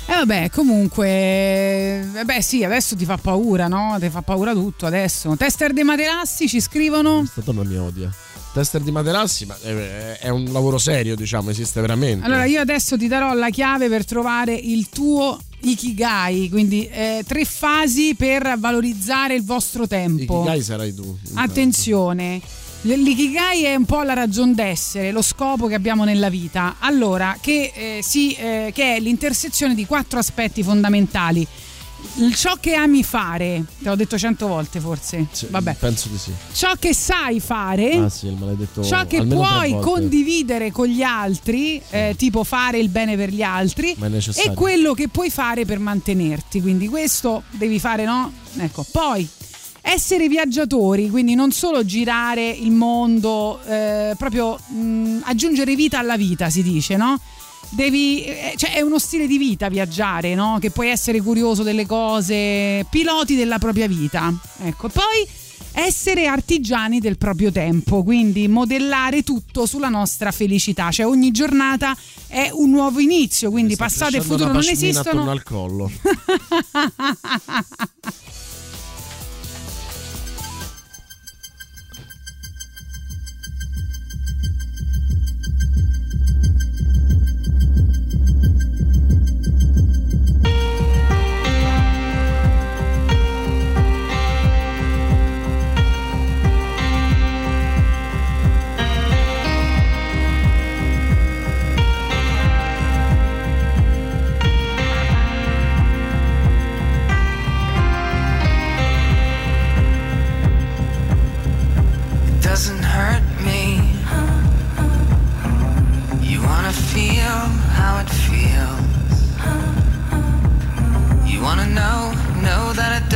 [0.06, 3.96] Eh vabbè, comunque, eh, beh sì, adesso ti fa paura, no?
[4.00, 5.34] Ti fa paura tutto adesso.
[5.36, 7.24] Tester dei materassi ci scrivono.
[7.26, 8.10] Stato non mi odia.
[8.52, 12.24] Tester di materassi, ma è, è un lavoro serio, diciamo, esiste veramente.
[12.24, 17.44] Allora io adesso ti darò la chiave per trovare il tuo Ikigai, quindi eh, tre
[17.44, 20.40] fasi per valorizzare il vostro tempo.
[20.40, 21.16] Ikigai sarai tu.
[21.34, 22.40] Attenzione,
[22.82, 26.76] l'ikigai è un po' la ragion d'essere, lo scopo che abbiamo nella vita.
[26.80, 31.46] Allora, che, eh, si, eh, che è l'intersezione di quattro aspetti fondamentali.
[32.34, 35.76] Ciò che ami fare, te l'ho detto cento volte forse, Sì, vabbè.
[35.78, 36.30] Penso di sì.
[36.52, 38.36] Ciò che sai fare, Ah sì,
[38.82, 43.96] ciò che puoi condividere con gli altri, eh, tipo fare il bene per gli altri,
[44.34, 46.60] e quello che puoi fare per mantenerti.
[46.60, 48.30] Quindi questo devi fare, no?
[48.58, 49.26] Ecco, poi
[49.80, 56.50] essere viaggiatori, quindi non solo girare il mondo, eh, proprio mh, aggiungere vita alla vita,
[56.50, 57.18] si dice, no?
[57.74, 60.58] Devi, eh, cioè è uno stile di vita viaggiare, no?
[60.60, 64.32] Che puoi essere curioso delle cose, piloti della propria vita.
[64.58, 65.26] Ecco, poi
[65.72, 71.96] essere artigiani del proprio tempo, quindi modellare tutto sulla nostra felicità, cioè ogni giornata
[72.26, 75.30] è un nuovo inizio, quindi passato e futuro non esistono.
[75.30, 75.90] al collo.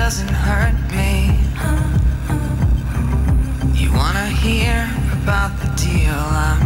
[0.06, 1.36] doesn't hurt me.
[3.74, 4.88] You wanna hear
[5.20, 6.65] about the deal I'm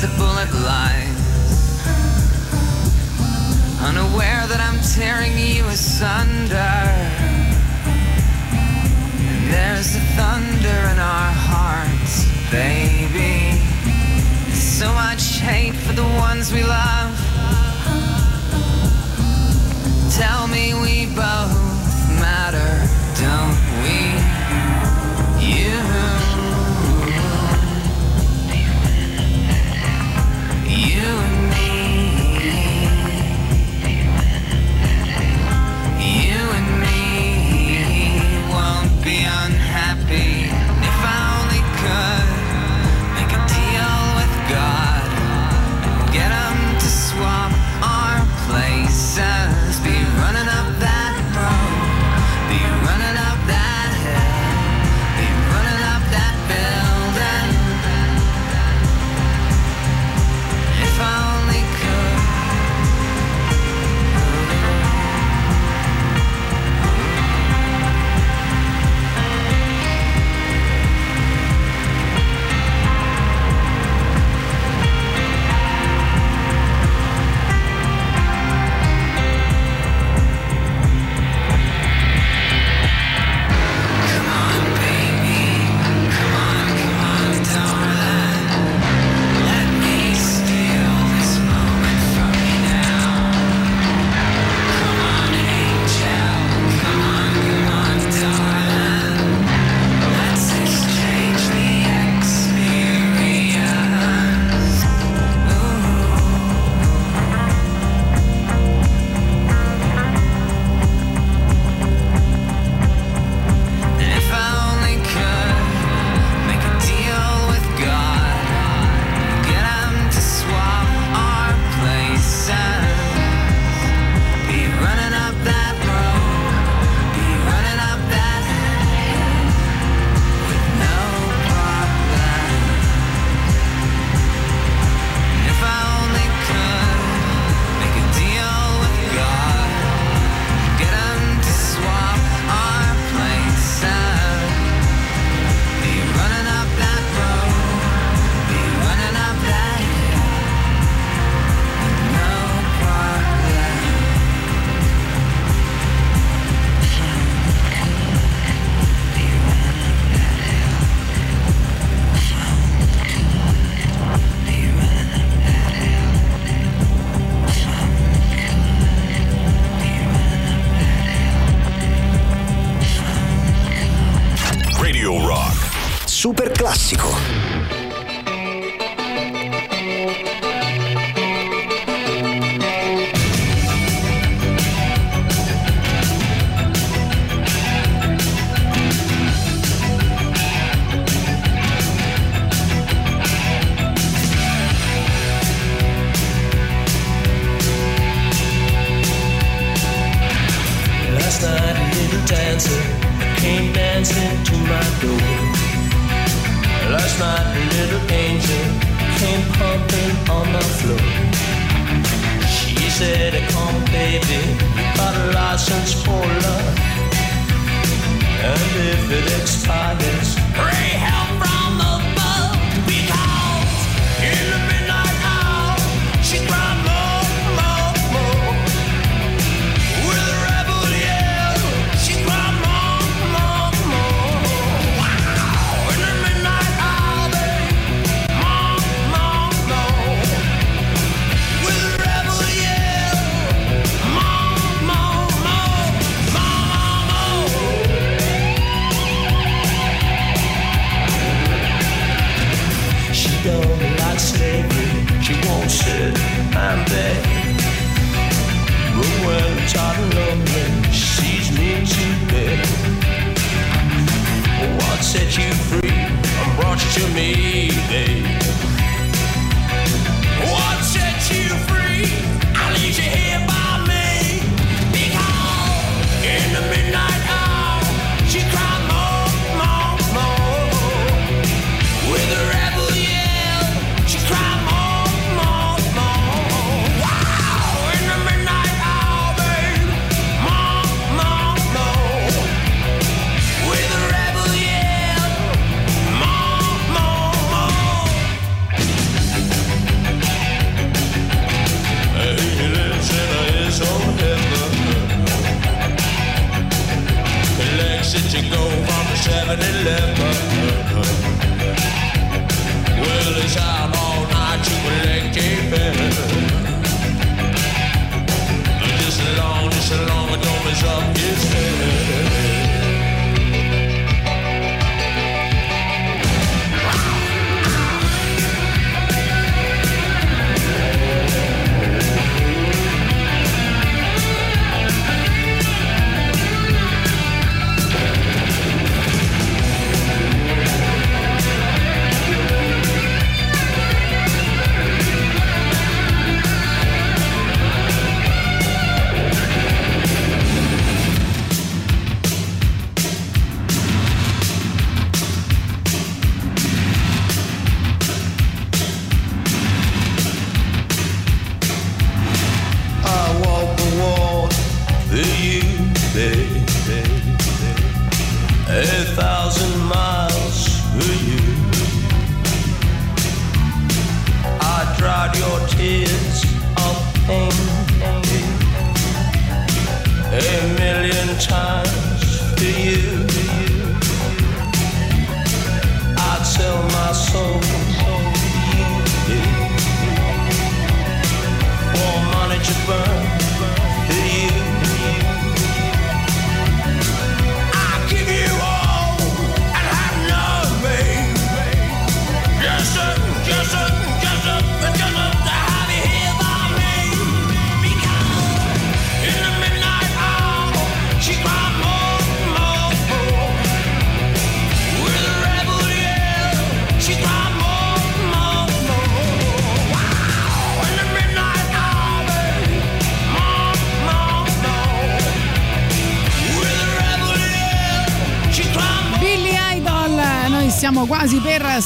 [0.00, 1.22] the bullet lies.
[3.80, 6.56] Unaware that I'm tearing you asunder.
[9.26, 10.04] And there's a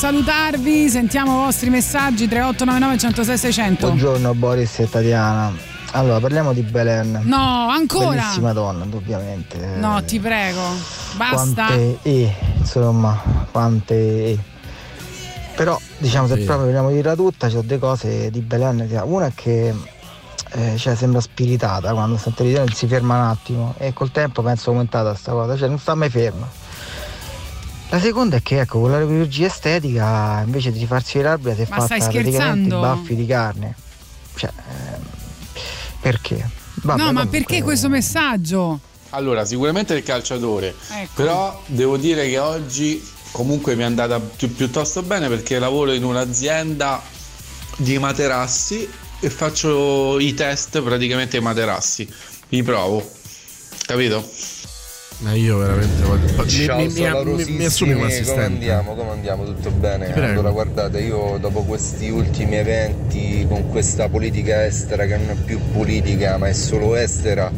[0.00, 3.86] salutarvi, sentiamo i vostri messaggi 3899 106 600.
[3.88, 5.52] Buongiorno Boris e Tatiana.
[5.90, 7.20] Allora, parliamo di Belen.
[7.24, 8.08] No, ancora?
[8.22, 9.58] Bellissima donna, indubbiamente.
[9.58, 10.62] No, ti prego.
[11.16, 11.66] Basta.
[11.66, 14.38] Quante E, insomma, quante E.
[15.54, 16.44] Però, diciamo, se Sì.
[16.44, 18.88] proprio vogliamo dirla tutta, c'ho due cose di Belen.
[19.04, 19.74] Una è che
[20.52, 24.40] eh, cioè, sembra spiritata quando sta in televisione, si ferma un attimo e col tempo
[24.40, 26.48] penso è aumentata sta cosa, cioè non sta mai ferma.
[27.90, 31.62] La seconda è che ecco, con la chirurgia estetica invece di rifarsi le labbra si
[31.62, 33.74] è Ma fatta praticamente i baffi di carne.
[34.36, 35.02] Cioè, ehm,
[36.00, 36.48] perché?
[36.82, 38.78] Vabbè, no, ma perché questo messaggio?
[39.10, 41.10] Allora, sicuramente il calciatore, Ecco.
[41.14, 46.04] però devo dire che oggi comunque mi è andata pi- piuttosto bene perché lavoro in
[46.04, 47.02] un'azienda
[47.76, 48.88] di materassi
[49.18, 52.08] e faccio i test praticamente ai materassi.
[52.50, 53.04] Li provo.
[53.84, 54.24] Capito?
[55.20, 56.46] Ma io veramente voglio.
[56.48, 58.42] Ciao, mi, mi, mi, mi, mi assumi come Come assistente.
[58.42, 58.94] andiamo?
[58.94, 59.44] Come andiamo?
[59.44, 60.12] Tutto bene?
[60.14, 65.60] Allora guardate, io dopo questi ultimi eventi con questa politica estera che non è più
[65.72, 67.52] politica ma è solo estera,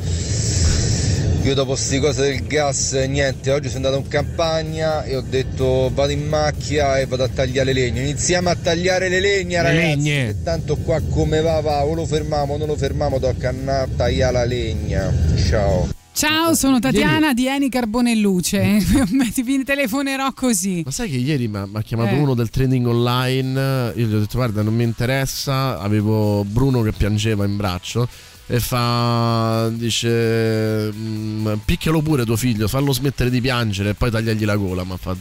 [1.45, 5.89] io dopo sti cose del gas, niente, oggi sono andato in campagna e ho detto
[5.95, 8.01] vado in macchia e vado a tagliare legna.
[8.01, 9.87] Iniziamo a tagliare le legna Le ragazzi.
[9.87, 10.27] legne.
[10.27, 14.33] che tanto qua come va va, o lo fermiamo non lo fermiamo, tocca a tagliare
[14.33, 15.13] la legna.
[15.49, 15.89] Ciao.
[16.15, 18.79] Ciao, sono Tatiana di Eni Carbone e Luce.
[19.33, 20.83] Ti telefonerò così.
[20.85, 22.19] Ma sai che ieri mi ha mi ha chiamato Eh.
[22.19, 23.93] uno del trading online?
[23.97, 25.81] Io gli ho detto: Guarda, non mi interessa.
[25.81, 28.07] Avevo Bruno che piangeva in braccio.
[28.47, 29.69] E fa.
[29.73, 34.85] Dice: "Mm, Picchialo pure tuo figlio, fallo smettere di piangere e poi tagliagli la gola.
[34.85, 35.17] Ma fa.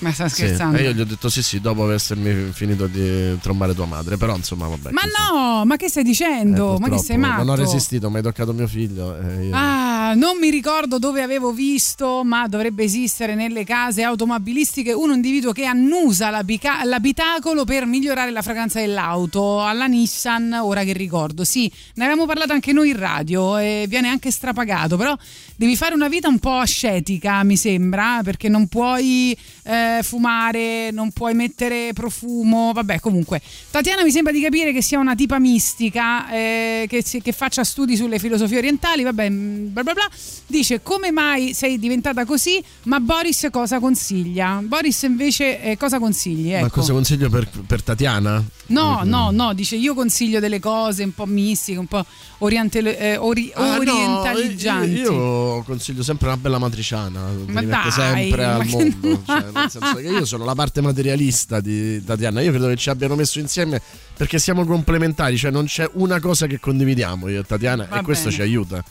[0.00, 0.34] Ma sta Sì.
[0.44, 0.76] scherzando?
[0.78, 4.16] E io gli ho detto: Sì, sì, dopo essermi finito di trombare tua madre.
[4.16, 4.90] Però insomma, vabbè.
[4.90, 6.76] Ma no, ma che stai dicendo?
[6.76, 7.44] Eh, ma che sei matto?
[7.44, 9.16] Non ho resistito, mi hai toccato mio figlio.
[9.20, 14.92] e io- Ah, non mi ricordo dove avevo visto, ma dovrebbe esistere nelle case automobilistiche
[14.92, 19.62] un individuo che annusa l'abica- l'abitacolo per migliorare la fragranza dell'auto.
[19.62, 21.44] Alla Nissan, ora che ricordo.
[21.44, 25.16] Sì, ne avevamo parlato anche noi in radio e viene anche strapagato, però
[25.56, 31.10] devi fare una vita un po' ascetica, mi sembra, perché non puoi eh, fumare, non
[31.12, 33.40] puoi mettere profumo, vabbè, comunque.
[33.70, 37.96] Tatiana mi sembra di capire che sia una tipa mistica, eh, che, che faccia studi
[37.96, 40.08] sulle filosofie orientali, vabbè, mm, bla bla bla.
[40.46, 44.60] Dice come mai sei diventata così, ma Boris cosa consiglia?
[44.62, 46.52] Boris invece eh, cosa consigli?
[46.52, 46.62] Ecco.
[46.64, 48.42] Ma cosa consiglio per, per Tatiana?
[48.66, 52.04] No, no, no, dice io consiglio delle cose un po' mistiche, un po'
[52.38, 54.90] orientale- eh, ori- Ah, no, orientaleggianti.
[54.90, 55.12] io,
[55.56, 57.20] io consiglio sempre una bella matriciana.
[57.46, 59.08] Ma dai, sempre ma al mondo.
[59.10, 59.22] no.
[59.68, 62.40] cioè, senso che io sono la parte materialista di Tatiana.
[62.40, 63.80] Io credo che ci abbiano messo insieme
[64.16, 65.36] perché siamo complementari.
[65.36, 68.36] Cioè, non c'è una cosa che condividiamo io e Tatiana, Va e questo bene.
[68.36, 68.84] ci aiuta.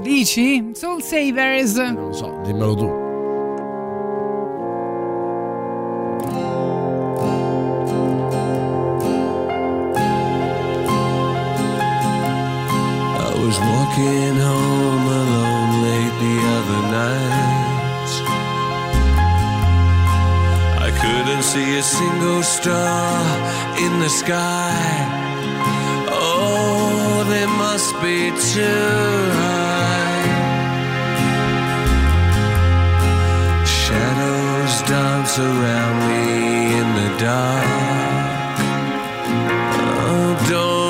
[0.00, 0.70] Dici?
[0.74, 1.74] Soul Savers.
[1.76, 3.00] Non lo so, dimmelo tu.
[12.04, 15.11] I was walking home
[21.02, 23.12] couldn't see a single star
[23.84, 24.78] in the sky.
[26.08, 30.22] Oh, they must be too high.
[33.80, 36.24] Shadows dance around me
[36.80, 38.58] in the dark.
[40.08, 40.82] Oh, don't.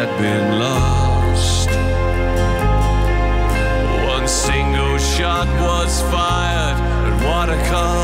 [0.00, 1.70] had been lost.
[4.14, 7.97] One single shot was fired, and what a call!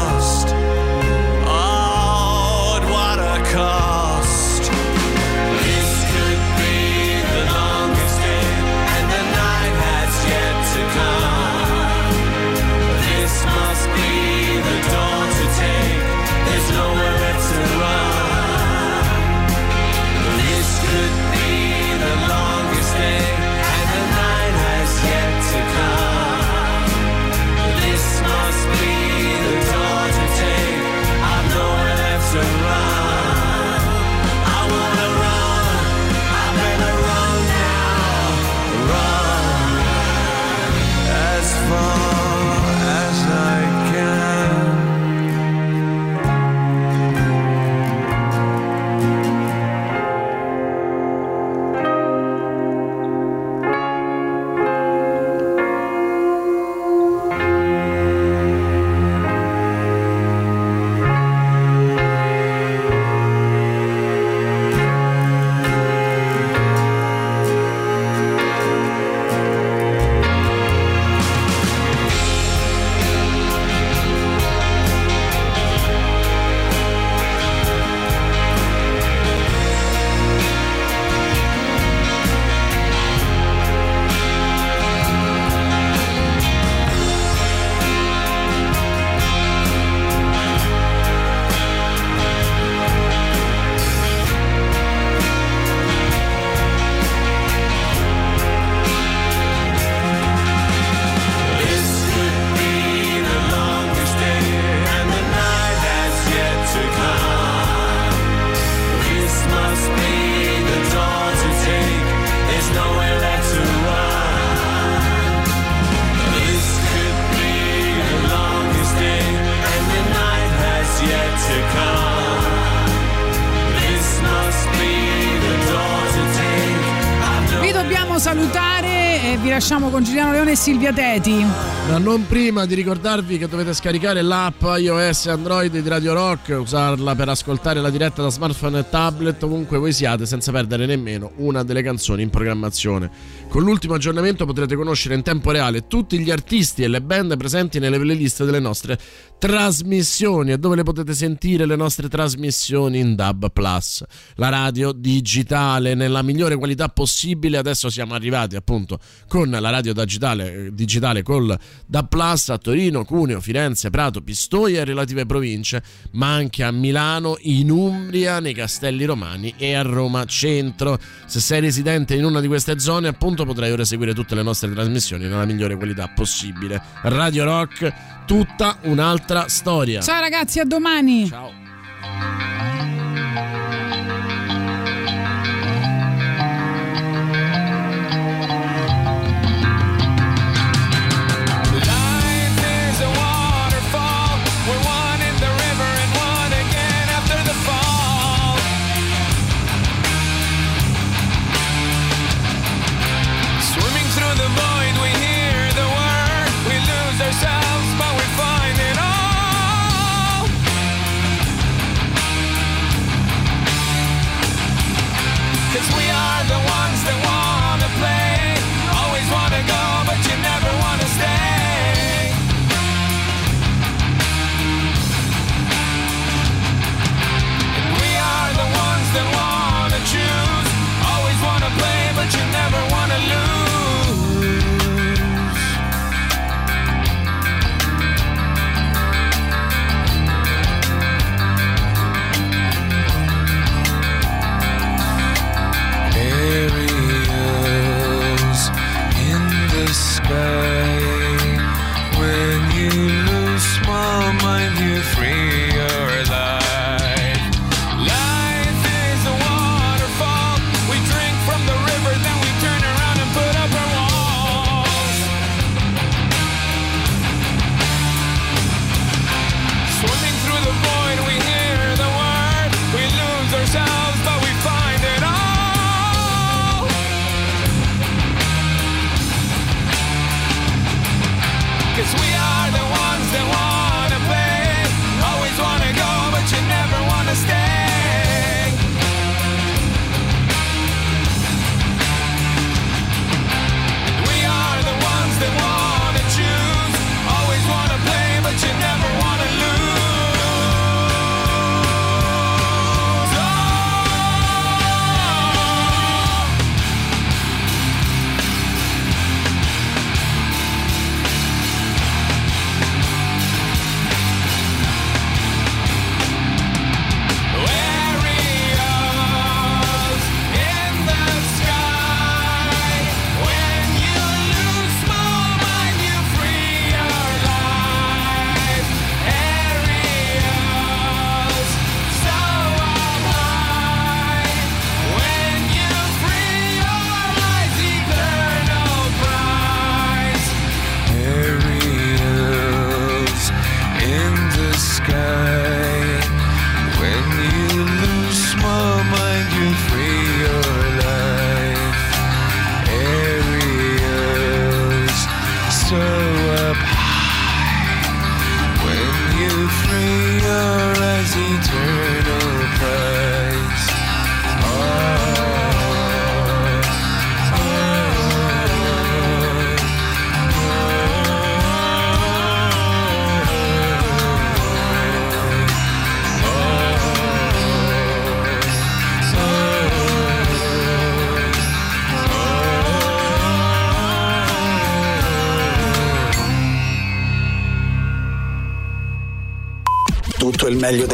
[129.44, 131.44] Vi lasciamo con Giuliano Leone e Silvia Teti.
[131.90, 136.56] Ma non prima di ricordarvi che dovete scaricare l'app iOS e Android di Radio Rock,
[136.58, 141.32] usarla per ascoltare la diretta da smartphone e tablet ovunque voi siate senza perdere nemmeno
[141.36, 143.10] una delle canzoni in programmazione.
[143.54, 147.78] Con l'ultimo aggiornamento potrete conoscere in tempo reale tutti gli artisti e le band presenti
[147.78, 148.98] nelle playlist delle nostre
[149.38, 154.02] trasmissioni e dove le potete sentire le nostre trasmissioni in DAB Plus,
[154.36, 157.56] la radio digitale nella migliore qualità possibile.
[157.56, 163.40] Adesso siamo arrivati appunto con la radio digitale, digitale col DAB Plus a Torino, Cuneo,
[163.40, 165.80] Firenze, Prato, Pistoia e relative province,
[166.12, 170.98] ma anche a Milano, in Umbria, nei Castelli Romani e a Roma Centro.
[171.26, 174.70] Se sei residente in una di queste zone, appunto potrai ora seguire tutte le nostre
[174.70, 176.80] trasmissioni nella migliore qualità possibile.
[177.02, 180.00] Radio Rock, tutta un'altra storia.
[180.00, 181.28] Ciao ragazzi, a domani.
[181.28, 182.63] Ciao.